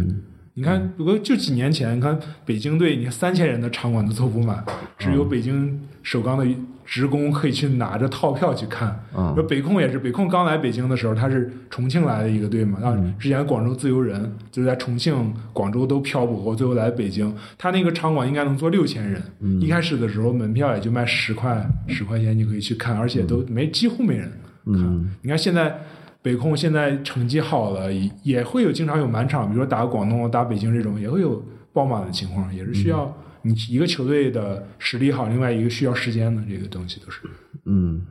[0.57, 4.65] 你看，不过就几年前，你看北京队，你看三千人的场馆都坐不满，
[4.97, 6.43] 只有北京首钢的
[6.83, 8.99] 职工可以去拿着套票去看。
[9.15, 9.35] 嗯。
[9.35, 19.21] 说北控也是，北控刚来北京的时候，他是重庆来的一个队嘛，然后之前广州自由人就是在重庆、广州都漂泊过，最后来北京，他那个场馆应该能坐六千人。
[19.61, 24.27] 一开始的时候门票也就卖十块，十块钱你可以去看，而且都没几乎没人
[24.65, 24.81] 看。
[24.83, 25.11] 嗯。
[25.21, 25.79] 你看现在
[26.27, 31.41] 北控现在成绩好了，也也会有经常有满场，比如说打广东、打北京这种，也会有
[31.71, 37.21] 爆满的情况，也是需要你一个球队的实力好，另外一个需要时间的这个东西都是。
[37.63, 38.01] 嗯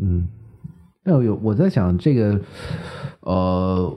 [0.00, 0.26] 嗯，
[1.04, 2.40] 那有我在想这个，
[3.20, 3.96] 呃，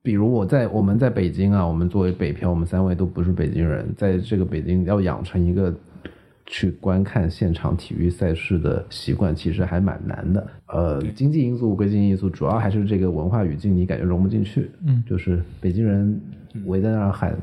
[0.00, 5.74] 比如我在我们在北京啊，我们作为北漂，我们三位都不是北京人，在这个北京要养成一个
[6.46, 10.46] 去观看现场体育赛事的习惯，其实还蛮难的。
[10.66, 14.70] 呃，经济因素归经济因素，主要还是这个文化语境，你感觉融不进去。
[14.86, 16.20] 嗯就是北京人
[16.66, 17.36] 围在那儿喊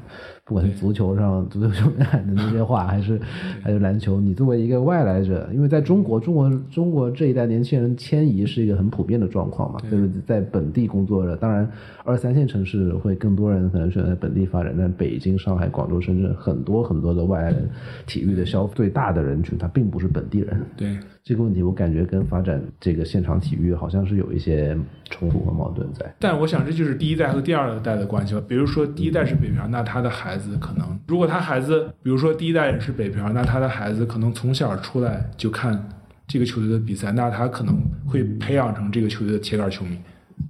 [0.52, 3.18] 不管是足球上足球球员喊的那些话， 还是
[3.62, 9.92] 还是篮球，你作为一个外来者，因为在中国，中国中国这一代年轻人迁移是一个很普遍的状况嘛，对。
[9.92, 11.66] 不对在本地工作的，当然
[12.04, 17.70] 二三线城市会更多人可能选择在本地发展，但北京、上海、广州、深圳很多很多的外来人
[18.06, 20.62] 体育的消费最大的人群，他并不是本地人。
[20.76, 24.76] 对，这个问题我感觉跟发展这个现场体育好像是有一些
[25.10, 26.12] 冲突和矛盾在。
[26.20, 28.42] 但我想这就是第一代和第二代的关系了。
[28.42, 35.90] 比如说第一代是北漂，那他的孩子可能，如果他孩子，比如说第一代人是北漂，那他的孩子可能从小出来就看
[36.28, 37.78] 这个球队的比赛，那他可能
[38.08, 39.98] 会培养成这个球队的铁杆球迷。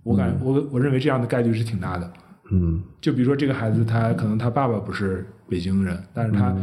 [0.03, 2.09] 我感我我认为这样的概率是挺大的。
[2.53, 6.55] 嗯就比如说这个孩子，他可能他爸爸不是北京人，但是他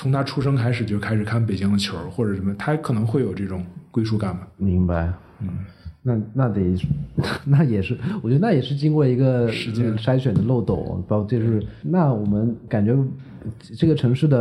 [0.00, 4.48] 从他出生开始就开始看北京的球或者什么，他可能会有这种归属感吧。
[4.56, 5.12] 明白。
[5.40, 5.58] 嗯，
[6.02, 6.74] 那那得，
[7.44, 12.96] 那也是，我觉得那也是经过一个时间筛选的漏斗，包括就是那我们感觉
[13.76, 14.38] 这个城市的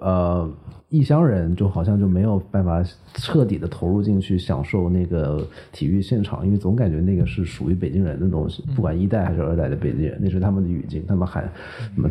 [0.00, 0.52] 呃
[0.88, 2.82] 异乡人就好像就没有办法
[3.14, 11.48] 彻底的投入进去享受那个体育现场，因为总感觉那个是属于北京人的东西，不管一代还是二代的北京人，那是他们的语境，他们喊
[11.94, 12.10] 什么。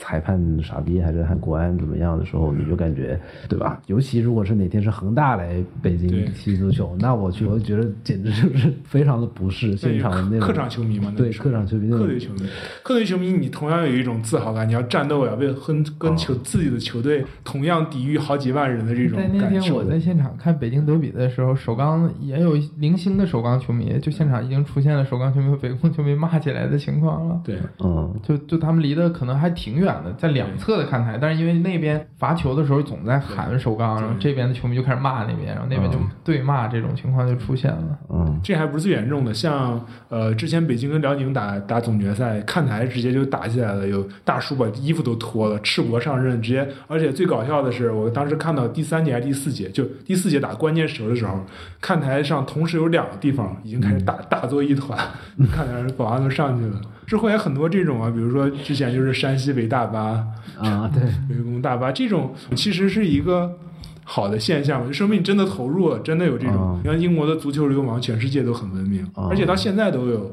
[0.00, 3.18] 裁判傻逼还是喊国安怎么样的时候，你就感觉
[3.48, 3.80] 对吧？
[3.86, 9.76] 尤其如果是哪天是恒大来北京踢足球，那我去，我觉得简直就是非常的不适。
[9.76, 12.46] 现场的那种客场球迷嘛，对客场球迷客队球迷，
[12.82, 27.40] 客队球迷，你同样有一种自豪感，你要战斗呀，为跟跟球自己的球队同样抵御好几万人的这种在那天我在现场看北京德比的时候，首钢也有零星的首钢球迷，就现场已经出现了首钢球迷和北控球迷骂起来的情况了。
[27.44, 37.98] 对，嗯就就他们离得可能还挺远的，在两侧的看台，但是因为那边罚球的时候总在喊首钢，然后这边的球迷就开始骂那边，然后那边就对骂，这种情况就出现了。
[38.10, 51.40] 嗯这还不是最严重的，像呃之前北京跟辽宁打打总决赛，看台直接就打起来了，有大叔把衣服都脱了，赤膊上阵，直接，而且最搞笑的是，我当时看到第三节还是第四节，就第四节打关键时候的时候，
[51.80, 54.96] 看台上同时有两个地方已经开始打打作一团，
[55.52, 56.80] 看台上保安都上去了。
[57.08, 60.26] 之后也很多这种啊，比如说之前就是山西北大巴、
[60.58, 61.02] 啊，对，
[61.34, 63.58] 围攻大巴这种，其实是一个
[64.04, 66.80] 好的现象，就说明你真的投入了，真的有这种啊。
[66.84, 70.30] 你看英国的足球流氓，全世界都很闻名，啊而且到现在都有。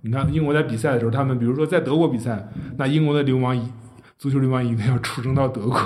[0.00, 2.48] 你看英国在比赛的时候，他们比如说在德国比赛，
[2.78, 3.62] 那英国的流氓一
[4.18, 5.78] 足球流氓一定要出征到德国，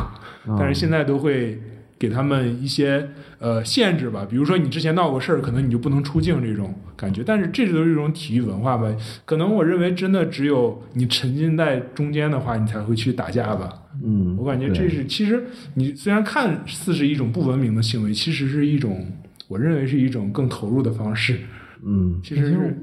[0.58, 1.60] 但是现在都会
[1.98, 3.08] 给他们一些
[3.38, 7.22] 呃限制吧，比如说你之前闹过事儿，可能你就不能出境这种感觉。
[7.24, 8.94] 但是这都是一种体育文化吧，
[9.24, 13.82] 可能我认为真的只有你沉浸在中间的话，你才会去打架吧。
[14.04, 15.44] 嗯，我感觉这是其实
[15.74, 19.06] 你虽然看似是一种不文明的行为，其实是一种
[19.48, 21.40] 我认为是一种更投入的方式。
[21.84, 22.20] 嗯。
[22.22, 22.76] 其实是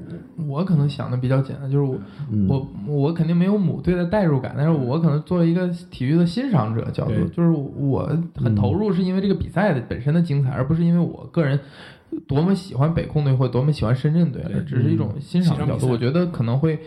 [0.48, 1.98] 我可能想的比较简单，就是我、
[2.30, 2.46] 嗯。
[2.48, 11.58] 我我肯定没有母队的代入感，但是我可能作为一个体育的欣赏者角度，就是我很投入，是因为这个比赛的本身的精彩，而不是因为我个人
[12.26, 14.62] 多么喜欢北控队或多么喜欢深圳队，对。
[14.64, 15.88] 只是一种欣赏的角度。
[15.88, 16.78] 我觉得可能会。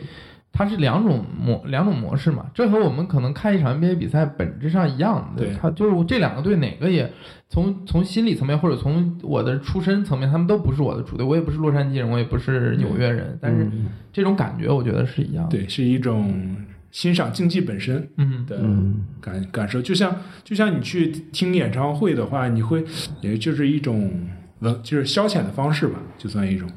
[0.51, 5.55] 它是两种模两种模式嘛，这和我们可能看一场 NBA 比赛本质上一样的对。
[5.55, 7.09] 它就是这两个队哪个也
[7.47, 13.69] 从从心理层面或者从我的出身层面，他们都不是我的主队，我也不是洛杉矶人，我也不是纽约人，但是
[14.11, 15.51] 这种感觉我觉得是一样的。
[15.51, 16.57] 对，是一种
[16.91, 19.81] 欣赏竞技本身嗯，的嗯感感受。
[19.81, 20.13] 就像
[20.43, 22.83] 就像你去听演唱会的话，你会
[23.21, 24.11] 也就是一种
[24.59, 26.67] 文，就是消遣的方式吧，就算一种。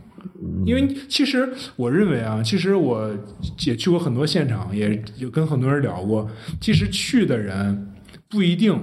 [0.67, 3.11] 因为其实我认为啊，其实我
[3.67, 6.29] 也去过很多现场，也有跟很多人聊过。
[6.61, 7.93] 其实去的人
[8.29, 8.79] 不一定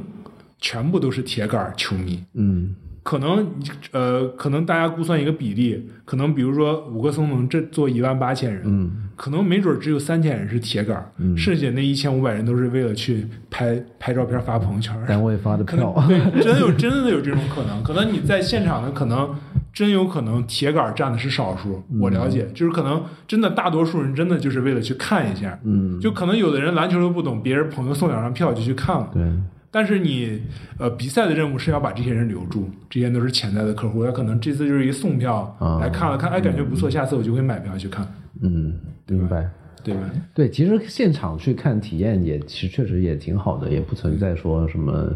[0.60, 3.49] 全部都是铁杆球迷，嗯可能
[3.91, 15.07] 呃，可能大家估算一个比例，可能比如说五个松能这坐一万八千人，嗯可能没准只有三千人是铁杆儿，嗯剩下那一千五百人都是为了去拍拍照片发朋友圈儿。
[15.07, 17.81] 单位发的可能票，对，真有真的有这种可能。
[17.81, 19.34] 可能你在现场的，可能
[19.80, 21.81] 真有可能铁杆儿占的是少数。
[22.01, 25.57] 我了解，就是可能真的大多数人真的就是为了去看一下。
[25.64, 29.10] 嗯，就可能有的人篮球都不懂，别人朋友送两张票就去看了。
[29.14, 29.23] 对，
[29.72, 30.41] 但是你
[30.77, 34.03] 呃比赛的任务是要把这些人留住，这些都是潜在的客户。
[34.03, 38.06] 他可能这次就是一送票、啊来看了看，哎感觉不错，下次我就会买票去看，
[38.41, 38.73] 嗯，
[39.07, 39.49] 明白。
[39.81, 40.01] 对吧？
[40.34, 45.10] 对，其实现场去看体验也其实确实也挺好的，也不存在说什么，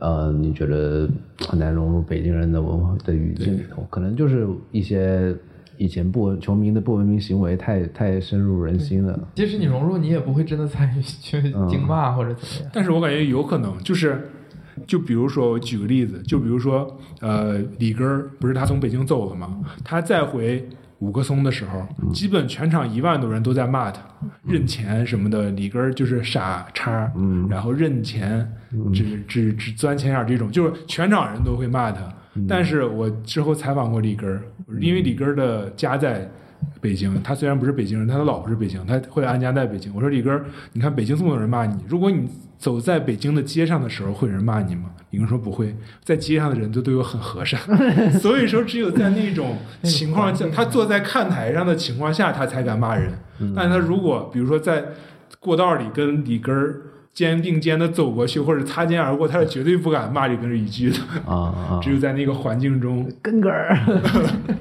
[0.00, 1.08] 呃，你觉得
[1.46, 5.34] 很难融入北京人的文化的语境里头，可能就是一些
[5.76, 9.28] 以前不文球迷的不文明行为太太深入人心了。
[9.34, 12.70] 即使你融入，你也不会真的参与去惊骂或者怎么样。
[12.72, 14.28] 但是我感觉有可能就是。
[14.86, 19.60] 就比如说，我举个例子，就比如说，呃，李根儿不是他从北京走了吗？
[19.84, 20.66] 他再回
[21.00, 24.00] 五棵松的时候，基本全场一万多人都在骂他，
[24.46, 27.10] 认钱什么的，里根儿就是傻叉，
[27.48, 28.50] 然后认钱，
[28.92, 32.00] 只只只钻钱眼儿这种，就是全场人都会骂他。
[32.48, 34.42] 但是我之后采访过里根儿，
[34.80, 36.30] 因为里根儿的家在。
[36.80, 39.94] 北京，他虽然不是北京人，他的老婆是北京，他会安家在北京。
[39.94, 42.28] 我说李根儿，你看北京这么多人骂你，如果你
[42.58, 44.90] 走在北京的街上的时候，会有人骂你吗？
[45.10, 45.74] 李根说不会，
[46.04, 47.60] 在街上的人都对我很和善，
[48.20, 53.12] 所以说只有在那种情况下，他坐在看台上的情况下，他才敢骂人。
[53.56, 54.84] 但是他如果比如说在
[55.38, 56.82] 过道里跟李根儿
[57.12, 60.98] 肩并肩的走过去，或者擦肩而过，他是绝对不敢骂这根儿一句的。
[61.26, 61.34] 啊
[61.76, 63.76] 啊， 只有在那个环境中，根根儿，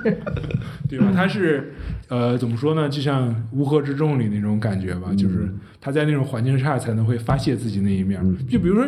[0.90, 1.12] 对吧？
[1.14, 1.74] 他是
[2.10, 2.90] 呃，怎么说呢？
[2.90, 5.48] 就像《乌合之众》里那种感觉吧，就是
[5.80, 8.20] 他在那种环境下才能会发泄自己那一面。
[8.50, 8.88] 就比如说，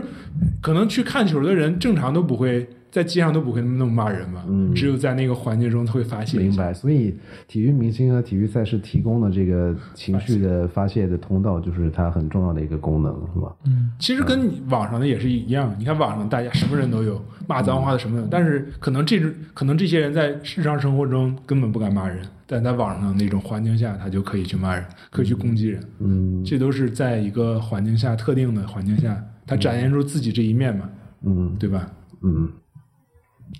[0.62, 4.44] 可能去看球的人，正常都不会在街上都不会那么骂人嘛？
[4.76, 6.38] 只有在那个环境中，他会发泄。
[6.38, 6.74] 明白。
[6.74, 7.16] 所以，
[7.48, 13.56] 体育明星和体育赛事提供的这个情绪的发泄的通道，就是它很重要的一个功能，是吧？
[13.66, 15.74] 嗯，其实跟网上的也是一样。
[15.80, 25.82] 你看网上大家什么人都有，骂脏话的什么的，但是可能这种可能这些人在日常生活中根本不敢骂人，但在网上那种环境下，他就可以去骂人，可以去攻击人。
[26.00, 30.90] 嗯这都是在一个环境下特定的环境下，他展现出自己这一面嘛，
[31.24, 31.90] 嗯对吧？
[32.24, 32.50] 嗯。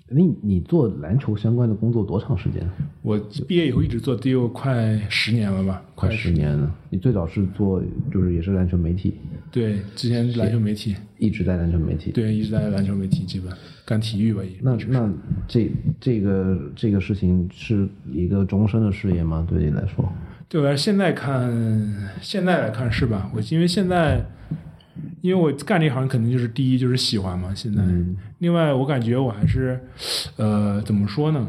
[0.08, 2.62] 你你做篮球相关的工作多长时间？
[3.02, 6.74] 我毕业以后一直做，得有快十年了吧，快十年了。
[6.90, 7.82] 你最早是做
[8.12, 9.14] 就是也是篮球媒体，
[9.50, 12.10] 对，之前是篮球媒体，一直在篮球媒体。
[12.12, 13.52] 对，一直在篮球媒体，基本
[13.84, 15.12] 干体育吧，也那那
[15.48, 15.70] 这
[16.00, 19.46] 这个这个事情是一个终身的事业吗？
[19.48, 20.10] 对你来说？
[20.48, 21.50] 对我来现在看，
[22.20, 23.30] 现在来看是吧？
[23.34, 24.22] 我因为现在，
[25.22, 27.54] 因为我干这行肯定就是第一就是喜欢嘛。
[27.54, 27.82] 现在，
[28.38, 29.80] 另外我感觉我还是，
[30.36, 31.48] 呃，怎么说呢？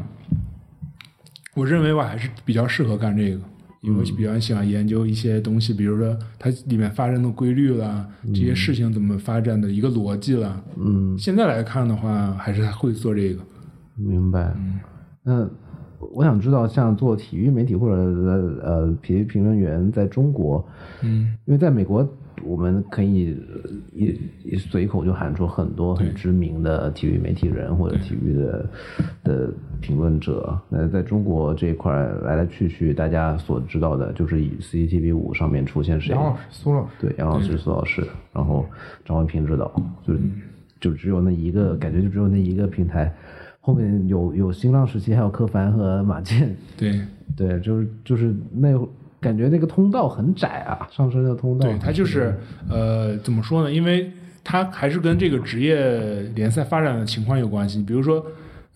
[1.54, 3.40] 我认为我还是比较适合干这个，
[3.82, 10.62] 因为我比较喜欢研究一些东西，比如说它里面发生的规律啦，这些事情怎么发展的一个逻辑啦。
[10.76, 13.42] 嗯，现在来看的话，还是会做这个。
[13.96, 14.52] 明白。
[14.56, 14.80] 嗯
[15.26, 15.48] 那
[16.12, 20.62] 我想知道，像做体育媒体或者呃呃体育评论员，在中国，
[21.00, 22.06] 嗯，因为在美国，
[22.42, 28.70] 我们可以呃一一随口就喊出很多很知名的体育媒体人或者体育的
[29.22, 30.58] 的评论者。
[30.68, 36.12] 那在中国这一块儿来来去去，大家所知道的就是以 CCTV 五上面出现谁？
[36.12, 38.66] 杨老师、苏老师，对，杨老师、苏老师，然后
[39.04, 39.70] 张文平指导，
[40.06, 40.14] 就
[40.80, 43.14] 就只有那一个，感觉就只有那一个平台。
[43.60, 47.00] 后面有有新浪时期，还有柯凡和马健，对，
[47.34, 48.78] 对，就是就是那
[49.24, 51.66] 感觉那个通道很窄啊，上升的通道。
[51.66, 52.38] 对，它就是
[52.68, 53.72] 呃，怎么说呢？
[53.72, 54.12] 因为
[54.44, 57.82] 它还是跟这个职业联赛发展的情况有关系。
[57.82, 58.24] 比如说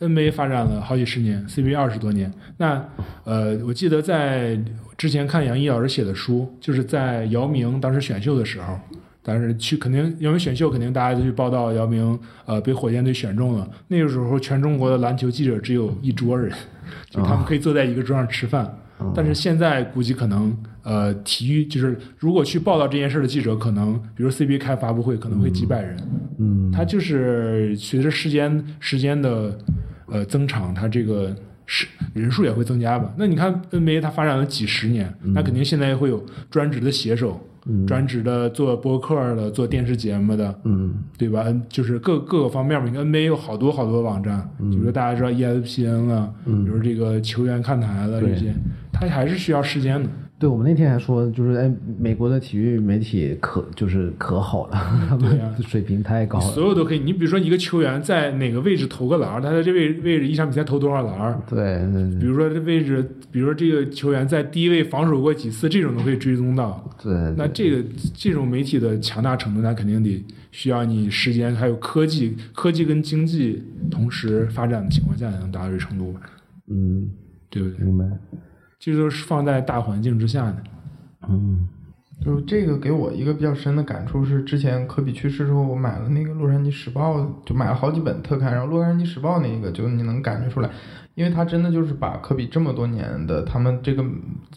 [0.01, 2.33] NBA 发展了好几十年，CBA 二十多年。
[2.57, 2.83] 那
[3.25, 4.59] 呃，我记得在
[4.97, 8.79] 之前看杨毅老师写的书，就是在姚明当时选秀的时候。
[9.21, 13.69] 但是去肯定，因为选秀肯定大家都去报道姚明，呃，被火箭队选中了。
[13.89, 16.51] 那个时候，全中国的篮球记者只有一桌人，
[17.11, 18.75] 就他们可以坐在一个桌上吃饭。
[19.15, 25.97] 但是现在估计可能，呃，体育就是如果去报道这件事的记者，可能比如 CBA 开发布会，可能会几百人。
[26.39, 29.59] 嗯，他就是随着时间时间的
[30.07, 31.35] 呃增长，他这个
[31.67, 33.13] 是人数也会增加吧。
[33.17, 37.41] 那你看 NBA 它发展了几十年，那肯定现在会有专职的写手。
[37.87, 41.45] 专职的做播客的、做电视节目的，嗯，对吧？
[41.47, 42.89] 嗯，就是各各个方面嘛。
[42.89, 48.55] 你看 NBA 有好多好多网站，比如说大家知道 E ESPN 了，比如这个球员看台了这些，
[48.93, 50.09] 它还是需要时间的。
[50.39, 54.75] 对，我们那天还说，就是哎，美国的体育媒体可就是可好了，
[55.11, 56.45] 他们呀水平太高了。
[56.45, 57.01] 所有都可以。
[57.01, 61.85] 你比如说一个球员在哪个位置投个篮儿，他在这位位置一场比赛投多少篮对
[62.21, 63.03] 比如说这位置，
[63.33, 66.89] 比如说这个球员在低位防守过几次，这种都可以追踪到。
[67.03, 67.85] 对，那这个
[68.15, 73.61] 这种媒体的强大程度，那肯定得需要你时间还有科技，科技跟经济
[73.91, 76.21] 同时发展的情况下，才能达到这程度吧？
[76.69, 77.11] 嗯，
[77.51, 77.85] 对不对？
[77.85, 78.05] 明白。
[78.79, 80.57] 这都是放在大环境之下的。
[81.29, 81.69] 嗯
[82.25, 90.69] 就是这个给我一个比较深的感触是，之前科比去世之后，我买了那个《洛杉矶时报》，就买了好几本特刊，然后《洛杉矶时报》那个就你能感觉出来，
[91.19, 94.05] 因为他真的就是把科比这么多年的他们这个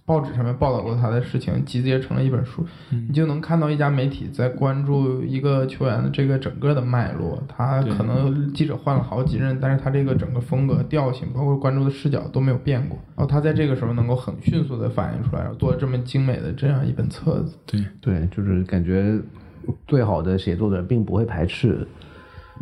[0.06, 17.58] 报纸上面报道过他的事情集结成了一本书，你就能看到一家媒体在关注一个球员的这个整个的脉络，他可能记者换了好几任，但是他这个整个风格、调性，包括关注的视角都没有变过，然后他在这个时候能够很迅速的反映出来，然后做了这么精美的这样一本册子。
[17.66, 19.20] 对，对，就是感觉
[19.88, 21.88] 最好的写作的人并不会排斥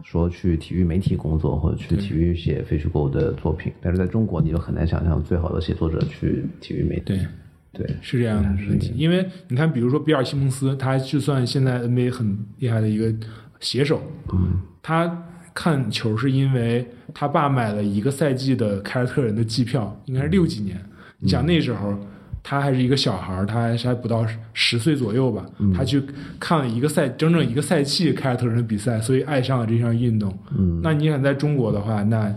[0.03, 7.03] 说去体育媒体工作或者去体育写非虚构的作品，但是在中国你就很难想象最好的写作者去体育媒体。
[7.05, 7.27] 对，
[7.73, 8.93] 对，是这样的问题。
[8.95, 13.13] 因为你看，比如说比尔·西蒙斯，他就算现在 NBA 很厉害的一个
[13.59, 14.01] 写手，
[14.33, 20.79] 嗯，他看球是因为他爸买了一个赛季的凯尔特人的机票，应该是六几年。
[21.19, 21.97] 你想那时候。
[22.41, 25.45] 他还是一个小孩儿，他还还不到十岁左右吧。
[25.75, 26.01] 他去
[26.39, 30.35] 看了一个赛，整整一个赛季凯尔特人的比赛，所以爱上了这项运动。
[30.57, 32.33] 嗯，那你想在中国的话，那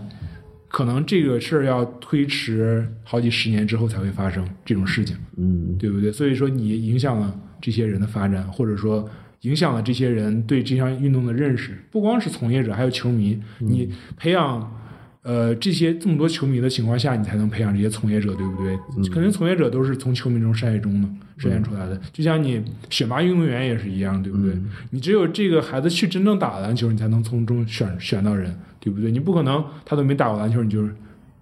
[0.67, 5.15] 可能这个事儿要推迟好几十年之后才会发生这种事情。
[5.37, 6.11] 嗯，对不对？
[6.11, 9.09] 所以说你影响了这些人的发展，或者说
[9.41, 13.41] 影响了这些人对这项运动的认识，不光是从业者，还有球迷。
[13.59, 14.79] 你培养。
[15.23, 18.77] 呃，这些这么多球迷的情况下，你才能培养这些从业者，对不对？
[19.09, 21.07] 肯定从业者都是从球迷中筛选中的
[21.39, 21.99] 筛选出来的。
[22.11, 24.53] 就像你选拔运动员也是一样，对不对？
[24.91, 29.09] 你只有这个孩子去真正打篮球，你才能从中选选到人，对不对？
[29.09, 30.87] 你不可能他都没打过篮球，你就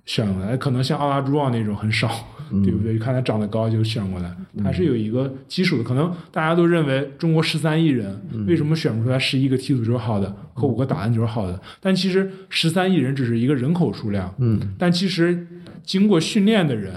[0.06, 0.56] 选过来。
[0.56, 2.10] 可能像奥拉朱旺那种很少。
[2.64, 3.00] 对不对？
[3.00, 5.84] 看他长得高就选过来，他是有一个基础的。
[5.84, 11.60] 可能大家都认为中国十三亿人，为什么选不出来十一个踢足球好的和五个打篮球好的？
[11.80, 14.34] 但其实十三亿人只是一个人口数量。
[14.40, 15.48] 嗯，但其实
[15.84, 16.94] 经过训练的人，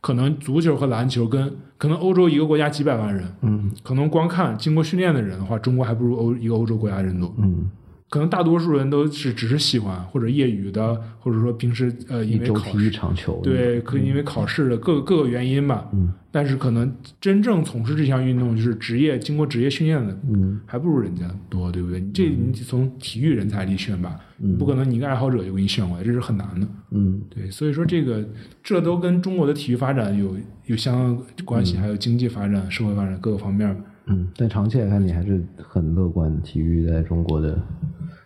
[0.00, 7.34] 可能足球和篮球跟可能欧洲一个国家几百万人，嗯，可能光看经过训练的人的话，中国还不如欧一个欧洲国家人多。
[7.38, 7.68] 嗯。
[8.14, 15.88] 可能大多数人都是只是喜欢或者业余的，或者说平时呃因为考试一场球，对，可以因为考试的各各个原因吧。
[15.92, 16.12] 嗯。
[16.30, 21.98] 但是可能真正从事这项运动，就是职业经过职业训练的，嗯，还不如人家多，对不对？
[22.00, 26.66] 你这你从体育人才里选拔，嗯，不可能你一个爱好者就给你选过来，这是很难的。
[26.92, 28.24] 嗯，对，所以说这个
[28.62, 30.36] 这都跟中国的体育发展有
[30.66, 33.76] 有相当关系，还有经济发展、社会发展各个方面。
[34.06, 37.60] 嗯，但长期来看，你还是很乐观体育在中国的。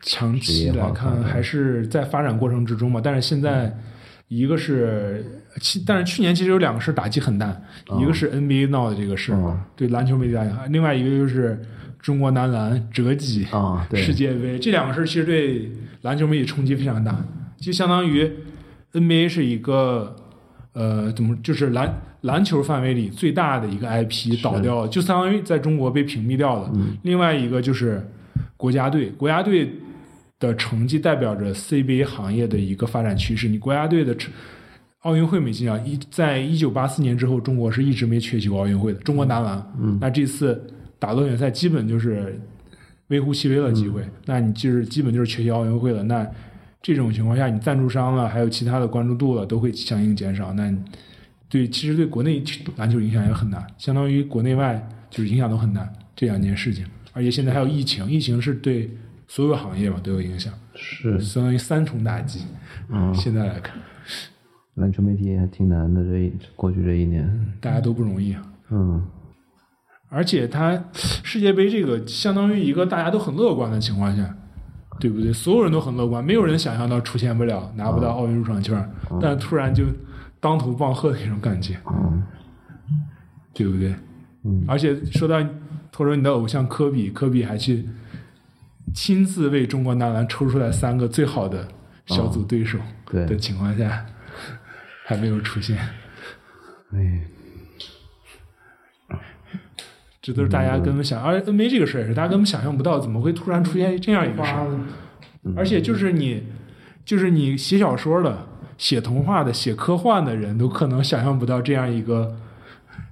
[0.00, 3.76] 长期来看还是在发展过程之中嘛，但是现在
[4.28, 5.24] 一个是，
[5.86, 7.54] 但是去年其实有两个事打击很大，
[7.98, 9.34] 一个是 NBA 闹的这个事，
[9.74, 11.60] 对篮球媒体影响，另外一个就是
[11.98, 15.72] 中国男篮折戟啊，世界杯这两个事其实对
[16.02, 17.24] 篮球媒体冲击非常大，
[17.56, 18.30] 就相当于
[18.92, 20.14] NBA 是一个
[20.74, 26.70] 呃怎么就是篮篮球范围里最大的一个 IP 倒掉了，就相当于在中国被屏蔽掉了。
[27.02, 28.06] 另外一个就是
[28.56, 29.72] 国家队，国家队。
[30.38, 33.48] 的成绩代表着 CBA 行业的一个发展趋势。
[33.48, 34.16] 你国家队的
[35.02, 35.78] 奥运会没进啊？
[35.86, 38.98] 一在一九八四年之后，中国是一直没缺席过奥运会的。
[39.00, 40.60] 中国男篮，嗯，那这次
[40.98, 42.38] 打到决赛基本就是
[43.06, 44.02] 微乎其微的机会。
[44.26, 46.02] 那你就是基本就是缺席奥运会了。
[46.02, 46.28] 那
[46.82, 50.52] 这种情况下，你赞助商了，还有其他的关注度了，都会相应减少。
[50.52, 50.72] 那
[51.48, 52.42] 对，其实对国内
[52.76, 55.88] 篮球影响也很大，相当于国内外就是影响都很大。
[56.16, 58.90] 这两件事情，而且现在还有疫情，疫情是对。
[59.28, 62.46] 所有行业嘛都有影响，是相当于三重打击。
[62.88, 63.76] 嗯，现在来看，
[64.76, 66.02] 篮球媒体还挺难的。
[66.02, 68.42] 这一过去这一年，大家都不容易啊。
[68.70, 69.06] 嗯，
[70.08, 74.34] 而且他世界杯这个相当于一个大家都很乐观的情况下，
[74.98, 75.30] 对不对？
[75.30, 78.90] 所有人都很乐观，没有人想象到出现不了，拿不到奥运入场券，
[79.20, 79.84] 但突然就
[80.40, 82.22] 当头棒喝的那种感觉，嗯，
[83.52, 83.94] 对不对？
[84.44, 85.38] 嗯，而且说到，
[85.94, 87.86] 或者你的偶像科比，科比还去。
[88.94, 91.66] 亲自为中国男篮抽出来三个最好的
[92.06, 92.78] 小组对手
[93.12, 94.06] 的情况下，
[95.04, 95.76] 还没有出现。
[96.92, 97.20] 哎，
[100.22, 104.68] 这都是大家根本想，而 NBA 这个事儿也是大家根本想象不到，怎么会突然出现这样一个事儿？
[105.56, 106.42] 而且就是你，
[107.04, 108.46] 就是你写小说的、
[108.76, 112.36] 写童话的、写科幻的人都可能想象不到这样一个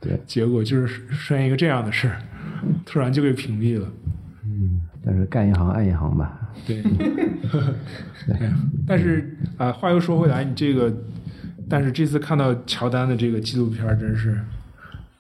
[0.01, 2.21] 对结果，就是出现一个这样的事儿，
[2.85, 3.89] 突然就被屏蔽了。
[5.07, 6.51] 但是干一行爱一行吧。
[6.67, 6.83] 对，
[8.85, 10.93] 但是啊，话又说回来，你这个，
[11.69, 14.37] 但是这次看到乔丹的这个纪录片，真是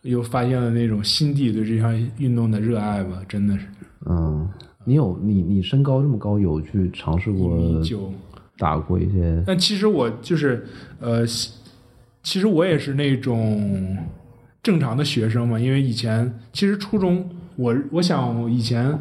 [0.02, 3.66] 又发现了那种心底对这项运动的热爱吧，真的是。
[4.06, 4.48] 嗯，
[4.84, 7.80] 你有你你身高这么高，有去尝试过
[8.58, 9.40] 打过一些？
[9.46, 10.66] 但其实我就是
[10.98, 11.24] 呃，
[12.24, 13.96] 其实我也是那种
[14.64, 18.98] 正常的学生嘛，因为以前其实初中，我我想以前。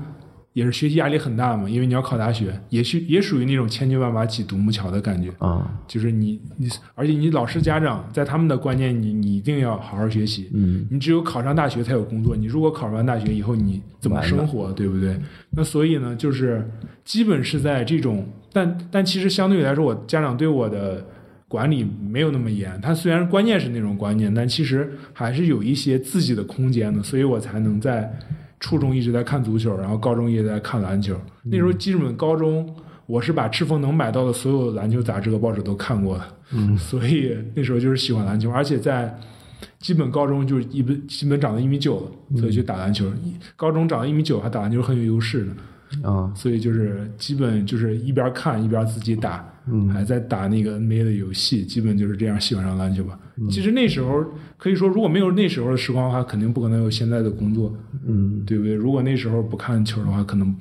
[0.55, 5.69] 也是学习压力很大嘛，因为你要考大学，也许也属于那种千军万马挤独木桥的感觉啊。
[5.85, 10.49] 就是你你，而且你老师家长在他们的观念，你你一定要好好学习。
[10.53, 10.87] 嗯。
[10.89, 15.19] 你只有考上大学才有工作，你如果考完大学以后你怎么生活，对不对？
[15.49, 16.65] 那所以呢，就是
[17.03, 21.05] 基本是在这种，但但其实相对来说，我家长对我的
[21.49, 22.79] 管理没有那么严。
[22.79, 28.09] 他虽然观念是那种观念，但其实还是有一些自己的空间的，所以我才能在。
[28.59, 31.19] 初中一直在看足球，然后高中也在看篮球。
[31.43, 32.73] 那时候基本高中
[33.05, 36.23] 我是把赤峰能买到的所有篮球杂志和报纸都看过的，
[36.53, 39.15] 嗯，所以那时候就是喜欢篮球，而且在
[39.79, 43.05] 基本高中就是一本基本长到一米九了，所以去打篮球。
[43.55, 45.51] 高中长到一米九还打篮球很有优势的。
[46.03, 53.17] 啊，所以就是基本就是一边看一边自己打，嗯还在打那个 NBA 的游戏，基本就是这样喜欢上篮球吧。
[53.49, 54.23] 其实那时候
[54.57, 57.75] 可以说，如果没有那时候的时光的话，肯定不可能有现在的工作，
[58.05, 58.73] 嗯对不对？
[58.73, 60.55] 如果那时候不看球的话，可能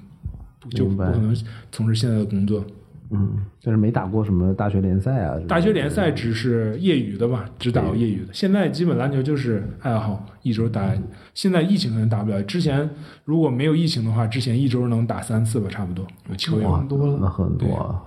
[0.70, 1.36] 就不可能
[1.70, 2.64] 从事现在的工作。
[3.10, 5.38] 嗯，但是没打过什么大学联赛啊？
[5.46, 8.32] 大学联赛只是业余的吧，只打过业余的。
[8.32, 10.90] 现在基本篮球就是爱好，一周打。
[11.34, 12.88] 现在疫情可能打不了，之前
[13.24, 16.06] 如果没有疫情的话，之前一周能打三次吧，差不多。
[16.30, 18.02] 有球员哇，多了那很多啊，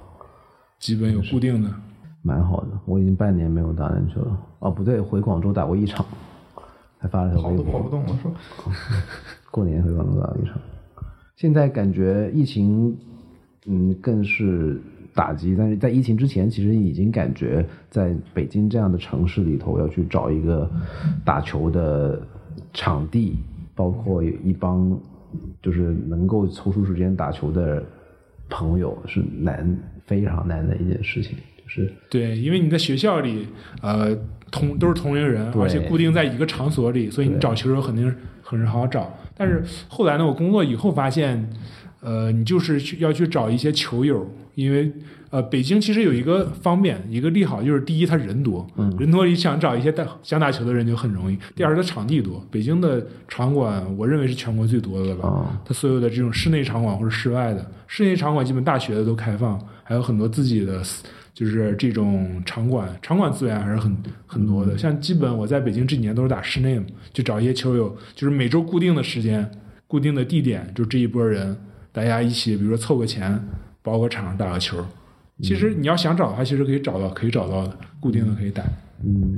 [0.80, 1.70] 基本有固定的。
[2.24, 2.70] 蛮好的。
[2.86, 4.38] 我已经半年没有打篮球了。
[4.60, 6.06] 哦，不对，回广州打过一场，
[6.98, 7.92] 还发了条微跑都跑不博。
[7.92, 8.32] 动了，说
[9.52, 10.56] 过年回广州打了一场。
[11.36, 12.98] 现在感觉疫情，
[13.68, 14.80] 嗯，更是
[15.14, 15.56] 打击。
[15.58, 20.70] 但是在疫情之前，其实已经感觉在北京这样的城市里头，要去找一个
[21.24, 22.22] 打球的
[22.74, 23.36] 场地，
[23.76, 24.98] 包括有一帮
[25.62, 27.84] 就是能够抽出时间打球的
[28.50, 31.38] 朋友，是难非常难的一件事情。
[31.58, 33.46] 就是对，因为你在学校里，
[33.82, 34.18] 呃，
[34.50, 39.14] 同都是同龄人，而且固定在一个场所里，所以你找球友肯定很好找。
[39.36, 41.50] 但是后来呢，我工作以后发现，
[42.02, 44.92] 呃，你就是去要去找一些球友，因为
[45.30, 48.66] 呃，北京其实有一个方面，一个利好就是第一，它人多，
[48.98, 55.28] 人多你想找一些打想打球的人就很容易；第二，它场地多，北京的场馆我认为是全国最多的了吧。
[55.28, 60.82] 啊，它所有的这种室内场馆或者室外的，室内场馆基本大学的都开放，还有很多自己的，
[61.34, 63.96] 就是这种场馆，场馆资源还是很
[64.26, 64.78] 很多的。
[64.78, 69.50] 像基本我在北京这几年都是打室内嘛，就找一些球友，就是每周固定的时间、
[69.88, 71.58] 固定的地点，就这一波人，
[71.92, 73.40] 大家一起，比如说凑个钱，
[73.82, 74.78] 包个场打个球。
[75.42, 78.64] 其实你要想找的话，其实可以找到，可以找到的，固定的可以打。
[79.04, 79.38] 嗯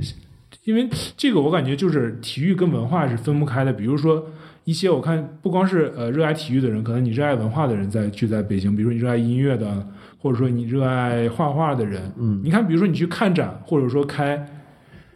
[0.64, 3.72] 因为这个我感觉就是体育跟文化是分不开的。
[3.72, 4.26] 比如说
[4.64, 9.86] 一些我看不光是呃热爱体育的人，可能你热爱文化的人在聚在北京，比如说你热爱音乐的，
[10.18, 14.46] 或者说你热爱画画的人，嗯，你看，比如说你去看展，或者说开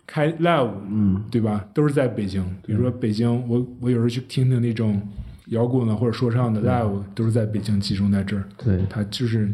[0.07, 1.65] 开 live，嗯对吧？
[1.75, 2.43] 都是在北京。
[2.67, 5.01] 比如说北京，我我有时候去听听那种
[5.47, 8.45] 摇滚的或者说唱的 live，都是在北京集中在这儿。
[8.57, 9.51] 对，它就是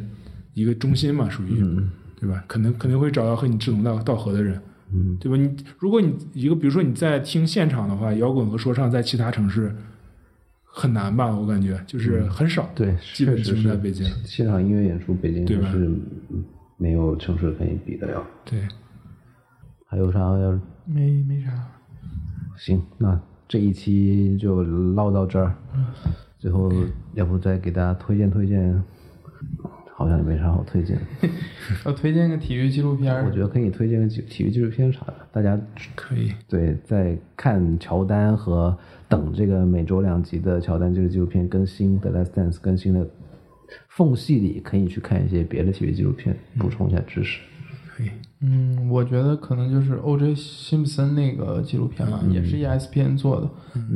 [0.54, 1.90] 一个中心嘛，属于，嗯
[2.20, 2.44] 对吧？
[2.46, 4.60] 可能肯定会找到和你志同道道合的人。
[4.92, 5.36] 嗯对吧？
[5.36, 9.74] 你如果你一个，比如说你在听现场的话，摇滚和说唱在其他城市
[10.64, 11.34] 很难吧？
[11.36, 14.04] 我感觉就是很少，对，基本集确实是中在北京。
[14.24, 15.78] 现场音乐演出，北京对吧是
[16.30, 16.44] 嗯
[16.76, 18.26] 没有城市可以比得了。
[18.44, 18.66] 对，
[19.86, 21.50] 还有啥要没没啥。
[22.58, 22.82] 行？
[22.98, 23.18] 那
[23.50, 24.62] 这一期就
[24.94, 25.52] 唠到这儿。
[26.38, 26.70] 最后，
[27.14, 28.80] 要不再给大家推荐推荐？
[29.92, 30.96] 好像也没啥好推荐。
[31.84, 35.60] 要推荐个体育纪录片，我觉得可以推荐个体育纪录片啥的，大家
[35.96, 36.32] 可以。
[36.48, 38.78] 对在看乔丹和
[39.08, 43.04] 等这个每周两集的乔丹这个纪录片更新的《Last Dance》更新的
[43.88, 47.40] 缝隙里，可以去看一些别的体育纪录片，补充一下知识。
[47.88, 48.10] 可以，
[48.42, 50.34] 嗯，我觉得可能就是 O.J.
[50.34, 53.50] 辛普森那个纪录片吧，也是 E ESPN 做的，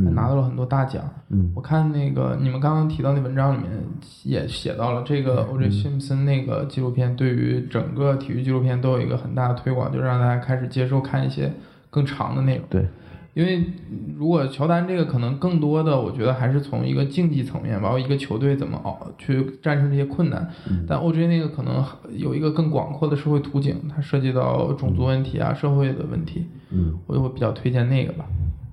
[0.05, 1.03] 还拿到了很多大奖。
[1.31, 3.71] 嗯我看那个你们刚刚提到那文章里面
[4.23, 5.71] 也写到了，这个 O.J.
[5.71, 11.51] 辛普森那个纪录片对于整个体育纪录片都有一个很大的推广，就让大家开始接受看一些
[11.89, 12.67] 更长的内容。
[12.69, 12.87] 对，
[13.35, 13.65] 因为
[14.17, 20.49] 如果乔丹这个可能更多的，我觉得还是从一个竞技层面，包括一个球队怎么熬去战胜这些困难。
[20.87, 21.85] 但 OJ 那个可能
[22.17, 28.25] 有一个更广阔的社会图景，它涉及到种族问题啊、社会的问题，嗯我就会比较推荐那个吧。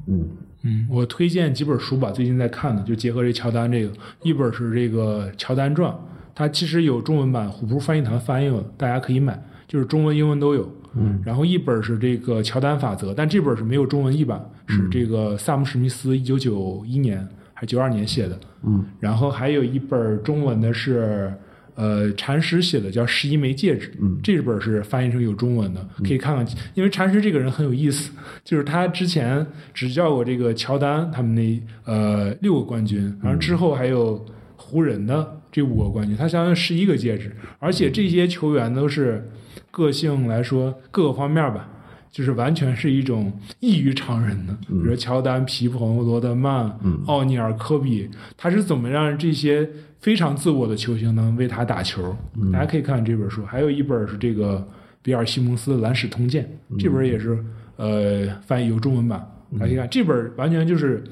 [0.07, 0.27] 嗯
[0.63, 5.91] 嗯，我推荐几本书吧，最近在看的，就结合这乔丹这个，一本是这个《乔丹传》，
[6.35, 10.71] 它其实有中文版，虎扑翻译团翻译了，大家可以买，就是中文、英文都有。
[10.95, 18.39] 嗯，然后一本是这个《乔丹法则》，但这本是没有中文译版，是这个萨姆史密斯一九九一年还是九二年写的。
[18.63, 21.33] 嗯，然后还有一本中文的是。
[21.75, 26.45] 呃，禅师写的叫《十一枚戒指》，嗯这本是翻译成有中文的，可以看看。
[26.75, 28.11] 因为禅师这个人很有意思，
[28.43, 29.43] 就是他之前
[29.73, 34.23] 执教过这个乔丹他们那呃六个冠军，然后之后还有
[34.57, 39.25] 湖人的这五个冠军，他相当于十一个戒指，而且这些球员都是
[39.71, 41.67] 个性来说各个方面吧，
[42.11, 46.77] 就是完全是一种异于常人的，比如乔丹、皮蓬、罗德曼、
[47.07, 49.67] 奥尼尔、科比，他是怎么让这些
[49.99, 52.15] 非常自我的球星能为他打球？
[52.51, 54.67] 大家可以看看这本书，还有一本是这个
[55.01, 56.47] 比尔·西蒙斯的《蓝史通鉴》，
[56.79, 57.43] 这本也是
[57.77, 59.25] 呃翻译有中文版，
[59.57, 61.03] 大家可以看这本完全就是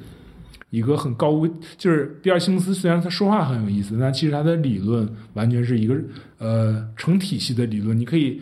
[0.69, 5.95] 一个很高危，就是比尔·西蒙斯虽然他说话很有意思，但其实他的理论完全是一个
[6.37, 7.97] 呃成体系的理论。
[7.97, 8.39] 你可以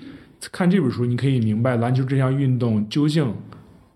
[0.52, 3.34] 看这本书，你可以明白篮球这项运动究竟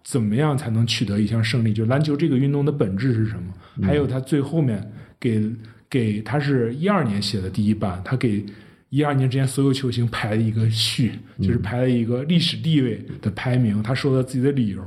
[0.04, 3.86] 怎么样才能取得一项胜利，就篮球这个运动的本质是什么？
[3.86, 5.44] 还有他最后面给
[5.90, 8.46] 给他是一二年写的第一版，他给
[8.90, 13.84] 一二年之前所有球星排了一个序，就是排了一个历史地位的排名。
[13.84, 14.82] 他说了自己的理由，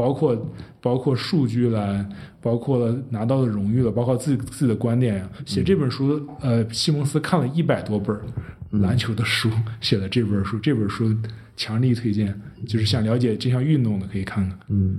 [0.00, 0.50] 包括
[0.80, 2.08] 包括数据了，
[2.40, 5.30] 包括了拿到的荣誉了，包括自己自己的观点呀。
[5.44, 8.18] 写这本书，呃，西蒙斯看了一百多本
[8.80, 9.50] 篮球的书，
[9.82, 10.58] 写了这本书。
[10.58, 11.14] 这本书
[11.54, 12.34] 强力推荐，
[12.66, 14.58] 就是想了解这项运动的可以看看。
[14.68, 14.96] 嗯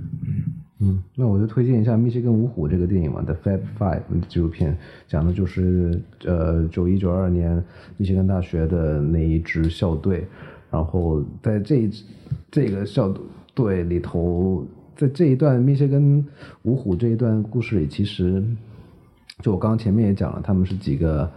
[0.78, 7.60] 嗯，那我就推荐一下《密歇根五虎》这个电影嘛，《The Fab Five》纪录片，讲的就是呃九一九二年
[7.96, 10.24] 密歇根大学的那一支校队，
[10.70, 11.90] 然后在这一
[12.52, 13.12] 这个校
[13.54, 14.66] 队里头，
[15.02, 16.24] 在这一段密歇根
[16.62, 18.40] 五虎这一段故事里，其实
[19.40, 21.28] 就我刚刚前面也讲了，他们是几个。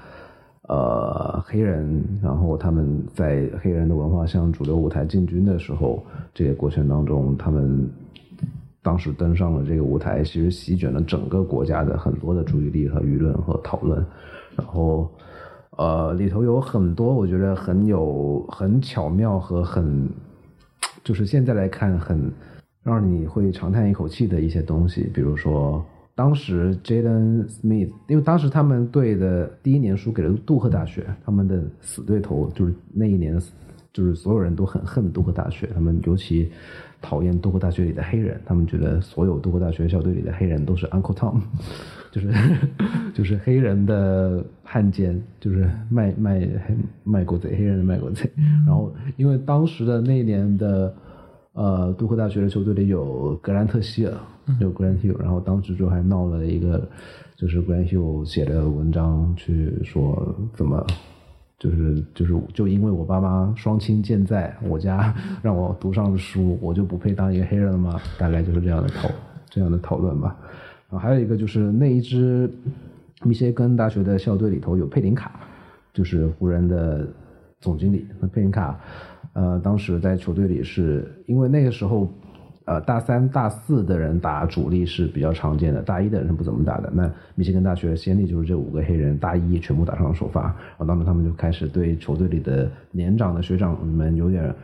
[0.67, 7.87] 呃，黑人，然后他们在黑人的文化向主流舞台进军的时候，这个过程当中，他们
[8.81, 14.03] 当时登上了这个舞台，其实席卷了整个国家的很多的注意力和舆论和讨论。
[14.55, 15.07] 然后，
[15.77, 20.09] 呃，里头有很多我觉得很有很巧妙和很，
[21.03, 22.33] 就是现在来看很
[22.85, 25.83] 让你会长叹一口气的一些东西，比如说。
[26.17, 33.37] 当时 Jaden Smith，因为当时他们队的第一年输给了杜克大学，他们的死对头就是那一年，
[33.91, 36.49] 就是所有人都很恨杜克大学，他们尤其
[37.01, 41.41] 讨厌杜克大学里的黑人，他们觉得所有杜克大学校队里的黑人都是 Uncle Tom，
[42.13, 42.31] 就是
[43.13, 46.47] 就是黑人的汉奸，就是卖卖
[47.03, 48.31] 卖国贼，黑人的卖国贼。
[48.65, 50.95] 然后因为当时的那一年的。
[51.55, 54.13] 呃，杜克大学的球队里有格兰特希尔，
[54.59, 56.85] 有格兰特希尔，然后当时就还闹了一个，
[57.37, 60.85] 就是格兰特希尔写的文章去说怎么，
[61.57, 68.01] 就是就是就因为我爸妈双亲健在，我家 让我读上了书，我就不配当一个黑人了吗？
[68.19, 69.09] 大概就是这样的讨
[69.49, 70.35] 这样的讨论吧。
[70.89, 72.51] 然后还有一个就是那一支
[73.23, 75.39] 密歇根大学的校队里头有佩林卡，
[75.93, 77.07] 就是湖人的
[77.61, 78.77] 总经理，那佩林卡。
[79.35, 82.09] 呃，当时在球队里是因为那个时候，
[82.63, 86.89] 呃，大三、大四的人打主力是比较常见的，大一的人是不怎么打的。
[86.95, 94.55] 那密歇根大学的先例就是这五个黑人，大一全部打上了首发，然后当时他们就开始对球队里的年长的学长们有点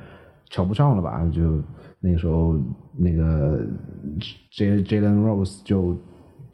[0.50, 1.30] 瞧不上了吧？
[1.34, 1.62] 就
[2.00, 2.58] 那个时候，
[2.96, 3.60] 那个
[4.52, 5.98] J Jalen Rose 就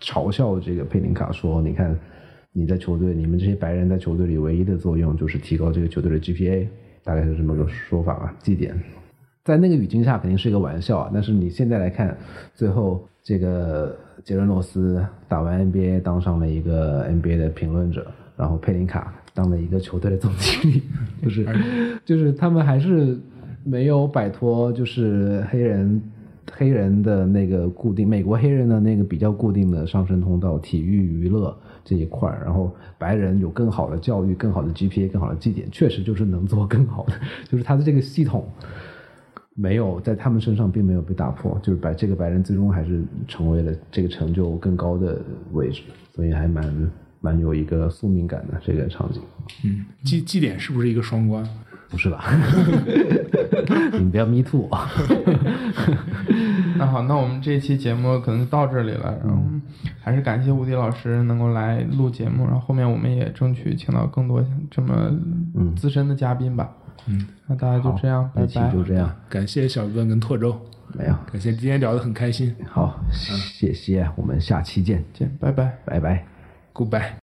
[0.02, 1.96] 嘲笑这个佩林卡说：“你看，
[2.52, 6.68] 你在球队，你们这些白人在球队里唯一的作用就是提高这个球队的 GPA。”
[7.08, 8.78] 大概是这么个说法吧，绩点，
[9.46, 11.10] 在那个语境下肯定是一个玩笑啊。
[11.14, 12.18] 但是你现在来看，
[12.54, 18.06] 最后这个杰伦罗斯打完 NBA 当上了一个 NBA 的评论者，
[18.36, 20.84] 然后佩林卡当了一个球队的总经理，
[21.24, 21.48] 就是
[22.04, 23.18] 就是他们还是
[23.64, 26.02] 没有摆脱就是黑人
[26.52, 31.58] 黑人的那个固定美国黑人的那个比较固定的上升通道，体育娱乐。
[31.88, 37.14] 这一块然后白人有更好的教育、更好的 GPA、更好的绩点，确实就是能做更好的，
[37.50, 38.46] 就是他的这个系统
[39.56, 45.22] 没有在他们身上并没有被打破，就是把这个白人最终还是成为了这个成就更高的
[45.54, 45.84] 位置，
[46.14, 46.92] 所以还蛮
[47.22, 49.22] 蛮有一个宿命感的这个场景。
[49.64, 51.48] 嗯，绩绩点是不是一个双关？
[51.90, 52.26] 不是吧？
[54.00, 54.70] 你不要 me too。
[56.78, 59.18] 那好，那我们这一期节目可能就到这里了。
[59.24, 59.42] 然后
[60.02, 65.12] 还是感谢吴迪老师能够来录节目，然后后面我们也争取请到更多这么
[65.76, 66.70] 资深的嘉宾吧。
[67.08, 68.72] 嗯，那大家就这样，拜拜。
[68.72, 70.56] 就这样，感谢小哥跟拓州。
[70.94, 72.56] 没有，感谢今天聊得很开心。
[72.70, 76.26] 好，谢谢，我们下期见，见，拜拜，拜拜
[76.74, 77.18] ，Goodbye。